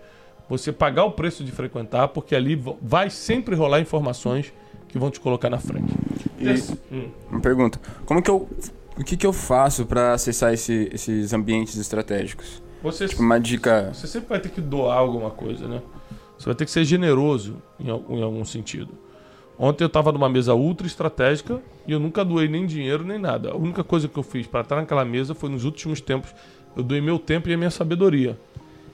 Você 0.49 0.71
pagar 0.71 1.05
o 1.05 1.11
preço 1.11 1.43
de 1.43 1.51
frequentar, 1.51 2.07
porque 2.07 2.37
ali 2.37 2.55
vai 2.81 3.11
sempre 3.11 3.57
rolar 3.57 3.81
informações 3.81 4.53
que 4.89 4.99
vão 4.99 5.11
te 5.11 5.21
colocar 5.21 5.51
na 5.51 5.59
frente. 5.59 5.93
E, 6.39 6.95
hum. 6.95 7.09
Uma 7.31 7.41
pergunta: 7.41 7.81
como 8.07 8.23
que 8.23 8.31
eu, 8.31 8.49
o 8.97 9.05
que, 9.05 9.17
que 9.17 9.27
eu 9.27 9.33
faço 9.33 9.87
para 9.87 10.15
acessar 10.15 10.53
esse, 10.53 10.89
esses 10.93 11.33
ambientes 11.33 11.77
estratégicos? 11.77 12.63
Você, 12.83 13.07
tipo, 13.07 13.23
uma 13.23 13.39
dica. 13.39 13.91
Você 13.93 14.07
sempre 14.07 14.29
vai 14.29 14.41
ter 14.41 14.51
que 14.51 14.61
doar 14.61 14.99
alguma 14.99 15.31
coisa, 15.31 15.67
né? 15.67 15.83
Você 16.39 16.47
vai 16.47 16.55
ter 16.55 16.65
que 16.65 16.71
ser 16.71 16.85
generoso 16.85 17.57
em, 17.79 17.89
em 17.89 18.23
algum 18.23 18.45
sentido. 18.45 18.93
Ontem 19.59 19.83
eu 19.83 19.89
estava 19.89 20.13
numa 20.13 20.29
mesa 20.29 20.55
ultra 20.55 20.87
estratégica 20.87 21.61
e 21.85 21.91
eu 21.91 21.99
nunca 21.99 22.25
doei 22.25 22.47
nem 22.47 22.65
dinheiro 22.65 23.05
nem 23.05 23.19
nada. 23.19 23.51
A 23.51 23.57
única 23.57 23.83
coisa 23.83 24.07
que 24.07 24.17
eu 24.17 24.23
fiz 24.23 24.47
para 24.47 24.61
estar 24.61 24.77
naquela 24.77 25.05
mesa 25.05 25.35
foi 25.35 25.51
nos 25.51 25.65
últimos 25.65 26.01
tempos 26.01 26.33
eu 26.79 26.83
doei 26.85 27.01
meu 27.01 27.19
tempo 27.19 27.49
e 27.49 27.53
a 27.53 27.57
minha 27.57 27.71
sabedoria. 27.71 28.39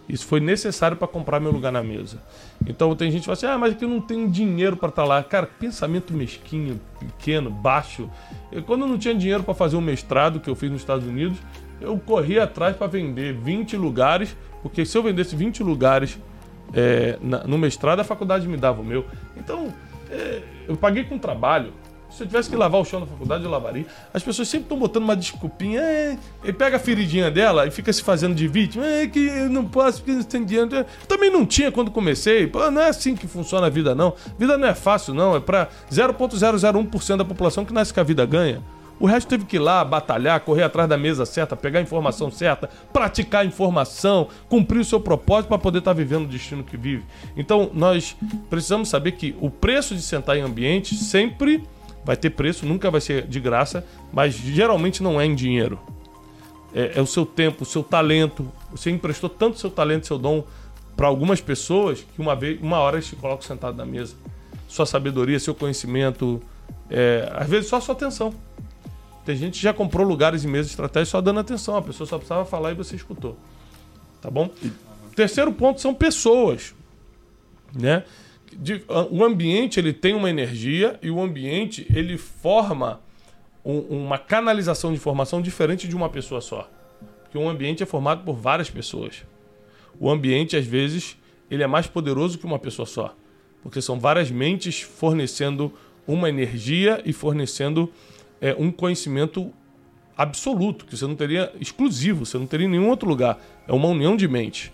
Isso 0.09 0.27
foi 0.27 0.39
necessário 0.39 0.97
para 0.97 1.09
comprar 1.09 1.41
meu 1.41 1.51
lugar 1.51 1.73
na 1.73 1.83
mesa. 1.83 2.19
Então 2.67 2.95
tem 2.95 3.11
gente 3.11 3.21
que 3.21 3.27
fala 3.27 3.35
assim: 3.35 3.47
ah, 3.47 3.57
mas 3.57 3.73
aqui 3.73 3.85
eu 3.85 3.89
não 3.89 4.01
tenho 4.01 4.29
dinheiro 4.31 4.77
para 4.77 4.91
estar 4.91 5.03
tá 5.03 5.09
lá. 5.09 5.23
Cara, 5.23 5.47
pensamento 5.47 6.13
mesquinho, 6.13 6.81
pequeno, 6.99 7.51
baixo. 7.51 8.09
Eu, 8.53 8.63
quando 8.63 8.83
eu 8.83 8.89
não 8.89 8.99
tinha 8.99 9.15
dinheiro 9.15 9.43
para 9.43 9.55
fazer 9.55 9.77
um 9.77 9.81
mestrado 9.81 10.41
que 10.41 10.49
eu 10.49 10.55
fiz 10.55 10.71
nos 10.71 10.83
Estados 10.83 11.07
Unidos, 11.07 11.39
eu 11.81 11.99
corri 11.99 12.39
atrás 12.39 12.77
para 12.77 12.87
vender 12.87 13.33
20 13.33 13.77
lugares, 13.77 14.37
porque 14.63 14.85
se 14.85 14.97
eu 14.97 15.03
vendesse 15.03 15.35
20 15.35 15.63
lugares 15.63 16.19
é, 16.75 17.19
na, 17.21 17.45
no 17.45 17.57
mestrado, 17.57 18.01
a 18.01 18.05
faculdade 18.05 18.47
me 18.47 18.57
dava 18.57 18.83
o 18.83 18.85
meu. 18.85 19.07
Então, 19.37 19.73
é, 20.11 20.43
eu 20.69 20.77
paguei 20.77 21.05
com 21.05 21.19
trabalho. 21.19 21.73
Se 22.11 22.23
eu 22.23 22.27
tivesse 22.27 22.49
que 22.49 22.55
lavar 22.55 22.81
o 22.81 22.85
chão 22.85 23.01
na 23.01 23.07
faculdade, 23.07 23.45
eu 23.45 23.51
lavaria. 23.51 23.87
As 24.13 24.23
pessoas 24.23 24.49
sempre 24.49 24.67
estão 24.67 24.79
botando 24.79 25.03
uma 25.03 25.17
desculpinha. 25.17 25.81
É, 25.81 26.17
e 26.45 26.53
pega 26.53 26.77
a 26.77 26.79
feridinha 26.79 27.31
dela 27.31 27.67
e 27.67 27.71
fica 27.71 27.93
se 27.93 28.03
fazendo 28.03 28.35
de 28.35 28.47
vítima. 28.47 28.87
É 28.87 29.07
que 29.07 29.27
eu 29.27 29.51
não 29.51 29.65
posso 29.65 29.99
porque 29.99 30.13
não 30.13 30.23
tem 30.23 30.45
dinheiro. 30.45 30.87
Também 31.09 31.31
não 31.31 31.45
tinha 31.45 31.73
quando 31.73 31.91
comecei. 31.91 32.47
Pô, 32.47 32.71
não 32.71 32.83
é 32.83 32.89
assim 32.89 33.17
que 33.17 33.27
funciona 33.27 33.67
a 33.67 33.71
vida, 33.71 33.95
não. 33.95 34.15
Vida 34.39 34.57
não 34.57 34.69
é 34.69 34.75
fácil, 34.75 35.13
não. 35.13 35.35
É 35.35 35.41
para 35.41 35.69
0,001% 35.91 37.17
da 37.17 37.25
população 37.25 37.65
que 37.65 37.73
nasce 37.73 37.93
com 37.93 38.01
a 38.01 38.05
vida 38.05 38.25
ganha. 38.25 38.63
O 38.99 39.07
resto 39.07 39.29
teve 39.29 39.45
que 39.45 39.57
ir 39.57 39.59
lá, 39.59 39.85
batalhar, 39.85 40.39
correr 40.41 40.63
atrás 40.63 40.89
da 40.89 40.97
mesa 40.97 41.27
certa, 41.27 41.57
pegar 41.57 41.81
a 41.81 41.83
informação 41.83 42.31
certa, 42.31 42.71
praticar 42.93 43.43
a 43.43 43.45
informação, 43.45 44.29
cumprir 44.49 44.79
o 44.79 44.85
seu 44.85 45.01
propósito 45.01 45.49
para 45.49 45.59
poder 45.59 45.79
estar 45.79 45.91
tá 45.91 45.99
vivendo 45.99 46.25
o 46.25 46.29
destino 46.29 46.63
que 46.63 46.77
vive. 46.77 47.05
Então, 47.37 47.71
nós 47.75 48.17
precisamos 48.49 48.89
saber 48.89 49.13
que 49.13 49.35
o 49.41 49.51
preço 49.51 49.95
de 49.97 50.03
sentar 50.03 50.37
em 50.37 50.43
ambiente 50.43 50.95
sempre 50.95 51.65
vai 52.05 52.17
ter 52.17 52.31
preço, 52.31 52.67
nunca 52.67 52.91
vai 52.91 53.01
ser 53.01 53.27
de 53.27 53.41
graça, 53.41 53.85
mas 54.13 54.35
geralmente 54.35 55.03
não 55.03 55.21
é 55.21 55.25
em 55.25 55.35
dinheiro. 55.35 55.79
É, 56.75 56.93
é 56.97 57.01
o 57.01 57.07
seu 57.07 57.25
tempo, 57.25 57.63
o 57.63 57.67
seu 57.67 57.83
talento. 57.83 58.51
Você 58.71 58.91
emprestou 58.91 59.31
tanto 59.31 59.59
seu 59.59 59.71
talento, 59.71 60.07
seu 60.07 60.19
dom 60.19 60.45
para 60.97 61.07
algumas 61.07 61.41
pessoas 61.41 62.05
que 62.15 62.21
uma 62.21 62.37
vez, 62.37 62.61
uma 62.61 62.79
hora 62.79 62.97
eles 62.97 63.07
te 63.07 63.17
colocam 63.17 63.43
sentado 63.43 63.77
na 63.77 63.87
mesa. 63.87 64.15
Sua 64.69 64.85
sabedoria, 64.85 65.39
seu 65.39 65.55
conhecimento, 65.55 66.43
é, 66.91 67.29
às 67.33 67.49
vezes 67.49 67.69
só 67.69 67.77
a 67.77 67.81
sua 67.81 67.95
atenção. 67.95 68.35
Tem 69.25 69.37
gente 69.37 69.55
que 69.55 69.63
já 69.63 69.73
comprou 69.73 70.07
lugares 70.07 70.45
e 70.45 70.47
mesas 70.47 70.71
estratégicas 70.71 71.09
só 71.09 71.21
dando 71.21 71.41
atenção. 71.41 71.77
A 71.77 71.83
pessoa 71.83 72.07
só 72.07 72.19
precisava 72.19 72.45
falar 72.45 72.73
e 72.73 72.75
você 72.75 72.95
escutou. 72.95 73.37
Tá 74.21 74.31
bom? 74.31 74.51
Terceiro 75.15 75.53
ponto 75.53 75.81
são 75.81 75.95
pessoas. 75.95 76.75
Né? 77.75 78.05
O 79.11 79.25
ambiente 79.25 79.79
ele 79.79 79.93
tem 79.93 80.15
uma 80.15 80.31
energia 80.31 80.99
e 81.03 81.11
o 81.11 81.21
ambiente 81.21 81.87
ele 81.95 82.17
forma 82.17 83.01
um, 83.65 83.79
uma 83.79 84.19
canalização 84.19 84.91
de 84.91 84.97
informação 84.97 85.41
diferente 85.41 85.89
de 85.89 85.97
uma 85.97 86.09
pessoa 86.09 86.41
só. 86.41 86.71
Porque 87.23 87.39
um 87.39 87.49
ambiente 87.49 87.83
é 87.83 87.87
formado 87.87 88.25
por 88.25 88.35
várias 88.37 88.71
pessoas. 88.71 89.25
O 89.99 90.11
ambiente, 90.11 90.57
às 90.57 90.67
vezes, 90.67 91.17
ele 91.51 91.63
é 91.63 91.67
mais 91.67 91.87
poderoso 91.87 92.39
que 92.39 92.45
uma 92.45 92.59
pessoa 92.59 92.87
só. 92.87 93.15
Porque 93.63 93.81
são 93.81 93.99
várias 93.99 94.31
mentes 94.31 94.81
fornecendo 94.83 95.73
uma 96.07 96.29
energia 96.29 97.01
e 97.05 97.13
fornecendo 97.13 97.91
é, 98.41 98.55
um 98.59 98.71
conhecimento 98.71 99.53
absoluto, 100.17 100.85
que 100.85 100.97
você 100.97 101.07
não 101.07 101.17
teria 101.17 101.53
exclusivo, 101.61 102.25
você 102.25 102.39
não 102.39 102.47
teria 102.47 102.67
em 102.67 102.71
nenhum 102.71 102.89
outro 102.89 103.09
lugar. 103.09 103.43
É 103.67 103.73
uma 103.73 103.89
união 103.89 104.17
de 104.17 104.29
mente. 104.29 104.73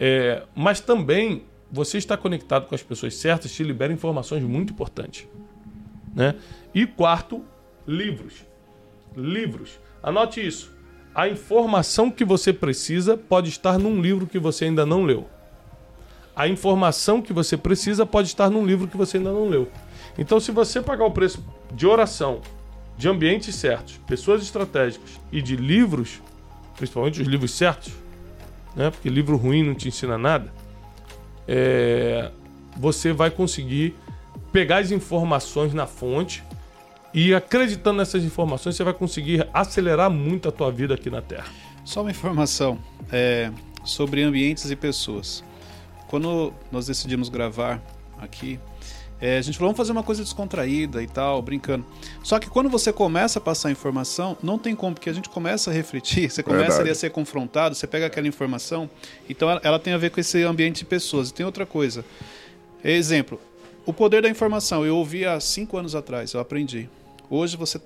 É, 0.00 0.42
mas 0.54 0.80
também 0.80 1.44
você 1.72 1.96
está 1.96 2.18
conectado 2.18 2.66
com 2.66 2.74
as 2.74 2.82
pessoas 2.82 3.14
certas 3.14 3.50
te 3.50 3.64
libera 3.64 3.92
informações 3.92 4.42
muito 4.42 4.74
importantes. 4.74 5.26
Né? 6.14 6.34
E 6.74 6.86
quarto, 6.86 7.42
livros. 7.88 8.44
Livros. 9.16 9.80
Anote 10.02 10.46
isso. 10.46 10.70
A 11.14 11.28
informação 11.28 12.10
que 12.10 12.24
você 12.24 12.52
precisa 12.52 13.16
pode 13.16 13.48
estar 13.48 13.78
num 13.78 14.00
livro 14.00 14.26
que 14.26 14.38
você 14.38 14.66
ainda 14.66 14.84
não 14.84 15.04
leu. 15.04 15.26
A 16.36 16.46
informação 16.46 17.22
que 17.22 17.32
você 17.32 17.56
precisa 17.56 18.04
pode 18.04 18.28
estar 18.28 18.50
num 18.50 18.64
livro 18.64 18.86
que 18.86 18.96
você 18.96 19.16
ainda 19.16 19.32
não 19.32 19.48
leu. 19.48 19.68
Então, 20.18 20.38
se 20.38 20.50
você 20.50 20.80
pagar 20.80 21.04
o 21.04 21.10
preço 21.10 21.44
de 21.74 21.86
oração, 21.86 22.40
de 22.96 23.08
ambientes 23.08 23.54
certos, 23.54 23.98
pessoas 24.06 24.42
estratégicas 24.42 25.20
e 25.30 25.40
de 25.40 25.56
livros, 25.56 26.20
principalmente 26.76 27.20
os 27.20 27.26
livros 27.26 27.52
certos, 27.52 27.92
né? 28.76 28.90
porque 28.90 29.08
livro 29.08 29.36
ruim 29.36 29.62
não 29.62 29.74
te 29.74 29.88
ensina 29.88 30.16
nada, 30.16 30.52
é... 31.46 32.30
você 32.76 33.12
vai 33.12 33.30
conseguir 33.30 33.94
pegar 34.52 34.78
as 34.78 34.90
informações 34.90 35.72
na 35.72 35.86
fonte 35.86 36.44
e 37.14 37.34
acreditando 37.34 37.98
nessas 37.98 38.24
informações, 38.24 38.76
você 38.76 38.84
vai 38.84 38.94
conseguir 38.94 39.46
acelerar 39.52 40.10
muito 40.10 40.48
a 40.48 40.52
tua 40.52 40.70
vida 40.70 40.94
aqui 40.94 41.10
na 41.10 41.20
Terra. 41.20 41.48
Só 41.84 42.00
uma 42.00 42.10
informação 42.10 42.78
é, 43.10 43.50
sobre 43.84 44.22
ambientes 44.22 44.70
e 44.70 44.76
pessoas. 44.76 45.44
Quando 46.08 46.52
nós 46.70 46.86
decidimos 46.86 47.28
gravar 47.28 47.82
aqui, 48.18 48.58
é, 49.22 49.38
a 49.38 49.40
gente 49.40 49.56
falou, 49.56 49.68
vamos 49.68 49.76
fazer 49.76 49.92
uma 49.92 50.02
coisa 50.02 50.20
descontraída 50.20 51.00
e 51.00 51.06
tal, 51.06 51.40
brincando. 51.40 51.86
Só 52.24 52.40
que 52.40 52.50
quando 52.50 52.68
você 52.68 52.92
começa 52.92 53.38
a 53.38 53.42
passar 53.42 53.70
informação, 53.70 54.36
não 54.42 54.58
tem 54.58 54.74
como, 54.74 54.96
porque 54.96 55.08
a 55.08 55.12
gente 55.12 55.28
começa 55.28 55.70
a 55.70 55.72
refletir, 55.72 56.28
você 56.28 56.42
começa 56.42 56.80
ali 56.80 56.90
a 56.90 56.94
ser 56.94 57.10
confrontado, 57.10 57.76
você 57.76 57.86
pega 57.86 58.06
aquela 58.06 58.26
informação. 58.26 58.90
Então 59.30 59.48
ela, 59.48 59.60
ela 59.62 59.78
tem 59.78 59.92
a 59.92 59.96
ver 59.96 60.10
com 60.10 60.18
esse 60.18 60.42
ambiente 60.42 60.78
de 60.78 60.86
pessoas. 60.86 61.30
E 61.30 61.34
tem 61.34 61.46
outra 61.46 61.64
coisa. 61.64 62.04
Exemplo, 62.82 63.40
o 63.86 63.92
poder 63.92 64.22
da 64.22 64.28
informação. 64.28 64.84
Eu 64.84 64.96
ouvi 64.96 65.24
há 65.24 65.38
cinco 65.38 65.76
anos 65.76 65.94
atrás, 65.94 66.32
eu 66.32 66.40
aprendi. 66.40 66.90
Hoje 67.30 67.56
você 67.56 67.80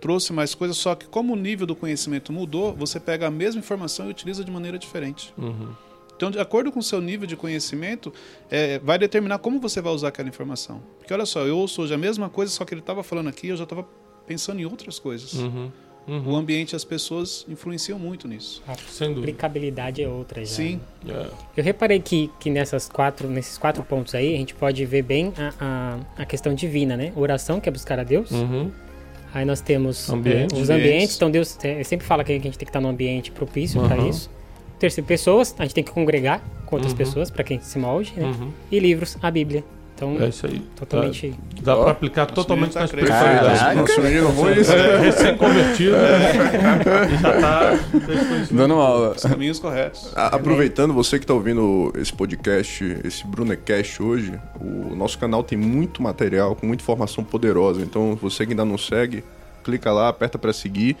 trouxe 0.00 0.32
mais 0.32 0.54
coisas, 0.54 0.76
só 0.76 0.94
que 0.94 1.06
como 1.06 1.32
o 1.32 1.36
nível 1.36 1.66
do 1.66 1.74
conhecimento 1.74 2.32
mudou, 2.32 2.72
você 2.72 3.00
pega 3.00 3.26
a 3.26 3.30
mesma 3.32 3.58
informação 3.58 4.06
e 4.06 4.10
utiliza 4.10 4.44
de 4.44 4.50
maneira 4.52 4.78
diferente. 4.78 5.34
Uhum. 5.36 5.74
Então, 6.18 6.32
de 6.32 6.38
acordo 6.40 6.72
com 6.72 6.80
o 6.80 6.82
seu 6.82 7.00
nível 7.00 7.28
de 7.28 7.36
conhecimento, 7.36 8.12
é, 8.50 8.80
vai 8.80 8.98
determinar 8.98 9.38
como 9.38 9.60
você 9.60 9.80
vai 9.80 9.92
usar 9.92 10.08
aquela 10.08 10.28
informação. 10.28 10.82
Porque 10.98 11.14
olha 11.14 11.24
só, 11.24 11.46
eu 11.46 11.56
ouço 11.56 11.80
hoje 11.80 11.94
a 11.94 11.98
mesma 11.98 12.28
coisa, 12.28 12.50
só 12.52 12.64
que 12.64 12.74
ele 12.74 12.80
estava 12.80 13.04
falando 13.04 13.28
aqui, 13.28 13.46
eu 13.46 13.56
já 13.56 13.62
estava 13.62 13.86
pensando 14.26 14.60
em 14.60 14.64
outras 14.64 14.98
coisas. 14.98 15.34
Uhum. 15.34 15.70
Uhum. 16.08 16.32
O 16.32 16.36
ambiente, 16.36 16.74
as 16.74 16.84
pessoas 16.84 17.46
influenciam 17.48 17.98
muito 18.00 18.26
nisso. 18.26 18.60
A 18.66 18.72
aplicabilidade 18.72 20.02
é 20.02 20.08
outra 20.08 20.40
já. 20.44 20.50
Sim. 20.54 20.80
É. 21.08 21.26
Eu 21.56 21.62
reparei 21.62 22.00
que, 22.00 22.28
que 22.40 22.50
nessas 22.50 22.88
quatro, 22.88 23.28
nesses 23.28 23.56
quatro 23.58 23.84
pontos 23.84 24.12
aí, 24.14 24.34
a 24.34 24.38
gente 24.38 24.54
pode 24.54 24.84
ver 24.86 25.02
bem 25.02 25.32
a, 25.38 25.52
a, 26.16 26.22
a 26.22 26.26
questão 26.26 26.52
divina, 26.52 26.96
né? 26.96 27.12
Oração, 27.14 27.60
que 27.60 27.68
é 27.68 27.72
buscar 27.72 28.00
a 28.00 28.02
Deus. 28.04 28.30
Uhum. 28.32 28.72
Aí 29.32 29.44
nós 29.44 29.60
temos 29.60 30.08
Ambiente. 30.10 30.54
é, 30.56 30.58
os 30.58 30.70
ambientes. 30.70 31.14
Então 31.14 31.30
Deus 31.30 31.56
é, 31.62 31.84
sempre 31.84 32.06
fala 32.06 32.24
que 32.24 32.32
a 32.32 32.34
gente 32.34 32.56
tem 32.58 32.64
que 32.66 32.70
estar 32.70 32.80
num 32.80 32.88
ambiente 32.88 33.30
propício 33.30 33.80
para 33.86 34.00
Uhum. 34.00 34.08
isso. 34.08 34.30
Terceiro, 34.78 35.06
pessoas. 35.06 35.54
A 35.58 35.62
gente 35.64 35.74
tem 35.74 35.84
que 35.84 35.90
congregar 35.90 36.40
com 36.66 36.76
outras 36.76 36.92
Uhum. 36.92 36.98
pessoas 36.98 37.30
para 37.30 37.42
quem 37.44 37.60
se 37.60 37.78
molde, 37.78 38.12
né? 38.16 38.24
Uhum. 38.24 38.50
E 38.70 38.78
livros, 38.78 39.16
a 39.22 39.30
Bíblia. 39.30 39.64
Então, 39.94 40.16
É 40.20 40.28
isso 40.28 40.46
aí. 40.46 40.60
totalmente... 40.76 41.34
Dá 41.60 41.76
Ó, 41.76 41.82
pra 41.82 41.90
aplicar 41.90 42.26
totalmente 42.26 42.68
menino 42.76 42.80
nas 42.82 42.90
tá 42.90 42.96
prioridades. 42.96 43.58
Caraca. 43.58 43.80
Nosso 43.80 44.00
menino 44.00 44.28
Ruiz. 44.28 44.68
É, 44.70 44.96
recém-convertido. 44.98 45.96
e 45.96 47.16
já 47.20 47.40
tá. 47.40 47.70
Dando 48.50 48.74
aula. 48.74 49.14
Os 49.16 49.22
caminhos 49.24 49.58
corretos. 49.58 50.12
A- 50.16 50.28
Aproveitando, 50.36 50.94
você 50.94 51.18
que 51.18 51.24
está 51.24 51.34
ouvindo 51.34 51.92
esse 51.96 52.12
podcast, 52.12 52.96
esse 53.04 53.26
Brunecast 53.26 54.00
hoje, 54.00 54.32
o 54.60 54.94
nosso 54.94 55.18
canal 55.18 55.42
tem 55.42 55.58
muito 55.58 56.00
material, 56.00 56.54
com 56.54 56.64
muita 56.66 56.82
informação 56.84 57.24
poderosa. 57.24 57.80
Então, 57.82 58.16
você 58.22 58.46
que 58.46 58.52
ainda 58.52 58.64
não 58.64 58.78
segue, 58.78 59.24
clica 59.64 59.90
lá, 59.90 60.08
aperta 60.08 60.38
para 60.38 60.52
seguir. 60.52 60.96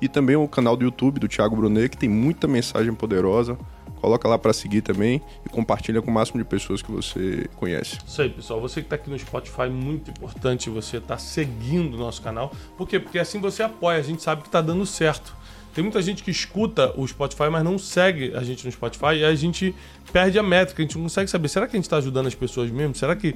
E 0.00 0.08
também 0.08 0.36
o 0.36 0.46
canal 0.46 0.76
do 0.76 0.84
YouTube 0.84 1.18
do 1.18 1.28
Thiago 1.28 1.56
Brunet, 1.56 1.88
que 1.88 1.96
tem 1.96 2.08
muita 2.08 2.46
mensagem 2.46 2.94
poderosa. 2.94 3.58
coloca 4.00 4.28
lá 4.28 4.38
para 4.38 4.52
seguir 4.52 4.80
também 4.80 5.20
e 5.44 5.48
compartilha 5.48 6.00
com 6.00 6.10
o 6.10 6.14
máximo 6.14 6.38
de 6.38 6.48
pessoas 6.48 6.80
que 6.80 6.90
você 6.90 7.48
conhece. 7.56 7.98
Isso 8.06 8.22
aí, 8.22 8.30
pessoal. 8.30 8.60
Você 8.60 8.80
que 8.80 8.86
está 8.86 8.94
aqui 8.96 9.10
no 9.10 9.18
Spotify, 9.18 9.68
muito 9.68 10.10
importante 10.10 10.70
você 10.70 10.98
estar 10.98 11.14
tá 11.14 11.18
seguindo 11.18 11.94
o 11.94 11.98
nosso 11.98 12.22
canal. 12.22 12.52
Por 12.76 12.86
quê? 12.86 13.00
Porque 13.00 13.18
assim 13.18 13.40
você 13.40 13.62
apoia, 13.62 13.98
a 13.98 14.02
gente 14.02 14.22
sabe 14.22 14.42
que 14.42 14.48
está 14.48 14.60
dando 14.60 14.86
certo. 14.86 15.36
Tem 15.74 15.82
muita 15.82 16.02
gente 16.02 16.24
que 16.24 16.30
escuta 16.30 16.92
o 16.96 17.06
Spotify, 17.06 17.48
mas 17.50 17.62
não 17.62 17.78
segue 17.78 18.34
a 18.34 18.42
gente 18.42 18.64
no 18.64 18.72
Spotify 18.72 19.14
e 19.18 19.24
a 19.24 19.34
gente 19.34 19.74
perde 20.12 20.38
a 20.38 20.42
métrica, 20.42 20.82
a 20.82 20.84
gente 20.84 20.96
não 20.96 21.04
consegue 21.04 21.30
saber. 21.30 21.48
Será 21.48 21.66
que 21.66 21.76
a 21.76 21.78
gente 21.78 21.84
está 21.84 21.98
ajudando 21.98 22.26
as 22.26 22.34
pessoas 22.34 22.70
mesmo? 22.70 22.94
Será 22.94 23.14
que 23.14 23.34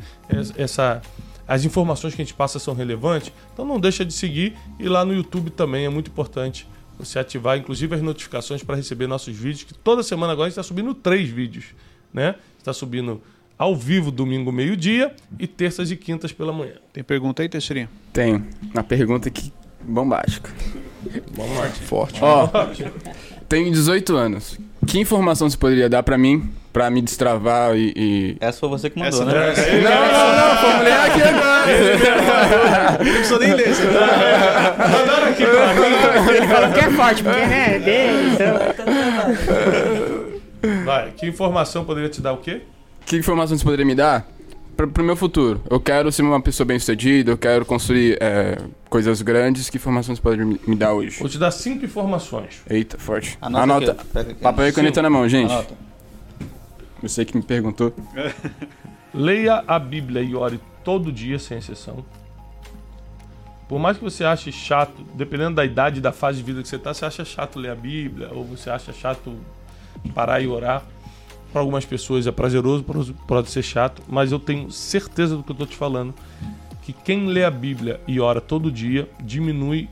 essa, 0.56 1.00
as 1.52 1.66
informações 1.66 2.14
que 2.14 2.22
a 2.22 2.24
gente 2.24 2.32
passa 2.32 2.58
são 2.58 2.72
relevantes? 2.72 3.30
Então 3.52 3.62
não 3.62 3.78
deixa 3.78 4.06
de 4.06 4.14
seguir 4.14 4.56
e 4.80 4.88
lá 4.88 5.04
no 5.04 5.12
YouTube 5.14 5.50
também 5.50 5.84
é 5.84 5.88
muito 5.90 6.10
importante 6.10 6.66
você 6.98 7.18
ativar, 7.18 7.58
inclusive, 7.58 7.94
as 7.94 8.00
notificações 8.00 8.62
para 8.62 8.74
receber 8.74 9.06
nossos 9.06 9.36
vídeos, 9.36 9.64
que 9.64 9.74
toda 9.74 10.02
semana 10.02 10.32
agora 10.32 10.46
a 10.46 10.48
gente 10.48 10.58
está 10.58 10.62
subindo 10.62 10.94
três 10.94 11.28
vídeos, 11.28 11.66
né? 12.10 12.36
Está 12.58 12.72
subindo 12.72 13.20
ao 13.58 13.76
vivo 13.76 14.10
domingo 14.10 14.50
meio-dia 14.50 15.14
e 15.38 15.46
terças 15.46 15.90
e 15.90 15.96
quintas 15.96 16.32
pela 16.32 16.54
manhã. 16.54 16.76
Tem 16.90 17.04
pergunta 17.04 17.42
aí, 17.42 17.50
Teixeirinha? 17.50 17.90
Tem. 18.14 18.42
Uma 18.72 18.82
pergunta 18.82 19.28
aqui 19.28 19.52
bombástica. 19.82 20.50
Lá. 21.36 21.68
Forte. 21.84 22.18
Ó, 22.22 22.48
tenho 23.46 23.70
18 23.70 24.16
anos. 24.16 24.58
Que 24.86 24.98
informação 24.98 25.50
você 25.50 25.58
poderia 25.58 25.90
dar 25.90 26.02
pra 26.02 26.16
mim, 26.16 26.50
pra 26.72 26.90
me 26.90 27.02
destravar 27.02 27.76
e... 27.76 27.92
e... 27.94 28.36
Essa 28.40 28.58
foi 28.58 28.68
você 28.70 28.88
que 28.88 28.98
mandou, 28.98 29.22
Essa 29.22 29.24
né? 29.26 29.32
não 29.32 29.90
Não, 29.90 30.12
não, 30.12 30.36
não, 30.36 30.56
formulei 30.56 30.92
aqui 30.92 31.22
agora. 31.22 32.98
Não 33.04 33.12
precisou 33.12 33.38
nem 33.38 33.52
ler. 33.52 33.74
Você 33.74 33.84
Mandaram 33.84 35.28
aqui 35.28 35.44
pra 35.44 35.74
mim. 35.74 35.82
Ele 36.36 36.48
falou 36.48 36.72
que 36.72 36.80
é 36.80 36.90
forte, 36.90 37.22
porque, 37.22 37.40
né? 37.40 37.78
Dele, 37.78 38.32
então... 38.34 38.58
Vai, 40.84 41.10
que 41.10 41.26
informação 41.26 41.84
poderia 41.84 42.08
te 42.08 42.20
dar 42.20 42.32
o 42.32 42.38
quê? 42.38 42.62
Que 43.04 43.16
informação 43.16 43.58
você 43.58 43.64
poderia 43.64 43.84
me 43.84 43.94
dar 43.94 44.26
pra, 44.76 44.86
pro 44.86 45.02
meu 45.02 45.16
futuro? 45.16 45.60
Eu 45.68 45.80
quero 45.80 46.10
ser 46.12 46.22
uma 46.22 46.40
pessoa 46.40 46.64
bem-sucedida, 46.64 47.32
eu 47.32 47.38
quero 47.38 47.64
construir 47.64 48.16
é, 48.20 48.58
coisas 48.88 49.20
grandes. 49.22 49.68
Que 49.68 49.76
informação 49.76 50.14
você 50.14 50.22
poderia 50.22 50.46
me, 50.46 50.60
me 50.66 50.76
dar 50.76 50.94
hoje? 50.94 51.18
Vou 51.18 51.28
te 51.28 51.38
dar 51.38 51.50
cinco 51.50 51.84
informações. 51.84 52.62
Eita, 52.70 52.96
forte. 52.98 53.36
Anota 53.40 53.62
Anota. 53.64 53.96
Papel 54.40 54.68
e 54.68 54.72
caneta 54.72 55.02
na 55.02 55.10
mão, 55.10 55.28
gente. 55.28 55.52
Anota. 55.52 55.91
Você 57.02 57.24
que 57.24 57.36
me 57.36 57.42
perguntou. 57.42 57.92
Leia 59.12 59.64
a 59.66 59.78
Bíblia 59.78 60.22
e 60.22 60.34
ore 60.34 60.60
todo 60.84 61.12
dia, 61.12 61.38
sem 61.38 61.58
exceção. 61.58 62.04
Por 63.68 63.78
mais 63.78 63.96
que 63.96 64.04
você 64.04 64.24
ache 64.24 64.52
chato, 64.52 65.04
dependendo 65.14 65.56
da 65.56 65.64
idade 65.64 65.98
e 65.98 66.00
da 66.00 66.12
fase 66.12 66.38
de 66.38 66.44
vida 66.44 66.62
que 66.62 66.68
você 66.68 66.76
está, 66.76 66.94
você 66.94 67.04
acha 67.04 67.24
chato 67.24 67.58
ler 67.58 67.70
a 67.70 67.74
Bíblia, 67.74 68.28
ou 68.32 68.44
você 68.44 68.70
acha 68.70 68.92
chato 68.92 69.34
parar 70.14 70.40
e 70.40 70.46
orar. 70.46 70.82
Para 71.52 71.60
algumas 71.60 71.84
pessoas 71.84 72.26
é 72.26 72.32
prazeroso, 72.32 72.82
para 72.82 73.00
pode 73.26 73.50
ser 73.50 73.62
chato, 73.62 74.02
mas 74.08 74.32
eu 74.32 74.38
tenho 74.38 74.70
certeza 74.70 75.36
do 75.36 75.42
que 75.42 75.50
eu 75.50 75.54
estou 75.54 75.66
te 75.66 75.76
falando, 75.76 76.14
que 76.82 76.92
quem 76.92 77.26
lê 77.26 77.44
a 77.44 77.50
Bíblia 77.50 78.00
e 78.06 78.20
ora 78.20 78.40
todo 78.40 78.72
dia 78.72 79.08
diminui 79.20 79.88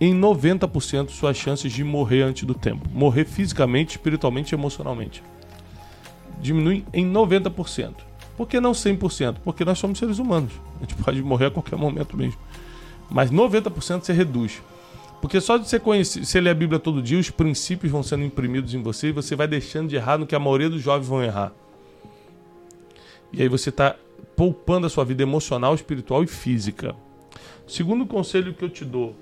em 0.00 0.18
90% 0.18 1.10
suas 1.10 1.36
chances 1.36 1.72
de 1.72 1.84
morrer 1.84 2.22
antes 2.22 2.44
do 2.44 2.54
tempo. 2.54 2.88
Morrer 2.92 3.24
fisicamente, 3.24 3.96
espiritualmente 3.96 4.54
e 4.54 4.56
emocionalmente. 4.56 5.22
Diminui 6.40 6.84
em 6.92 7.10
90%. 7.10 7.94
Por 8.36 8.48
que 8.48 8.60
não 8.60 8.72
100%? 8.72 9.36
Porque 9.44 9.64
nós 9.64 9.78
somos 9.78 9.98
seres 9.98 10.18
humanos. 10.18 10.52
A 10.76 10.80
gente 10.80 10.94
pode 10.96 11.22
morrer 11.22 11.46
a 11.46 11.50
qualquer 11.50 11.76
momento 11.76 12.16
mesmo. 12.16 12.38
Mas 13.10 13.30
90% 13.30 14.02
você 14.02 14.12
reduz. 14.12 14.60
Porque 15.20 15.40
só 15.40 15.56
de 15.56 15.68
você 15.68 15.78
conhecer, 15.78 16.40
ler 16.40 16.50
a 16.50 16.54
Bíblia 16.54 16.78
todo 16.78 17.00
dia, 17.00 17.18
os 17.18 17.30
princípios 17.30 17.90
vão 17.90 18.02
sendo 18.02 18.24
imprimidos 18.24 18.74
em 18.74 18.82
você 18.82 19.08
e 19.08 19.12
você 19.12 19.34
vai 19.34 19.48
deixando 19.48 19.88
de 19.88 19.96
errar 19.96 20.18
no 20.18 20.26
que 20.26 20.34
a 20.34 20.38
maioria 20.38 20.68
dos 20.68 20.82
jovens 20.82 21.08
vão 21.08 21.22
errar. 21.22 21.52
E 23.32 23.40
aí 23.40 23.48
você 23.48 23.70
está 23.70 23.96
poupando 24.36 24.86
a 24.86 24.90
sua 24.90 25.04
vida 25.04 25.22
emocional, 25.22 25.74
espiritual 25.74 26.22
e 26.22 26.26
física. 26.26 26.94
Segundo 27.66 28.04
conselho 28.04 28.52
que 28.52 28.64
eu 28.64 28.68
te 28.68 28.84
dou: 28.84 29.16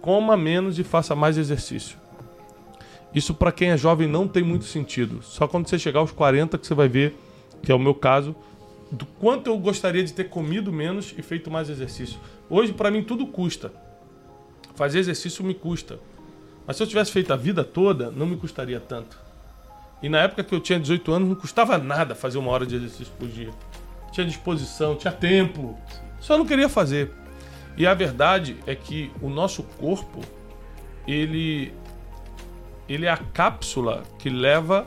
coma 0.00 0.36
menos 0.36 0.78
e 0.78 0.84
faça 0.84 1.14
mais 1.14 1.36
exercício. 1.36 1.98
Isso 3.16 3.32
para 3.32 3.50
quem 3.50 3.70
é 3.70 3.78
jovem 3.78 4.06
não 4.06 4.28
tem 4.28 4.42
muito 4.42 4.66
sentido. 4.66 5.22
Só 5.22 5.48
quando 5.48 5.66
você 5.66 5.78
chegar 5.78 6.00
aos 6.00 6.12
40 6.12 6.58
que 6.58 6.66
você 6.66 6.74
vai 6.74 6.86
ver, 6.86 7.16
que 7.62 7.72
é 7.72 7.74
o 7.74 7.78
meu 7.78 7.94
caso, 7.94 8.36
do 8.92 9.06
quanto 9.06 9.46
eu 9.46 9.56
gostaria 9.56 10.04
de 10.04 10.12
ter 10.12 10.24
comido 10.24 10.70
menos 10.70 11.14
e 11.16 11.22
feito 11.22 11.50
mais 11.50 11.70
exercício. 11.70 12.20
Hoje 12.50 12.74
para 12.74 12.90
mim 12.90 13.02
tudo 13.02 13.26
custa. 13.26 13.72
Fazer 14.74 14.98
exercício 14.98 15.42
me 15.42 15.54
custa. 15.54 15.98
Mas 16.66 16.76
se 16.76 16.82
eu 16.82 16.86
tivesse 16.86 17.10
feito 17.10 17.32
a 17.32 17.36
vida 17.36 17.64
toda, 17.64 18.10
não 18.10 18.26
me 18.26 18.36
custaria 18.36 18.78
tanto. 18.78 19.18
E 20.02 20.10
na 20.10 20.18
época 20.18 20.44
que 20.44 20.54
eu 20.54 20.60
tinha 20.60 20.78
18 20.78 21.10
anos, 21.10 21.28
não 21.30 21.36
custava 21.36 21.78
nada 21.78 22.14
fazer 22.14 22.36
uma 22.36 22.50
hora 22.50 22.66
de 22.66 22.76
exercício 22.76 23.14
por 23.18 23.28
dia. 23.28 23.50
Tinha 24.12 24.26
disposição, 24.26 24.94
tinha 24.94 25.12
tempo. 25.12 25.74
Só 26.20 26.36
não 26.36 26.44
queria 26.44 26.68
fazer. 26.68 27.10
E 27.78 27.86
a 27.86 27.94
verdade 27.94 28.58
é 28.66 28.74
que 28.74 29.10
o 29.22 29.30
nosso 29.30 29.62
corpo, 29.62 30.20
ele, 31.08 31.72
ele 32.88 33.06
é 33.06 33.10
a 33.10 33.16
cápsula 33.16 34.02
que 34.18 34.28
leva 34.28 34.86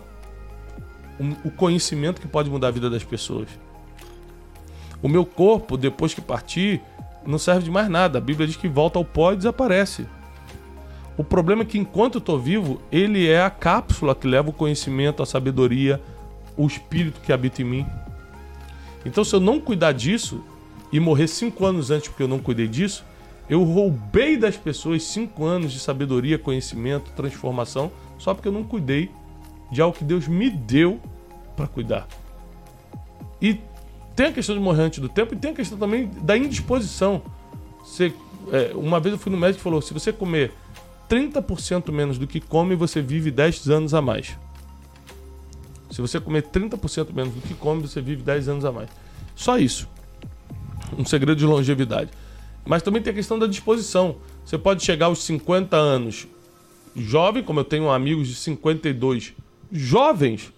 um- 1.20 1.36
o 1.43 1.52
conhecimento 1.52 2.22
que 2.22 2.28
pode 2.28 2.50
mudar 2.50 2.70
a 2.70 2.72
vida 2.72 2.89
das 2.89 3.04
pessoas. 3.04 3.50
O 5.02 5.08
meu 5.08 5.26
corpo, 5.26 5.78
depois 5.78 6.14
que 6.14 6.22
partir, 6.22 6.82
não 7.26 7.38
serve 7.38 7.64
de 7.64 7.72
mais 7.72 7.89
nada. 7.89 8.18
A 8.18 8.22
Bíblia 8.22 8.47
diz 8.47 8.56
que 8.56 8.68
volta 8.68 8.97
ao 8.97 9.06
pó 9.06 9.34
e 9.34 9.38
desaparece. 9.38 10.08
O 11.18 11.24
problema 11.24 11.64
é 11.64 11.66
que 11.66 11.78
enquanto 11.78 12.16
eu 12.16 12.20
estou 12.20 12.39
vivo, 12.39 12.82
ele 12.91 13.28
é 13.28 13.41
a 13.41 13.50
cápsula 13.50 14.16
que 14.16 14.28
leva 14.28 14.50
o 14.50 14.54
conhecimento, 14.54 15.22
a 15.22 15.26
sabedoria, 15.26 16.02
o 16.56 16.66
espírito 16.66 17.20
que 17.22 17.34
habita 17.34 17.62
em 17.62 17.66
mim. 17.66 17.86
Então, 19.06 19.24
se 19.24 19.36
eu 19.36 19.39
não 19.39 19.60
cuidar 19.60 19.91
disso 19.91 20.43
e 20.91 21.00
morrer 21.00 21.28
cinco 21.28 21.66
anos 21.66 21.91
antes 21.91 22.08
porque 22.08 22.24
eu 22.24 22.28
não 22.28 22.39
cuidei 22.39 22.68
disso, 22.68 23.06
eu 23.50 23.64
roubei 23.64 24.38
das 24.38 24.56
pessoas 24.56 25.04
cinco 25.04 25.43
anos 25.43 25.72
de 25.72 25.80
sabedoria, 25.80 26.38
conhecimento, 26.38 27.12
transformação, 27.12 27.91
só 28.18 28.34
porque 28.34 28.47
eu 28.47 28.52
não 28.52 28.64
cuidei 28.64 29.10
de 29.72 29.82
algo 29.82 29.97
que 29.97 30.04
Deus 30.04 30.28
me 30.28 30.50
deu 30.50 31.00
para 31.56 31.68
cuidar. 31.68 32.08
E 33.41 33.60
tem 34.16 34.28
a 34.28 34.32
questão 34.32 34.56
de 34.56 34.62
morrer 34.62 34.84
antes 34.84 35.00
do 35.00 35.10
tempo 35.10 35.34
e 35.34 35.38
tem 35.38 35.52
a 35.52 35.54
questão 35.54 35.78
também 35.78 36.08
da 36.22 36.38
indisposição. 36.38 37.22
Você, 37.82 38.14
é, 38.52 38.72
uma 38.76 39.00
vez 39.00 39.14
eu 39.14 39.20
fui 39.20 39.32
no 39.32 39.38
médico 39.38 39.62
e 39.62 39.64
falou: 39.64 39.82
se 39.82 39.93
você 39.93 40.14
comer 40.14 40.52
30% 41.10 41.91
menos 41.91 42.18
do 42.20 42.28
que 42.28 42.39
come, 42.39 42.76
você 42.76 43.02
vive 43.02 43.32
10 43.32 43.70
anos 43.70 43.93
a 43.93 44.02
mais. 44.02 44.38
Se 45.89 46.02
você 46.02 46.20
comer 46.20 46.43
30% 46.43 47.14
menos 47.14 47.34
do 47.34 47.41
que 47.41 47.56
come, 47.56 47.82
você 47.82 48.00
vive 48.00 48.22
10 48.22 48.47
anos 48.50 48.66
a 48.66 48.72
mais. 48.72 48.89
Só 49.36 49.58
isso. 49.58 49.88
Um 50.97 51.06
segredo 51.06 51.38
de 51.38 51.45
longevidade. 51.45 52.12
Mas 52.70 52.84
também 52.84 53.01
tem 53.01 53.09
a 53.11 53.15
questão 53.15 53.39
da 53.39 53.47
disposição. 53.47 54.17
Você 54.45 54.55
pode 54.55 54.86
chegar 54.86 55.07
aos 55.07 55.24
50 55.24 55.76
anos 55.76 56.28
jovem, 56.95 57.41
como 57.41 57.59
eu 57.59 57.63
tenho 57.63 57.89
amigos 57.89 58.28
de 58.28 58.36
52 58.36 59.34
jovens. 59.72 60.53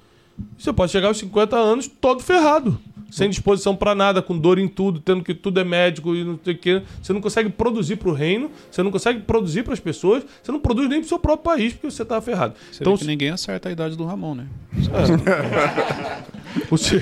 Você 0.57 0.73
pode 0.73 0.91
chegar 0.91 1.07
aos 1.07 1.17
50 1.17 1.55
anos 1.55 1.87
todo 1.87 2.21
ferrado, 2.21 2.77
sem 3.09 3.29
disposição 3.29 3.73
pra 3.77 3.95
nada, 3.95 4.21
com 4.21 4.37
dor 4.37 4.59
em 4.59 4.67
tudo, 4.67 4.99
tendo 4.99 5.23
que 5.23 5.33
tudo 5.33 5.61
é 5.61 5.63
médico 5.63 6.13
e 6.13 6.25
não 6.25 6.37
sei 6.43 6.53
o 6.53 6.57
que. 6.57 6.81
Você 7.01 7.13
não 7.13 7.21
consegue 7.21 7.49
produzir 7.49 7.95
pro 7.95 8.11
reino, 8.11 8.51
você 8.69 8.83
não 8.83 8.91
consegue 8.91 9.21
produzir 9.21 9.63
pras 9.63 9.79
pessoas, 9.79 10.25
você 10.43 10.51
não 10.51 10.59
produz 10.59 10.89
nem 10.89 10.99
pro 10.99 11.07
seu 11.07 11.19
próprio 11.19 11.45
país, 11.45 11.71
porque 11.71 11.89
você 11.89 12.03
tá 12.03 12.19
ferrado. 12.19 12.55
Você 12.69 12.83
Então, 12.83 12.97
que 12.97 13.05
ninguém 13.05 13.29
acerta 13.29 13.69
a 13.69 13.71
idade 13.71 13.95
do 13.95 14.03
Ramon, 14.03 14.35
né? 14.35 14.47
o, 16.69 16.77
se- 16.77 17.01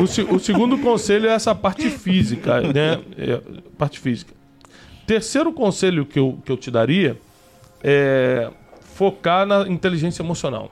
o 0.00 0.06
se- 0.06 0.22
o 0.22 0.38
segundo 0.38 0.78
conselho 0.78 1.28
é 1.28 1.32
essa 1.32 1.54
parte 1.54 1.88
física, 1.90 2.60
né? 2.60 3.00
É, 3.16 3.40
parte 3.78 3.98
física. 4.00 4.32
Terceiro 5.06 5.52
conselho 5.52 6.06
que 6.06 6.18
eu, 6.18 6.38
que 6.44 6.50
eu 6.50 6.56
te 6.56 6.70
daria 6.70 7.18
é 7.82 8.50
focar 8.94 9.44
na 9.46 9.68
inteligência 9.68 10.22
emocional. 10.22 10.70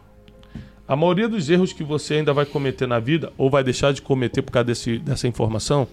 A 0.89 0.97
maioria 0.97 1.29
dos 1.29 1.49
erros 1.49 1.73
que 1.73 1.85
você 1.85 2.15
ainda 2.15 2.33
vai 2.33 2.45
cometer 2.45 2.87
na 2.87 2.99
vida, 2.99 3.33
ou 3.39 3.49
vai 3.51 3.63
deixar 3.65 3.93
de 3.93 4.03
cometer 4.03 4.43
por 4.43 4.51
causa 4.53 4.65
desse, 4.65 4.99
dessa 4.99 5.27
informação, 5.29 5.87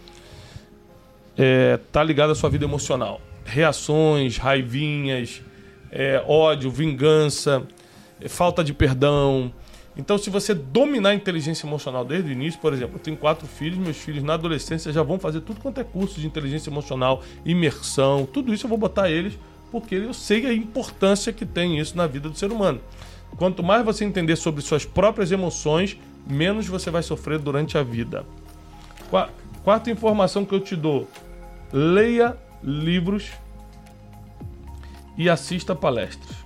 é, 1.38 1.80
tá 1.92 2.04
ligado 2.04 2.32
à 2.32 2.36
sua 2.36 2.50
vida 2.50 2.66
emocional. 2.66 3.22
Reações, 3.46 4.38
raivinhas, 4.38 5.42
é, 5.92 6.24
ódio, 6.28 6.70
vingança, 6.70 7.64
é, 8.22 8.28
falta 8.28 8.64
de 8.64 8.74
perdão. 8.74 9.52
Então, 10.00 10.18
se 10.18 10.30
você 10.30 10.54
dominar 10.54 11.10
a 11.10 11.14
inteligência 11.14 11.68
emocional 11.68 12.06
desde 12.06 12.30
o 12.30 12.32
início, 12.32 12.58
por 12.62 12.72
exemplo, 12.72 12.96
eu 12.96 13.00
tenho 13.00 13.18
quatro 13.18 13.46
filhos, 13.46 13.78
meus 13.78 13.98
filhos 13.98 14.24
na 14.24 14.36
adolescência 14.36 14.94
já 14.94 15.04
vão 15.04 15.20
fazer 15.20 15.42
tudo 15.42 15.60
quanto 15.60 15.82
é 15.82 15.84
curso 15.84 16.22
de 16.22 16.26
inteligência 16.26 16.70
emocional, 16.70 17.22
imersão, 17.46 18.26
tudo 18.26 18.54
isso 18.54 18.66
eu 18.66 18.70
vou 18.70 18.78
botar 18.78 19.10
eles, 19.12 19.38
porque 19.70 19.96
eu 19.96 20.14
sei 20.14 20.46
a 20.46 20.54
importância 20.54 21.34
que 21.34 21.46
tem 21.46 21.78
isso 21.78 21.98
na 21.98 22.08
vida 22.08 22.30
do 22.30 22.38
ser 22.38 22.50
humano. 22.50 22.80
Quanto 23.36 23.62
mais 23.62 23.84
você 23.84 24.06
entender 24.06 24.38
sobre 24.38 24.62
suas 24.62 24.86
próprias 24.86 25.34
emoções, 25.34 25.98
menos 26.26 26.66
você 26.66 26.90
vai 26.90 27.04
sofrer 27.04 27.38
durante 27.38 27.78
a 27.78 27.84
vida. 27.84 28.26
Qua- 29.10 29.30
Quarta 29.66 29.92
informação 29.92 30.46
que 30.46 30.56
eu 30.56 30.62
te 30.62 30.78
dou: 30.78 31.10
leia 31.74 32.38
livros 32.64 33.32
e 35.18 35.30
assista 35.30 35.76
palestras. 35.76 36.38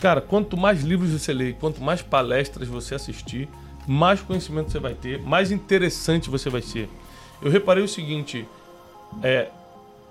Cara, 0.00 0.20
quanto 0.20 0.56
mais 0.56 0.82
livros 0.82 1.10
você 1.10 1.32
lê, 1.32 1.52
quanto 1.52 1.82
mais 1.82 2.00
palestras 2.00 2.66
você 2.66 2.94
assistir, 2.94 3.48
mais 3.86 4.22
conhecimento 4.22 4.70
você 4.70 4.78
vai 4.78 4.94
ter, 4.94 5.20
mais 5.20 5.50
interessante 5.50 6.30
você 6.30 6.48
vai 6.48 6.62
ser. 6.62 6.88
Eu 7.42 7.50
reparei 7.50 7.84
o 7.84 7.88
seguinte: 7.88 8.46
é, 9.22 9.48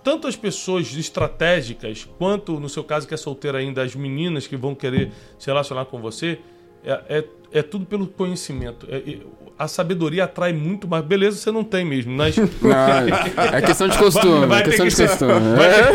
tanto 0.03 0.27
as 0.27 0.35
pessoas 0.35 0.95
estratégicas, 0.95 2.07
quanto, 2.17 2.59
no 2.59 2.69
seu 2.69 2.83
caso 2.83 3.07
que 3.07 3.13
é 3.13 3.17
solteira 3.17 3.57
ainda, 3.57 3.81
as 3.81 3.95
meninas 3.95 4.45
que 4.45 4.55
vão 4.55 4.75
querer 4.75 5.11
se 5.39 5.47
relacionar 5.47 5.85
com 5.85 5.99
você, 5.99 6.39
é, 6.83 7.03
é, 7.09 7.25
é 7.51 7.61
tudo 7.61 7.85
pelo 7.85 8.07
conhecimento. 8.07 8.87
É, 8.89 8.97
é, 8.97 9.19
a 9.57 9.67
sabedoria 9.67 10.23
atrai 10.23 10.53
muito 10.53 10.87
mais. 10.87 11.03
Beleza, 11.03 11.37
você 11.37 11.51
não 11.51 11.63
tem 11.63 11.83
mesmo, 11.83 12.13
mas. 12.13 12.37
Não, 12.61 13.47
é 13.53 13.61
questão 13.61 13.87
de 13.87 13.97
costume. 13.97 14.45
Vai 14.45 14.61
é 14.61 14.63
ter 14.63 14.71
questão 14.71 14.87
que 14.87 14.95
de 14.95 15.01
costume. 15.03 15.31
É, 15.61 15.91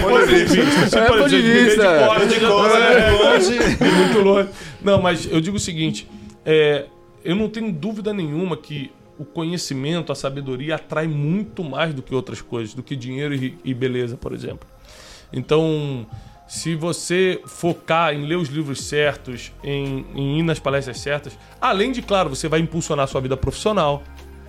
ponto 0.00 0.26
de 0.26 0.42
vista. 0.42 0.98
É, 0.98 1.06
ponto 1.06 1.28
de 1.28 1.42
vista. 1.42 1.82
de 2.26 2.44
é 2.44 3.10
longe, 3.10 3.58
de 3.58 3.90
muito 3.90 4.20
longe. 4.20 4.48
Não, 4.80 5.02
mas 5.02 5.28
eu 5.30 5.40
digo 5.40 5.56
o 5.56 5.60
seguinte: 5.60 6.08
é, 6.44 6.86
eu 7.24 7.34
não 7.34 7.48
tenho 7.48 7.72
dúvida 7.72 8.12
nenhuma 8.12 8.56
que 8.56 8.92
o 9.18 9.24
conhecimento, 9.24 10.12
a 10.12 10.14
sabedoria 10.14 10.76
atrai 10.76 11.08
muito 11.08 11.64
mais 11.64 11.92
do 11.92 12.02
que 12.02 12.14
outras 12.14 12.40
coisas, 12.40 12.74
do 12.74 12.82
que 12.82 12.94
dinheiro 12.94 13.34
e, 13.34 13.58
e 13.64 13.74
beleza, 13.74 14.16
por 14.16 14.32
exemplo. 14.32 14.68
Então, 15.32 16.06
se 16.48 16.74
você 16.74 17.42
focar 17.44 18.14
em 18.14 18.24
ler 18.24 18.36
os 18.36 18.48
livros 18.48 18.82
certos, 18.82 19.52
em, 19.62 20.06
em 20.14 20.38
ir 20.38 20.42
nas 20.42 20.58
palestras 20.58 20.98
certas, 20.98 21.38
além 21.60 21.92
de, 21.92 22.00
claro, 22.00 22.30
você 22.30 22.48
vai 22.48 22.58
impulsionar 22.58 23.04
a 23.04 23.06
sua 23.06 23.20
vida 23.20 23.36
profissional, 23.36 24.02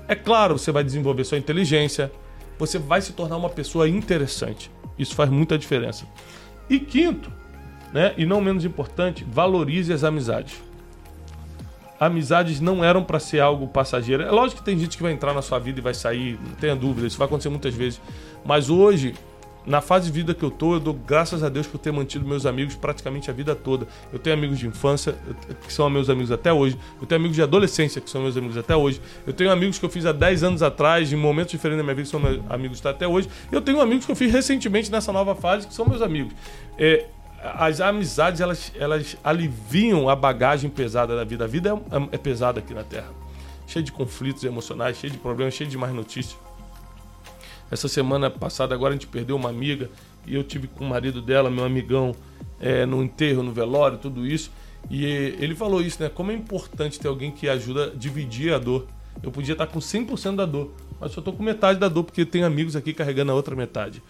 é 0.08 0.16
claro, 0.16 0.58
você 0.58 0.72
vai 0.72 0.82
desenvolver 0.82 1.26
sua 1.26 1.38
inteligência, 1.38 2.10
você 2.58 2.80
vai 2.80 3.02
se 3.02 3.12
tornar 3.12 3.36
uma 3.36 3.50
pessoa 3.50 3.88
interessante. 3.88 4.72
Isso 4.98 5.14
faz 5.14 5.30
muita 5.30 5.58
diferença. 5.58 6.06
E 6.70 6.80
quinto, 6.80 7.30
né, 7.92 8.14
e 8.18 8.26
não 8.26 8.40
menos 8.40 8.64
importante, 8.64 9.26
valorize 9.30 9.92
as 9.92 10.06
amizades. 10.06 10.56
Amizades 12.00 12.62
não 12.62 12.82
eram 12.82 13.04
para 13.04 13.20
ser 13.20 13.42
algo 13.42 13.68
passageiro. 13.68 14.24
É 14.24 14.32
lógico 14.32 14.62
que 14.62 14.66
tem 14.66 14.80
gente 14.80 14.96
que 14.96 15.04
vai 15.04 15.12
entrar 15.12 15.34
na 15.34 15.42
sua 15.42 15.60
vida 15.60 15.80
e 15.80 15.84
vai 15.84 15.94
sair, 15.94 16.40
não 16.42 16.56
tenha 16.56 16.78
dúvida, 16.78 17.06
isso 17.06 17.18
vai 17.18 17.28
acontecer 17.28 17.50
muitas 17.50 17.76
vezes. 17.76 18.02
Mas 18.46 18.70
hoje, 18.70 19.16
na 19.70 19.82
fase 19.82 20.08
de 20.08 20.12
vida 20.12 20.34
que 20.34 20.44
eu 20.44 20.50
tô, 20.50 20.74
eu 20.74 20.80
dou 20.80 20.96
graças 20.96 21.44
a 21.44 21.48
Deus 21.48 21.68
por 21.68 21.78
ter 21.78 21.92
mantido 21.92 22.28
meus 22.28 22.48
amigos 22.48 22.76
praticamente 22.76 23.30
a 23.30 23.34
vida 23.34 23.56
toda. 23.56 23.88
Eu 24.12 24.18
tenho 24.18 24.36
amigos 24.36 24.58
de 24.58 24.66
infância, 24.66 25.16
que 25.66 25.72
são 25.72 25.88
meus 25.92 26.10
amigos 26.10 26.32
até 26.32 26.52
hoje. 26.52 26.76
Eu 27.00 27.06
tenho 27.06 27.22
amigos 27.22 27.36
de 27.36 27.44
adolescência, 27.44 28.02
que 28.02 28.10
são 28.10 28.20
meus 28.20 28.36
amigos 28.36 28.58
até 28.58 28.76
hoje. 28.76 29.00
Eu 29.28 29.32
tenho 29.32 29.52
amigos 29.52 29.78
que 29.78 29.86
eu 29.86 29.90
fiz 29.90 30.08
há 30.08 30.12
10 30.12 30.44
anos 30.44 30.64
atrás, 30.64 31.14
em 31.14 31.16
momentos 31.16 31.52
diferentes 31.52 31.78
da 31.78 31.84
minha 31.84 31.96
vida, 31.96 32.08
que 32.08 32.12
são 32.12 32.20
meus 32.20 32.42
amigos 32.50 32.84
até 32.84 33.08
hoje. 33.08 33.30
Eu 33.52 33.62
tenho 33.62 33.80
amigos 33.80 34.08
que 34.08 34.12
eu 34.12 34.16
fiz 34.16 34.34
recentemente 34.34 34.92
nessa 34.92 35.14
nova 35.14 35.36
fase, 35.36 35.68
que 35.68 35.74
são 35.76 35.86
meus 35.86 36.02
amigos. 36.02 36.34
É, 36.76 37.06
as 37.44 37.80
amizades, 37.80 38.42
elas, 38.42 38.72
elas 38.76 39.18
aliviam 39.24 40.10
a 40.10 40.16
bagagem 40.16 40.68
pesada 40.68 41.16
da 41.16 41.24
vida. 41.24 41.44
A 41.44 41.48
vida 41.48 41.80
é, 41.92 42.16
é 42.16 42.18
pesada 42.18 42.60
aqui 42.60 42.74
na 42.74 42.84
Terra. 42.84 43.12
Cheia 43.68 43.84
de 43.84 43.92
conflitos 43.92 44.44
emocionais, 44.44 44.98
cheia 44.98 45.12
de 45.12 45.20
problemas, 45.20 45.54
cheia 45.54 45.70
de 45.70 45.78
mais 45.78 45.94
notícias. 45.94 46.49
Essa 47.72 47.88
semana 47.88 48.30
passada, 48.30 48.74
agora 48.74 48.94
a 48.94 48.96
gente 48.96 49.08
perdeu 49.08 49.36
uma 49.36 49.50
amiga 49.50 49.90
e 50.26 50.36
eu 50.36 50.44
tive 50.44 50.68
com 50.68 50.86
o 50.86 50.90
marido 50.90 51.22
dela, 51.22 51.50
meu 51.50 51.64
amigão, 51.64 52.16
é, 52.60 52.86
no 52.86 53.04
enterro, 53.04 53.44
no 53.44 53.52
velório, 53.52 53.98
tudo 53.98 54.26
isso. 54.26 54.52
E 54.90 55.06
ele 55.06 55.56
falou 55.56 55.82
isso, 55.82 56.02
né? 56.02 56.10
Como 56.10 56.32
é 56.32 56.34
importante 56.34 57.00
ter 57.00 57.08
alguém 57.08 57.32
que 57.32 57.48
ajuda 57.48 57.88
a 57.88 57.90
dividir 57.96 58.54
a 58.54 58.58
dor. 58.58 58.88
Eu 59.22 59.32
podia 59.32 59.54
estar 59.54 59.68
com 59.68 59.80
100% 59.80 60.36
da 60.36 60.46
dor, 60.46 60.72
mas 61.00 61.12
só 61.12 61.20
estou 61.20 61.34
com 61.34 61.44
metade 61.44 61.80
da 61.80 61.90
dor 61.90 62.04
porque 62.04 62.26
tem 62.26 62.44
amigos 62.44 62.76
aqui 62.76 62.94
carregando 62.94 63.32
a 63.32 63.36
outra 63.36 63.56
metade. 63.56 64.02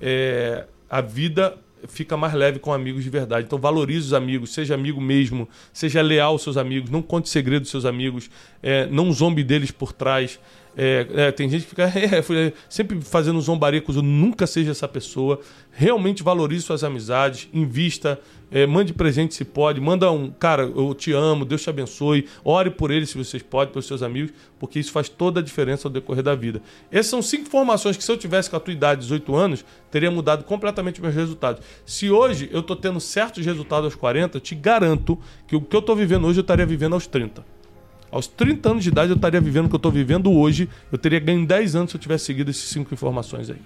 É, 0.00 0.66
a 0.88 1.00
vida 1.00 1.58
fica 1.88 2.16
mais 2.16 2.32
leve 2.34 2.58
com 2.58 2.72
amigos 2.72 3.04
de 3.04 3.10
verdade. 3.10 3.46
Então 3.46 3.58
valorize 3.58 4.06
os 4.06 4.12
amigos, 4.14 4.52
seja 4.52 4.74
amigo 4.74 5.00
mesmo, 5.00 5.48
seja 5.72 6.00
leal 6.02 6.32
aos 6.32 6.42
seus 6.42 6.56
amigos, 6.56 6.90
não 6.90 7.02
conte 7.02 7.28
segredos 7.28 7.66
dos 7.66 7.70
seus 7.70 7.84
amigos, 7.84 8.30
é, 8.62 8.86
não 8.86 9.12
zombe 9.12 9.44
deles 9.44 9.70
por 9.70 9.92
trás. 9.92 10.38
É, 10.76 11.06
é, 11.14 11.32
tem 11.32 11.48
gente 11.48 11.62
que 11.62 11.70
fica 11.70 11.84
é, 11.96 12.52
sempre 12.68 13.00
fazendo 13.00 13.40
zombaria 13.40 13.80
com 13.80 13.90
os. 13.90 13.96
Nunca 13.96 14.46
seja 14.46 14.72
essa 14.72 14.86
pessoa. 14.86 15.40
Realmente 15.72 16.22
valorize 16.22 16.64
suas 16.64 16.84
amizades, 16.84 17.48
invista, 17.52 18.20
é, 18.50 18.66
mande 18.66 18.92
presente 18.92 19.34
se 19.34 19.44
pode. 19.44 19.80
Manda 19.80 20.10
um, 20.10 20.30
cara, 20.30 20.62
eu 20.62 20.94
te 20.94 21.12
amo, 21.12 21.44
Deus 21.44 21.62
te 21.62 21.70
abençoe. 21.70 22.28
Ore 22.44 22.70
por 22.70 22.90
eles 22.90 23.10
se 23.10 23.16
vocês 23.16 23.42
podem, 23.42 23.72
pelos 23.72 23.86
seus 23.86 24.02
amigos, 24.02 24.32
porque 24.58 24.78
isso 24.78 24.92
faz 24.92 25.08
toda 25.08 25.40
a 25.40 25.42
diferença 25.42 25.88
ao 25.88 25.92
decorrer 25.92 26.22
da 26.22 26.34
vida. 26.34 26.60
Essas 26.90 27.06
são 27.06 27.22
cinco 27.22 27.44
informações 27.46 27.96
que 27.96 28.04
se 28.04 28.12
eu 28.12 28.16
tivesse 28.16 28.50
com 28.50 28.56
a 28.56 28.60
tua 28.60 28.72
idade, 28.72 29.00
18 29.00 29.34
anos, 29.34 29.64
teria 29.90 30.10
mudado 30.10 30.44
completamente 30.44 31.00
meus 31.00 31.14
resultados. 31.14 31.62
Se 31.86 32.10
hoje 32.10 32.50
eu 32.52 32.62
tô 32.62 32.76
tendo 32.76 33.00
certos 33.00 33.44
resultados 33.44 33.86
aos 33.86 33.94
40, 33.94 34.36
eu 34.36 34.40
te 34.40 34.54
garanto 34.54 35.18
que 35.46 35.56
o 35.56 35.60
que 35.60 35.74
eu 35.74 35.82
tô 35.82 35.94
vivendo 35.94 36.26
hoje 36.26 36.38
eu 36.38 36.42
estaria 36.42 36.66
vivendo 36.66 36.92
aos 36.92 37.06
30. 37.06 37.55
Aos 38.10 38.26
30 38.26 38.70
anos 38.70 38.84
de 38.84 38.90
idade 38.90 39.10
eu 39.10 39.16
estaria 39.16 39.40
vivendo 39.40 39.66
o 39.66 39.68
que 39.68 39.74
eu 39.74 39.78
estou 39.78 39.92
vivendo 39.92 40.32
hoje. 40.32 40.68
Eu 40.90 40.98
teria 40.98 41.18
ganho 41.18 41.46
10 41.46 41.76
anos 41.76 41.90
se 41.90 41.96
eu 41.96 42.00
tivesse 42.00 42.26
seguido 42.26 42.50
essas 42.50 42.68
cinco 42.68 42.92
informações 42.94 43.50
aí. 43.50 43.60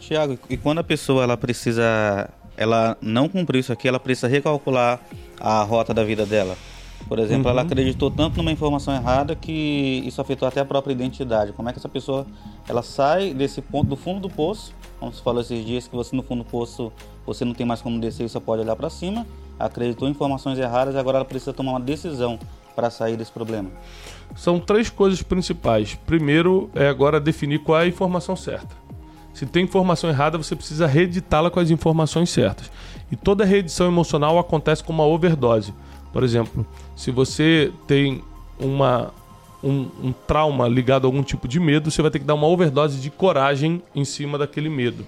Tiago, 0.00 0.38
e 0.50 0.56
quando 0.56 0.78
a 0.78 0.84
pessoa 0.84 1.22
ela 1.22 1.36
precisa, 1.36 2.28
ela 2.56 2.96
não 3.00 3.28
cumpriu 3.28 3.60
isso 3.60 3.72
aqui, 3.72 3.86
ela 3.86 4.00
precisa 4.00 4.26
recalcular 4.26 5.00
a 5.38 5.62
rota 5.62 5.94
da 5.94 6.02
vida 6.02 6.26
dela. 6.26 6.56
Por 7.08 7.18
exemplo, 7.18 7.50
ela 7.50 7.62
acreditou 7.62 8.10
tanto 8.10 8.36
numa 8.36 8.50
informação 8.50 8.94
errada 8.94 9.34
que 9.34 10.02
isso 10.06 10.20
afetou 10.20 10.46
até 10.46 10.60
a 10.60 10.64
própria 10.64 10.92
identidade. 10.92 11.52
Como 11.52 11.68
é 11.68 11.72
que 11.72 11.78
essa 11.78 11.88
pessoa 11.88 12.26
ela 12.68 12.82
sai 12.82 13.34
desse 13.34 13.60
ponto 13.60 13.88
do 13.88 13.96
fundo 13.96 14.20
do 14.20 14.30
poço, 14.30 14.72
como 14.98 15.12
você 15.12 15.22
falou 15.22 15.40
esses 15.40 15.64
dias 15.64 15.88
que 15.88 15.94
você 15.94 16.14
no 16.14 16.22
fundo 16.22 16.44
do 16.44 16.50
poço 16.50 16.92
você 17.26 17.44
não 17.44 17.54
tem 17.54 17.66
mais 17.66 17.80
como 17.80 18.00
descer, 18.00 18.28
só 18.28 18.40
pode 18.40 18.62
olhar 18.62 18.76
para 18.76 18.90
cima, 18.90 19.26
acreditou 19.58 20.08
em 20.08 20.10
informações 20.10 20.58
erradas 20.58 20.94
e 20.94 20.98
agora 20.98 21.18
ela 21.18 21.24
precisa 21.24 21.52
tomar 21.52 21.72
uma 21.72 21.80
decisão 21.80 22.38
para 22.74 22.90
sair 22.90 23.16
desse 23.16 23.32
problema. 23.32 23.70
São 24.34 24.58
três 24.58 24.90
coisas 24.90 25.22
principais. 25.22 25.94
Primeiro 26.06 26.70
é 26.74 26.88
agora 26.88 27.20
definir 27.20 27.60
qual 27.60 27.80
é 27.80 27.84
a 27.84 27.86
informação 27.86 28.34
certa. 28.34 28.74
Se 29.34 29.46
tem 29.46 29.64
informação 29.64 30.10
errada, 30.10 30.36
você 30.36 30.54
precisa 30.54 30.86
reeditá-la 30.86 31.50
com 31.50 31.60
as 31.60 31.70
informações 31.70 32.30
certas. 32.30 32.70
E 33.10 33.16
toda 33.16 33.44
reedição 33.44 33.86
emocional 33.86 34.38
acontece 34.38 34.84
com 34.84 34.92
uma 34.92 35.06
overdose. 35.06 35.74
Por 36.12 36.22
exemplo, 36.22 36.66
se 36.94 37.10
você 37.10 37.72
tem 37.86 38.22
uma, 38.58 39.12
um, 39.62 39.88
um 40.02 40.12
trauma 40.26 40.68
ligado 40.68 41.06
a 41.06 41.08
algum 41.08 41.22
tipo 41.22 41.48
de 41.48 41.58
medo, 41.58 41.90
você 41.90 42.02
vai 42.02 42.10
ter 42.10 42.18
que 42.18 42.24
dar 42.24 42.34
uma 42.34 42.46
overdose 42.46 43.00
de 43.00 43.10
coragem 43.10 43.82
em 43.94 44.04
cima 44.04 44.36
daquele 44.36 44.68
medo. 44.68 45.06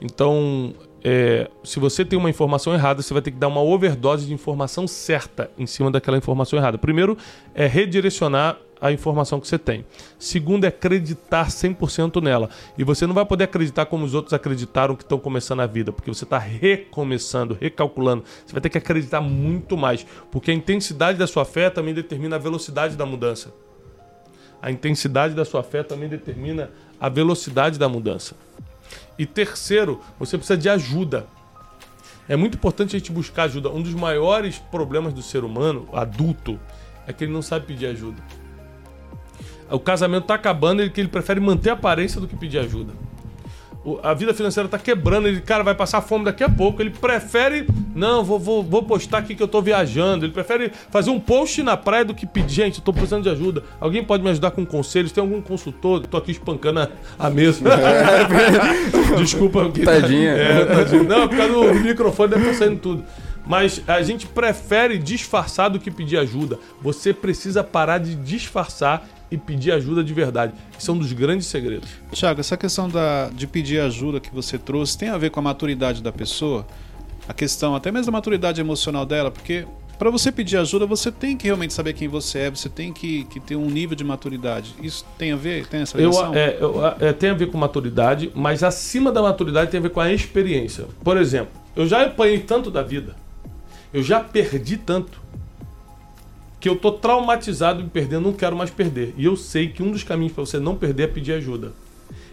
Então, 0.00 0.74
é, 1.02 1.50
se 1.64 1.80
você 1.80 2.04
tem 2.04 2.18
uma 2.18 2.28
informação 2.28 2.74
errada, 2.74 3.02
você 3.02 3.12
vai 3.12 3.22
ter 3.22 3.30
que 3.30 3.38
dar 3.38 3.48
uma 3.48 3.62
overdose 3.62 4.26
de 4.26 4.34
informação 4.34 4.86
certa 4.86 5.50
em 5.58 5.66
cima 5.66 5.90
daquela 5.90 6.18
informação 6.18 6.58
errada. 6.58 6.76
Primeiro, 6.76 7.16
é 7.54 7.66
redirecionar 7.66 8.58
a 8.80 8.90
informação 8.90 9.38
que 9.38 9.46
você 9.46 9.58
tem. 9.58 9.84
Segundo, 10.18 10.64
é 10.64 10.68
acreditar 10.68 11.48
100% 11.48 12.22
nela. 12.22 12.48
E 12.78 12.84
você 12.84 13.06
não 13.06 13.14
vai 13.14 13.26
poder 13.26 13.44
acreditar 13.44 13.86
como 13.86 14.04
os 14.04 14.14
outros 14.14 14.32
acreditaram 14.32 14.96
que 14.96 15.02
estão 15.02 15.18
começando 15.18 15.60
a 15.60 15.66
vida, 15.66 15.92
porque 15.92 16.12
você 16.12 16.24
está 16.24 16.38
recomeçando, 16.38 17.56
recalculando. 17.60 18.24
Você 18.46 18.52
vai 18.52 18.60
ter 18.60 18.70
que 18.70 18.78
acreditar 18.78 19.20
muito 19.20 19.76
mais, 19.76 20.06
porque 20.30 20.50
a 20.50 20.54
intensidade 20.54 21.18
da 21.18 21.26
sua 21.26 21.44
fé 21.44 21.68
também 21.68 21.92
determina 21.92 22.36
a 22.36 22.38
velocidade 22.38 22.96
da 22.96 23.04
mudança. 23.04 23.52
A 24.62 24.70
intensidade 24.70 25.34
da 25.34 25.44
sua 25.44 25.62
fé 25.62 25.82
também 25.82 26.08
determina 26.08 26.70
a 26.98 27.08
velocidade 27.08 27.78
da 27.78 27.88
mudança. 27.88 28.34
E 29.18 29.26
terceiro, 29.26 30.00
você 30.18 30.36
precisa 30.36 30.58
de 30.58 30.68
ajuda. 30.68 31.26
É 32.28 32.36
muito 32.36 32.54
importante 32.54 32.94
a 32.94 32.98
gente 32.98 33.10
buscar 33.10 33.44
ajuda. 33.44 33.70
Um 33.70 33.82
dos 33.82 33.94
maiores 33.94 34.58
problemas 34.58 35.12
do 35.12 35.22
ser 35.22 35.44
humano, 35.44 35.88
adulto, 35.92 36.58
é 37.06 37.12
que 37.12 37.24
ele 37.24 37.32
não 37.32 37.42
sabe 37.42 37.66
pedir 37.66 37.86
ajuda. 37.86 38.22
O 39.70 39.78
casamento 39.78 40.26
tá 40.26 40.34
acabando 40.34 40.82
e 40.82 40.90
que 40.90 41.00
ele 41.00 41.08
prefere 41.08 41.40
manter 41.40 41.70
a 41.70 41.74
aparência 41.74 42.20
do 42.20 42.26
que 42.26 42.36
pedir 42.36 42.58
ajuda. 42.58 42.92
A 44.02 44.12
vida 44.12 44.34
financeira 44.34 44.68
tá 44.68 44.78
quebrando, 44.78 45.26
ele, 45.26 45.40
cara, 45.40 45.64
vai 45.64 45.74
passar 45.74 46.02
fome 46.02 46.26
daqui 46.26 46.44
a 46.44 46.50
pouco. 46.50 46.82
Ele 46.82 46.90
prefere, 46.90 47.66
não, 47.94 48.22
vou, 48.22 48.38
vou, 48.38 48.62
vou 48.62 48.82
postar 48.82 49.18
aqui 49.18 49.34
que 49.34 49.42
eu 49.42 49.48
tô 49.48 49.62
viajando. 49.62 50.26
Ele 50.26 50.32
prefere 50.32 50.70
fazer 50.90 51.10
um 51.10 51.18
post 51.18 51.62
na 51.62 51.78
praia 51.78 52.04
do 52.04 52.14
que 52.14 52.26
pedir, 52.26 52.56
gente, 52.56 52.78
eu 52.78 52.84
tô 52.84 52.92
precisando 52.92 53.22
de 53.22 53.30
ajuda. 53.30 53.64
Alguém 53.80 54.04
pode 54.04 54.22
me 54.22 54.28
ajudar 54.28 54.50
com 54.50 54.66
conselhos? 54.66 55.12
Tem 55.12 55.22
algum 55.22 55.40
consultor? 55.40 56.06
Tô 56.06 56.18
aqui 56.18 56.32
espancando 56.32 56.80
a, 56.80 56.88
a 57.18 57.30
mesa. 57.30 57.64
Desculpa. 59.16 59.70
Tadinha. 59.82 60.32
É, 60.32 60.66
tadinho. 60.66 61.04
Não, 61.04 61.26
por 61.26 61.38
causa 61.38 61.52
do 61.52 61.74
microfone 61.80 62.30
deve 62.30 62.50
estar 62.50 62.64
saindo 62.66 62.80
tudo. 62.80 63.04
Mas 63.46 63.82
a 63.88 64.02
gente 64.02 64.26
prefere 64.26 64.98
disfarçar 64.98 65.70
do 65.70 65.80
que 65.80 65.90
pedir 65.90 66.18
ajuda. 66.18 66.58
Você 66.82 67.14
precisa 67.14 67.64
parar 67.64 67.98
de 67.98 68.14
disfarçar 68.14 69.08
e 69.30 69.36
pedir 69.38 69.72
ajuda 69.72 70.02
de 70.02 70.12
verdade. 70.12 70.52
Isso 70.78 70.90
é 70.90 70.94
um 70.94 70.98
dos 70.98 71.12
grandes 71.12 71.46
segredos. 71.46 71.88
Tiago, 72.12 72.40
essa 72.40 72.56
questão 72.56 72.88
da, 72.88 73.28
de 73.30 73.46
pedir 73.46 73.80
ajuda 73.80 74.18
que 74.20 74.32
você 74.34 74.58
trouxe 74.58 74.98
tem 74.98 75.08
a 75.08 75.16
ver 75.18 75.30
com 75.30 75.40
a 75.40 75.42
maturidade 75.42 76.02
da 76.02 76.10
pessoa? 76.12 76.66
A 77.28 77.32
questão, 77.32 77.74
até 77.76 77.92
mesmo 77.92 78.06
da 78.06 78.12
maturidade 78.12 78.60
emocional 78.60 79.06
dela, 79.06 79.30
porque 79.30 79.64
para 79.98 80.10
você 80.10 80.32
pedir 80.32 80.56
ajuda, 80.56 80.86
você 80.86 81.12
tem 81.12 81.36
que 81.36 81.44
realmente 81.44 81.72
saber 81.74 81.92
quem 81.92 82.08
você 82.08 82.38
é, 82.38 82.50
você 82.50 82.68
tem 82.68 82.92
que, 82.92 83.24
que 83.24 83.38
ter 83.38 83.54
um 83.54 83.66
nível 83.66 83.94
de 83.94 84.02
maturidade. 84.02 84.74
Isso 84.82 85.04
tem 85.18 85.30
a 85.32 85.36
ver? 85.36 85.66
Tem 85.66 85.82
essa 85.82 85.96
Eu, 85.98 86.10
relação? 86.10 86.34
é, 86.34 86.56
eu- 86.58 86.80
é, 86.98 87.12
tem 87.12 87.30
a 87.30 87.34
ver 87.34 87.50
com 87.50 87.58
maturidade, 87.58 88.32
mas 88.34 88.62
acima 88.64 89.12
da 89.12 89.20
maturidade 89.22 89.70
tem 89.70 89.78
a 89.78 89.82
ver 89.82 89.90
com 89.90 90.00
a 90.00 90.10
experiência. 90.12 90.86
Por 91.04 91.16
exemplo, 91.16 91.52
Eu 91.76 91.86
já 91.86 92.02
apanhei 92.04 92.40
tanto 92.40 92.68
da 92.70 92.82
vida. 92.82 93.14
Eu 93.92 94.02
já 94.02 94.18
perdi 94.18 94.76
tanto. 94.76 95.20
Que 96.60 96.68
eu 96.68 96.76
tô 96.76 96.92
traumatizado 96.92 97.82
em 97.82 97.88
perder, 97.88 98.20
não 98.20 98.32
quero 98.32 98.54
mais 98.54 98.70
perder. 98.70 99.14
E 99.16 99.24
eu 99.24 99.34
sei 99.34 99.68
que 99.68 99.82
um 99.82 99.90
dos 99.90 100.04
caminhos 100.04 100.32
para 100.32 100.44
você 100.44 100.60
não 100.60 100.76
perder 100.76 101.04
é 101.04 101.06
pedir 101.06 101.32
ajuda. 101.32 101.72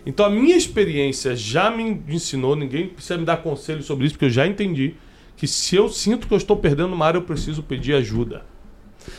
Então 0.05 0.25
a 0.25 0.29
minha 0.29 0.55
experiência 0.55 1.35
já 1.35 1.71
me 1.71 2.01
ensinou, 2.07 2.55
ninguém 2.55 2.87
precisa 2.87 3.17
me 3.17 3.25
dar 3.25 3.37
conselho 3.37 3.81
sobre 3.81 4.05
isso, 4.05 4.15
porque 4.15 4.25
eu 4.25 4.29
já 4.29 4.45
entendi 4.45 4.95
que 5.35 5.47
se 5.47 5.75
eu 5.75 5.89
sinto 5.89 6.27
que 6.27 6.33
eu 6.33 6.37
estou 6.37 6.57
perdendo 6.57 6.93
uma 6.93 7.05
área, 7.05 7.17
eu 7.17 7.23
preciso 7.23 7.61
pedir 7.61 7.93
ajuda. 7.93 8.45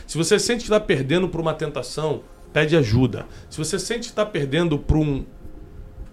Se 0.06 0.16
você 0.16 0.38
sente 0.38 0.58
que 0.58 0.64
está 0.64 0.80
perdendo 0.80 1.28
por 1.28 1.40
uma 1.40 1.54
tentação, 1.54 2.22
pede 2.52 2.76
ajuda. 2.76 3.26
Se 3.48 3.58
você 3.58 3.78
sente 3.78 4.00
que 4.00 4.06
está 4.06 4.26
perdendo 4.26 4.78
por 4.78 4.96
um, 4.96 5.24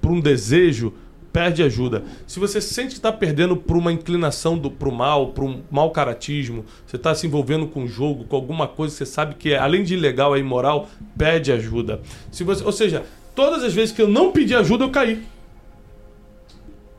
por 0.01 0.11
um 0.11 0.19
desejo, 0.19 0.93
pede 1.35 1.61
ajuda. 1.61 2.01
Se 2.25 2.39
você 2.39 2.61
sente 2.61 2.91
que 2.91 2.93
está 2.93 3.11
perdendo 3.11 3.57
por 3.57 3.75
uma 3.75 3.91
inclinação 3.91 4.57
para 4.57 4.87
o 4.87 4.91
mal, 4.91 5.33
por 5.33 5.43
um 5.43 5.63
mau 5.69 5.91
caratismo, 5.91 6.63
você 6.87 6.95
está 6.95 7.13
se 7.13 7.27
envolvendo 7.27 7.67
com 7.67 7.85
jogo, 7.85 8.23
com 8.23 8.37
alguma 8.37 8.69
coisa 8.69 8.93
que 8.93 8.99
você 8.99 9.05
sabe 9.05 9.35
que 9.35 9.51
é, 9.51 9.57
além 9.57 9.83
de 9.83 9.95
ilegal 9.95 10.33
é 10.33 10.39
imoral, 10.39 10.87
pede 11.17 11.51
ajuda. 11.51 11.99
Se 12.31 12.45
você, 12.45 12.63
ou 12.63 12.71
seja, 12.71 13.03
todas 13.35 13.65
as 13.65 13.73
vezes 13.73 13.93
que 13.93 14.01
eu 14.01 14.07
não 14.07 14.31
pedi 14.31 14.55
ajuda, 14.55 14.85
eu 14.85 14.89
caí. 14.89 15.23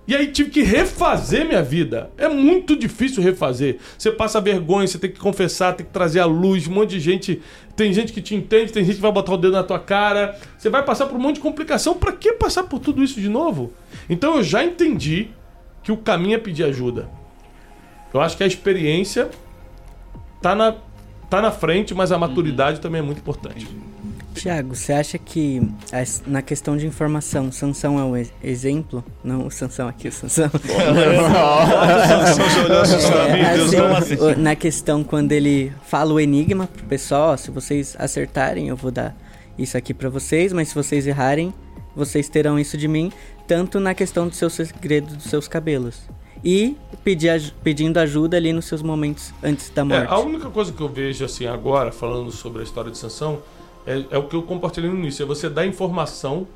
E 0.07 0.14
aí 0.14 0.28
tive 0.28 0.50
que 0.50 0.62
refazer 0.62 1.44
minha 1.46 1.62
vida. 1.62 2.11
É 2.16 2.28
muito 2.28 2.76
difícil 2.76 3.22
refazer. 3.22 3.78
Você 3.98 4.12
passa 4.12 4.40
vergonha, 4.40 4.86
você 4.86 4.98
tem 4.98 5.11
que 5.11 5.18
confessar, 5.18 5.74
tem 5.74 5.84
que 5.84 5.92
trazer 5.92 6.20
a 6.20 6.26
luz, 6.26 6.68
um 6.68 6.72
monte 6.72 6.90
de 6.90 7.00
gente. 7.00 7.42
Tem 7.74 7.92
gente 7.92 8.12
que 8.12 8.22
te 8.22 8.34
entende, 8.34 8.72
tem 8.72 8.84
gente 8.84 8.96
que 8.96 9.02
vai 9.02 9.11
botar 9.11 9.32
o 9.32 9.36
dedo 9.36 9.54
na 9.54 9.64
tua 9.64 9.80
cara. 9.80 10.38
Você 10.57 10.70
vai 10.70 10.84
passar 10.84 11.07
por 11.07 11.16
um 11.16 11.20
monte 11.20 11.36
de 11.36 11.40
complicação. 11.40 11.94
Para 11.94 12.12
que 12.12 12.32
passar 12.34 12.64
por 12.64 12.78
tudo 12.78 13.02
isso 13.02 13.20
de 13.20 13.28
novo? 13.28 13.72
Então 14.09 14.36
eu 14.36 14.44
já 14.44 14.64
entendi 14.64 15.30
que 15.82 15.90
o 15.90 15.96
caminho 15.96 16.36
é 16.36 16.38
pedir 16.38 16.64
ajuda. 16.64 17.09
Eu 18.14 18.20
acho 18.20 18.36
que 18.36 18.44
a 18.44 18.46
experiência 18.46 19.28
tá 20.40 20.54
na, 20.54 20.76
tá 21.28 21.42
na 21.42 21.50
frente, 21.50 21.94
mas 21.94 22.12
a 22.12 22.18
maturidade 22.18 22.80
também 22.80 23.00
é 23.00 23.04
muito 23.04 23.18
importante. 23.18 23.66
Tiago, 24.37 24.74
você 24.74 24.93
acha 24.93 25.18
que 25.18 25.61
na 26.26 26.43
questão 26.43 26.76
de 26.76 26.87
informação, 26.87 27.51
Sansão 27.51 27.99
é 27.99 28.05
um 28.05 28.16
ex- 28.16 28.32
exemplo? 28.43 29.05
Não 29.24 29.47
o 29.47 29.51
Sansão 29.51 29.89
aqui, 29.89 30.09
o 30.09 30.12
Sansão. 30.12 30.51
É, 33.37 33.99
assim, 33.99 34.41
na 34.41 34.55
questão 34.55 35.03
quando 35.05 35.32
ele 35.32 35.72
fala 35.87 36.12
o 36.12 36.20
enigma 36.20 36.66
pro 36.66 36.84
pessoal, 36.84 37.30
ó, 37.32 37.37
se 37.37 37.51
vocês 37.51 37.97
acertarem, 37.99 38.68
eu 38.68 38.76
vou 38.76 38.91
dar 38.91 39.16
isso 39.59 39.76
aqui 39.76 39.93
pra 39.95 40.09
vocês, 40.09 40.53
mas 40.53 40.68
se 40.68 40.74
vocês 40.74 41.07
errarem, 41.07 41.53
vocês 41.95 42.28
terão 42.28 42.59
isso 42.59 42.76
de 42.76 42.87
mim, 42.89 43.11
tanto 43.47 43.80
na 43.80 43.95
questão 43.95 44.28
do 44.28 44.34
seu 44.34 44.51
segredo 44.51 45.14
dos 45.14 45.24
seus 45.24 45.49
cabelos. 45.49 46.01
E 46.45 46.76
pedir, 47.03 47.53
pedindo 47.64 47.99
ajuda 47.99 48.37
ali 48.37 48.53
nos 48.53 48.66
seus 48.66 48.82
momentos 48.82 49.32
antes 49.43 49.70
da 49.70 49.82
É, 49.82 49.84
morte. 49.84 50.07
a 50.12 50.18
única 50.18 50.51
coisa 50.51 50.70
que 50.72 50.80
eu 50.80 50.89
vejo 50.89 51.24
assim 51.24 51.47
agora, 51.47 51.91
falando 51.91 52.30
sobre 52.30 52.61
a 52.61 52.64
história 52.64 52.91
de 52.91 52.99
Sansão, 52.99 53.39
é, 53.87 54.05
é 54.11 54.18
o 54.18 54.24
que 54.24 54.34
eu 54.34 54.43
compartilhei 54.43 54.91
no 54.91 54.97
início, 54.97 55.22
é 55.22 55.26
você 55.26 55.49
dar 55.49 55.66
informação 55.66 56.47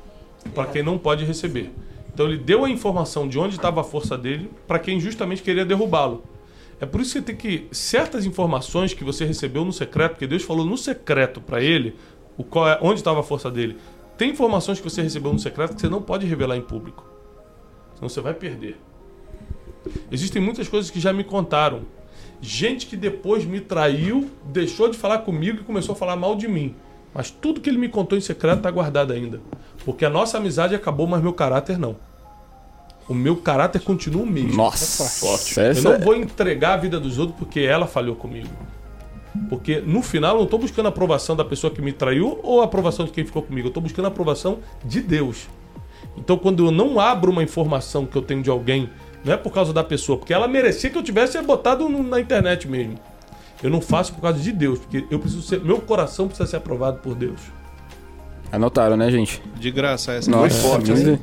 para 0.53 0.65
quem 0.65 0.83
não 0.83 0.97
pode 0.97 1.23
receber. 1.25 1.71
Então 2.13 2.27
ele 2.27 2.37
deu 2.37 2.65
a 2.65 2.69
informação 2.69 3.27
de 3.27 3.39
onde 3.39 3.55
estava 3.55 3.81
a 3.81 3.83
força 3.83 4.17
dele 4.17 4.51
para 4.67 4.79
quem 4.79 4.99
justamente 4.99 5.41
queria 5.41 5.65
derrubá-lo. 5.65 6.23
É 6.79 6.85
por 6.85 6.99
isso 6.99 7.13
que 7.13 7.21
tem 7.21 7.35
que 7.35 7.67
certas 7.71 8.25
informações 8.25 8.93
que 8.93 9.03
você 9.03 9.23
recebeu 9.23 9.63
no 9.63 9.71
secreto, 9.71 10.13
porque 10.13 10.27
Deus 10.27 10.43
falou 10.43 10.65
no 10.65 10.77
secreto 10.77 11.39
para 11.39 11.61
ele, 11.61 11.95
o 12.37 12.43
qual 12.43 12.67
é, 12.67 12.79
onde 12.81 12.99
estava 12.99 13.19
a 13.19 13.23
força 13.23 13.51
dele. 13.51 13.77
Tem 14.17 14.31
informações 14.31 14.79
que 14.79 14.89
você 14.89 15.01
recebeu 15.01 15.31
no 15.31 15.39
secreto 15.39 15.75
que 15.75 15.81
você 15.81 15.89
não 15.89 16.01
pode 16.01 16.25
revelar 16.25 16.57
em 16.57 16.61
público. 16.61 17.05
Senão 17.95 18.09
você 18.09 18.19
vai 18.19 18.33
perder. 18.33 18.77
Existem 20.11 20.41
muitas 20.41 20.67
coisas 20.67 20.91
que 20.91 20.99
já 20.99 21.13
me 21.13 21.23
contaram. 21.23 21.81
Gente 22.41 22.87
que 22.87 22.97
depois 22.97 23.45
me 23.45 23.61
traiu, 23.61 24.29
deixou 24.45 24.89
de 24.89 24.97
falar 24.97 25.19
comigo 25.19 25.61
e 25.61 25.63
começou 25.63 25.93
a 25.93 25.95
falar 25.95 26.15
mal 26.15 26.35
de 26.35 26.47
mim. 26.47 26.75
Mas 27.13 27.29
tudo 27.29 27.59
que 27.59 27.69
ele 27.69 27.77
me 27.77 27.89
contou 27.89 28.17
em 28.17 28.21
secreto 28.21 28.57
está 28.57 28.71
guardado 28.71 29.11
ainda. 29.11 29.41
Porque 29.83 30.05
a 30.05 30.09
nossa 30.09 30.37
amizade 30.37 30.75
acabou, 30.75 31.07
mas 31.07 31.21
meu 31.21 31.33
caráter 31.33 31.77
não. 31.77 31.95
O 33.09 33.13
meu 33.13 33.35
caráter 33.35 33.81
continua 33.81 34.23
o 34.23 34.25
mesmo. 34.25 34.55
Nossa. 34.55 35.59
Eu 35.59 35.65
Essa 35.65 35.91
não 35.91 35.99
vou 35.99 36.15
entregar 36.15 36.73
a 36.73 36.77
vida 36.77 36.99
dos 36.99 37.17
outros 37.17 37.37
porque 37.37 37.59
ela 37.59 37.87
falhou 37.87 38.15
comigo. 38.15 38.49
Porque 39.49 39.81
no 39.81 40.01
final 40.01 40.33
eu 40.33 40.37
não 40.39 40.45
estou 40.45 40.59
buscando 40.59 40.85
a 40.85 40.89
aprovação 40.89 41.35
da 41.35 41.43
pessoa 41.43 41.73
que 41.73 41.81
me 41.81 41.91
traiu 41.91 42.39
ou 42.43 42.61
a 42.61 42.65
aprovação 42.65 43.05
de 43.05 43.11
quem 43.11 43.25
ficou 43.25 43.41
comigo. 43.41 43.67
Eu 43.67 43.69
estou 43.69 43.83
buscando 43.83 44.05
a 44.05 44.07
aprovação 44.09 44.59
de 44.85 45.01
Deus. 45.01 45.47
Então 46.17 46.37
quando 46.37 46.65
eu 46.65 46.71
não 46.71 46.99
abro 46.99 47.31
uma 47.31 47.43
informação 47.43 48.05
que 48.05 48.15
eu 48.15 48.21
tenho 48.21 48.41
de 48.41 48.49
alguém, 48.49 48.89
não 49.23 49.33
é 49.33 49.37
por 49.37 49.51
causa 49.51 49.73
da 49.73 49.83
pessoa, 49.83 50.17
porque 50.17 50.33
ela 50.33 50.47
merecia 50.47 50.89
que 50.89 50.97
eu 50.97 51.03
tivesse 51.03 51.41
botado 51.41 51.87
na 51.89 52.19
internet 52.19 52.67
mesmo. 52.67 52.97
Eu 53.63 53.69
não 53.69 53.81
faço 53.81 54.13
por 54.13 54.21
causa 54.21 54.39
de 54.39 54.51
Deus, 54.51 54.79
porque 54.79 55.05
eu 55.09 55.19
preciso 55.19 55.41
ser, 55.43 55.61
meu 55.63 55.79
coração 55.79 56.27
precisa 56.27 56.49
ser 56.49 56.57
aprovado 56.57 56.99
por 56.99 57.13
Deus. 57.15 57.39
Anotaram, 58.51 58.97
né, 58.97 59.09
gente? 59.09 59.41
De 59.55 59.71
graça 59.71 60.11
essa. 60.13 60.29
Nossa, 60.29 60.61
forte, 60.61 60.91
mas- 60.91 61.19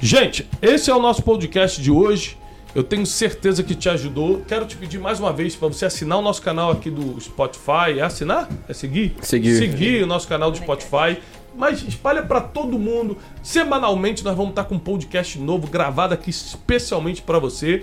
Gente, 0.00 0.48
esse 0.62 0.90
é 0.90 0.94
o 0.94 1.00
nosso 1.00 1.22
podcast 1.22 1.80
de 1.80 1.90
hoje. 1.90 2.38
Eu 2.74 2.82
tenho 2.84 3.04
certeza 3.04 3.62
que 3.62 3.74
te 3.74 3.88
ajudou. 3.88 4.42
Quero 4.46 4.64
te 4.64 4.76
pedir 4.76 4.98
mais 4.98 5.18
uma 5.20 5.32
vez 5.32 5.54
para 5.56 5.68
você 5.68 5.84
assinar 5.84 6.18
o 6.18 6.22
nosso 6.22 6.40
canal 6.40 6.70
aqui 6.70 6.88
do 6.88 7.20
Spotify. 7.20 7.98
É 7.98 8.02
assinar? 8.02 8.48
É 8.68 8.72
seguir? 8.72 9.14
Seguir. 9.20 9.56
Seguir 9.58 10.02
o 10.04 10.06
nosso 10.06 10.26
canal 10.28 10.50
do 10.50 10.56
Spotify. 10.56 11.18
Mas 11.54 11.82
espalha 11.82 12.22
para 12.22 12.40
todo 12.40 12.78
mundo. 12.78 13.18
Semanalmente 13.42 14.24
nós 14.24 14.36
vamos 14.36 14.50
estar 14.50 14.64
com 14.64 14.76
um 14.76 14.78
podcast 14.78 15.36
novo 15.38 15.66
gravado 15.66 16.14
aqui 16.14 16.30
especialmente 16.30 17.20
para 17.20 17.38
você. 17.40 17.82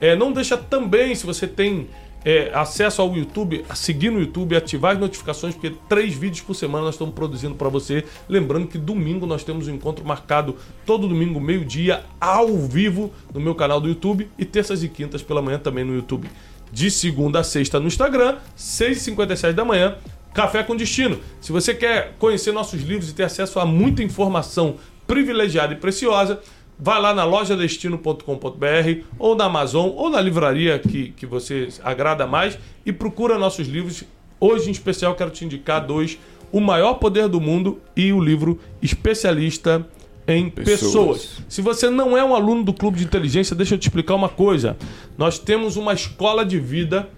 É, 0.00 0.14
não 0.14 0.32
deixa 0.32 0.56
também, 0.56 1.14
se 1.16 1.26
você 1.26 1.46
tem 1.48 1.88
é, 2.24 2.50
acesso 2.52 3.00
ao 3.00 3.14
YouTube, 3.16 3.64
seguir 3.74 4.10
no 4.10 4.20
YouTube, 4.20 4.56
ativar 4.56 4.92
as 4.92 4.98
notificações, 4.98 5.54
porque 5.54 5.74
três 5.88 6.14
vídeos 6.14 6.40
por 6.40 6.54
semana 6.54 6.84
nós 6.84 6.94
estamos 6.94 7.14
produzindo 7.14 7.54
para 7.54 7.68
você. 7.68 8.04
Lembrando 8.28 8.66
que 8.66 8.78
domingo 8.78 9.26
nós 9.26 9.44
temos 9.44 9.68
um 9.68 9.74
encontro 9.74 10.04
marcado 10.04 10.56
todo 10.84 11.08
domingo, 11.08 11.40
meio-dia, 11.40 12.04
ao 12.20 12.56
vivo, 12.56 13.12
no 13.32 13.40
meu 13.40 13.54
canal 13.54 13.80
do 13.80 13.88
YouTube, 13.88 14.28
e 14.38 14.44
terças 14.44 14.82
e 14.82 14.88
quintas 14.88 15.22
pela 15.22 15.40
manhã 15.40 15.58
também 15.58 15.84
no 15.84 15.94
YouTube. 15.94 16.28
De 16.70 16.90
segunda 16.90 17.40
a 17.40 17.44
sexta 17.44 17.80
no 17.80 17.86
Instagram, 17.86 18.36
6h57 18.56 19.52
da 19.52 19.64
manhã, 19.64 19.96
Café 20.34 20.62
com 20.62 20.76
Destino. 20.76 21.18
Se 21.40 21.50
você 21.50 21.74
quer 21.74 22.14
conhecer 22.18 22.52
nossos 22.52 22.82
livros 22.82 23.10
e 23.10 23.14
ter 23.14 23.24
acesso 23.24 23.58
a 23.58 23.64
muita 23.64 24.02
informação 24.02 24.76
privilegiada 25.06 25.72
e 25.72 25.76
preciosa, 25.76 26.40
vai 26.78 27.00
lá 27.00 27.12
na 27.12 27.24
lojadestino.com.br 27.24 29.02
ou 29.18 29.34
na 29.34 29.44
Amazon 29.44 29.90
ou 29.96 30.08
na 30.08 30.20
livraria 30.20 30.78
que, 30.78 31.10
que 31.10 31.26
você 31.26 31.68
agrada 31.82 32.26
mais 32.26 32.58
e 32.86 32.92
procura 32.92 33.38
nossos 33.38 33.66
livros. 33.66 34.04
Hoje, 34.40 34.68
em 34.68 34.72
especial, 34.72 35.14
quero 35.14 35.30
te 35.30 35.44
indicar 35.44 35.84
dois: 35.84 36.18
O 36.52 36.60
Maior 36.60 36.94
Poder 36.94 37.28
do 37.28 37.40
Mundo 37.40 37.80
e 37.96 38.12
o 38.12 38.20
livro 38.20 38.60
Especialista 38.80 39.84
em 40.26 40.48
Pessoas. 40.48 40.76
pessoas. 40.76 41.42
Se 41.48 41.62
você 41.62 41.90
não 41.90 42.16
é 42.16 42.22
um 42.22 42.34
aluno 42.34 42.62
do 42.62 42.72
Clube 42.72 42.98
de 42.98 43.04
Inteligência, 43.04 43.56
deixa 43.56 43.74
eu 43.74 43.78
te 43.78 43.88
explicar 43.88 44.14
uma 44.14 44.28
coisa. 44.28 44.76
Nós 45.16 45.38
temos 45.38 45.76
uma 45.76 45.92
escola 45.92 46.44
de 46.44 46.60
vida 46.60 47.08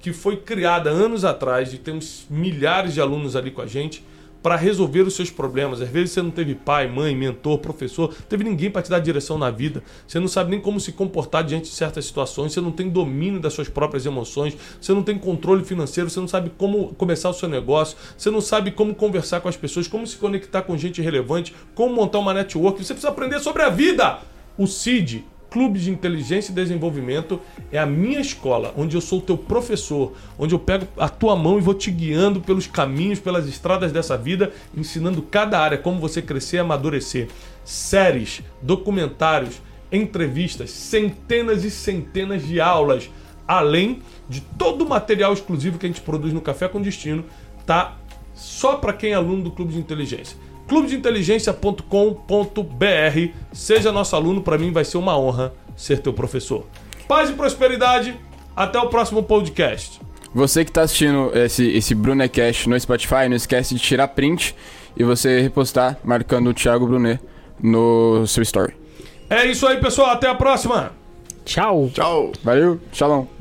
que 0.00 0.12
foi 0.12 0.36
criada 0.36 0.90
anos 0.90 1.24
atrás 1.24 1.72
e 1.72 1.78
temos 1.78 2.24
milhares 2.30 2.94
de 2.94 3.00
alunos 3.00 3.34
ali 3.34 3.50
com 3.50 3.62
a 3.62 3.66
gente 3.66 4.04
para 4.42 4.56
resolver 4.56 5.02
os 5.02 5.14
seus 5.14 5.30
problemas. 5.30 5.80
Às 5.80 5.88
vezes 5.88 6.12
você 6.12 6.22
não 6.22 6.30
teve 6.30 6.54
pai, 6.54 6.88
mãe, 6.88 7.14
mentor, 7.14 7.58
professor, 7.58 8.14
teve 8.28 8.44
ninguém 8.44 8.70
para 8.70 8.82
te 8.82 8.90
dar 8.90 8.98
direção 8.98 9.38
na 9.38 9.50
vida. 9.50 9.82
Você 10.06 10.18
não 10.20 10.28
sabe 10.28 10.50
nem 10.50 10.60
como 10.60 10.78
se 10.78 10.92
comportar 10.92 11.44
diante 11.44 11.70
de 11.70 11.74
certas 11.74 12.06
situações, 12.06 12.52
você 12.52 12.60
não 12.60 12.70
tem 12.70 12.88
domínio 12.88 13.40
das 13.40 13.52
suas 13.52 13.68
próprias 13.68 14.06
emoções, 14.06 14.56
você 14.80 14.92
não 14.92 15.02
tem 15.02 15.18
controle 15.18 15.64
financeiro, 15.64 16.08
você 16.08 16.20
não 16.20 16.28
sabe 16.28 16.50
como 16.56 16.94
começar 16.94 17.30
o 17.30 17.34
seu 17.34 17.48
negócio, 17.48 17.96
você 18.16 18.30
não 18.30 18.40
sabe 18.40 18.70
como 18.70 18.94
conversar 18.94 19.40
com 19.40 19.48
as 19.48 19.56
pessoas, 19.56 19.88
como 19.88 20.06
se 20.06 20.16
conectar 20.16 20.62
com 20.62 20.76
gente 20.76 21.02
relevante, 21.02 21.54
como 21.74 21.94
montar 21.94 22.18
uma 22.18 22.34
network. 22.34 22.84
Você 22.84 22.94
precisa 22.94 23.10
aprender 23.10 23.40
sobre 23.40 23.62
a 23.62 23.68
vida. 23.68 24.20
O 24.56 24.66
CID, 24.66 25.24
Clube 25.50 25.78
de 25.78 25.90
Inteligência 25.90 26.52
e 26.52 26.54
Desenvolvimento 26.54 27.40
é 27.72 27.78
a 27.78 27.86
minha 27.86 28.20
escola, 28.20 28.74
onde 28.76 28.96
eu 28.96 29.00
sou 29.00 29.18
o 29.18 29.22
teu 29.22 29.36
professor, 29.36 30.12
onde 30.38 30.54
eu 30.54 30.58
pego 30.58 30.86
a 30.96 31.08
tua 31.08 31.34
mão 31.34 31.58
e 31.58 31.62
vou 31.62 31.74
te 31.74 31.90
guiando 31.90 32.40
pelos 32.40 32.66
caminhos, 32.66 33.18
pelas 33.18 33.48
estradas 33.48 33.90
dessa 33.90 34.16
vida, 34.16 34.52
ensinando 34.76 35.22
cada 35.22 35.58
área 35.58 35.78
como 35.78 36.00
você 36.00 36.20
crescer 36.20 36.56
e 36.56 36.60
amadurecer. 36.60 37.28
Séries, 37.64 38.42
documentários, 38.60 39.60
entrevistas, 39.90 40.70
centenas 40.70 41.64
e 41.64 41.70
centenas 41.70 42.46
de 42.46 42.60
aulas, 42.60 43.10
além 43.46 44.02
de 44.28 44.42
todo 44.42 44.84
o 44.84 44.88
material 44.88 45.32
exclusivo 45.32 45.78
que 45.78 45.86
a 45.86 45.88
gente 45.88 46.02
produz 46.02 46.32
no 46.32 46.42
Café 46.42 46.68
com 46.68 46.82
Destino, 46.82 47.24
tá 47.64 47.96
só 48.34 48.76
para 48.76 48.92
quem 48.92 49.12
é 49.12 49.14
aluno 49.14 49.42
do 49.42 49.50
Clube 49.50 49.72
de 49.72 49.78
Inteligência 49.78 50.36
clubedeinteligência.com.br. 50.68 53.32
Seja 53.52 53.90
nosso 53.90 54.14
aluno, 54.14 54.42
para 54.42 54.58
mim 54.58 54.70
vai 54.70 54.84
ser 54.84 54.98
uma 54.98 55.18
honra 55.18 55.52
ser 55.76 56.00
teu 56.00 56.12
professor. 56.12 56.66
Paz 57.06 57.30
e 57.30 57.32
prosperidade. 57.32 58.14
Até 58.54 58.78
o 58.78 58.88
próximo 58.88 59.22
podcast. 59.22 60.00
Você 60.34 60.64
que 60.64 60.72
tá 60.72 60.82
assistindo 60.82 61.30
esse, 61.34 61.66
esse 61.68 61.94
Brunecast 61.94 62.68
no 62.68 62.78
Spotify, 62.78 63.28
não 63.28 63.36
esquece 63.36 63.74
de 63.74 63.80
tirar 63.80 64.08
print 64.08 64.54
e 64.96 65.04
você 65.04 65.40
repostar 65.40 65.98
marcando 66.04 66.50
o 66.50 66.54
Thiago 66.54 66.86
Brunet 66.86 67.20
no 67.62 68.26
seu 68.26 68.42
story. 68.42 68.74
É 69.30 69.46
isso 69.46 69.66
aí, 69.66 69.78
pessoal. 69.78 70.10
Até 70.10 70.28
a 70.28 70.34
próxima. 70.34 70.92
Tchau! 71.44 71.90
Tchau! 71.94 72.32
Valeu, 72.42 72.80
shalom. 72.92 73.37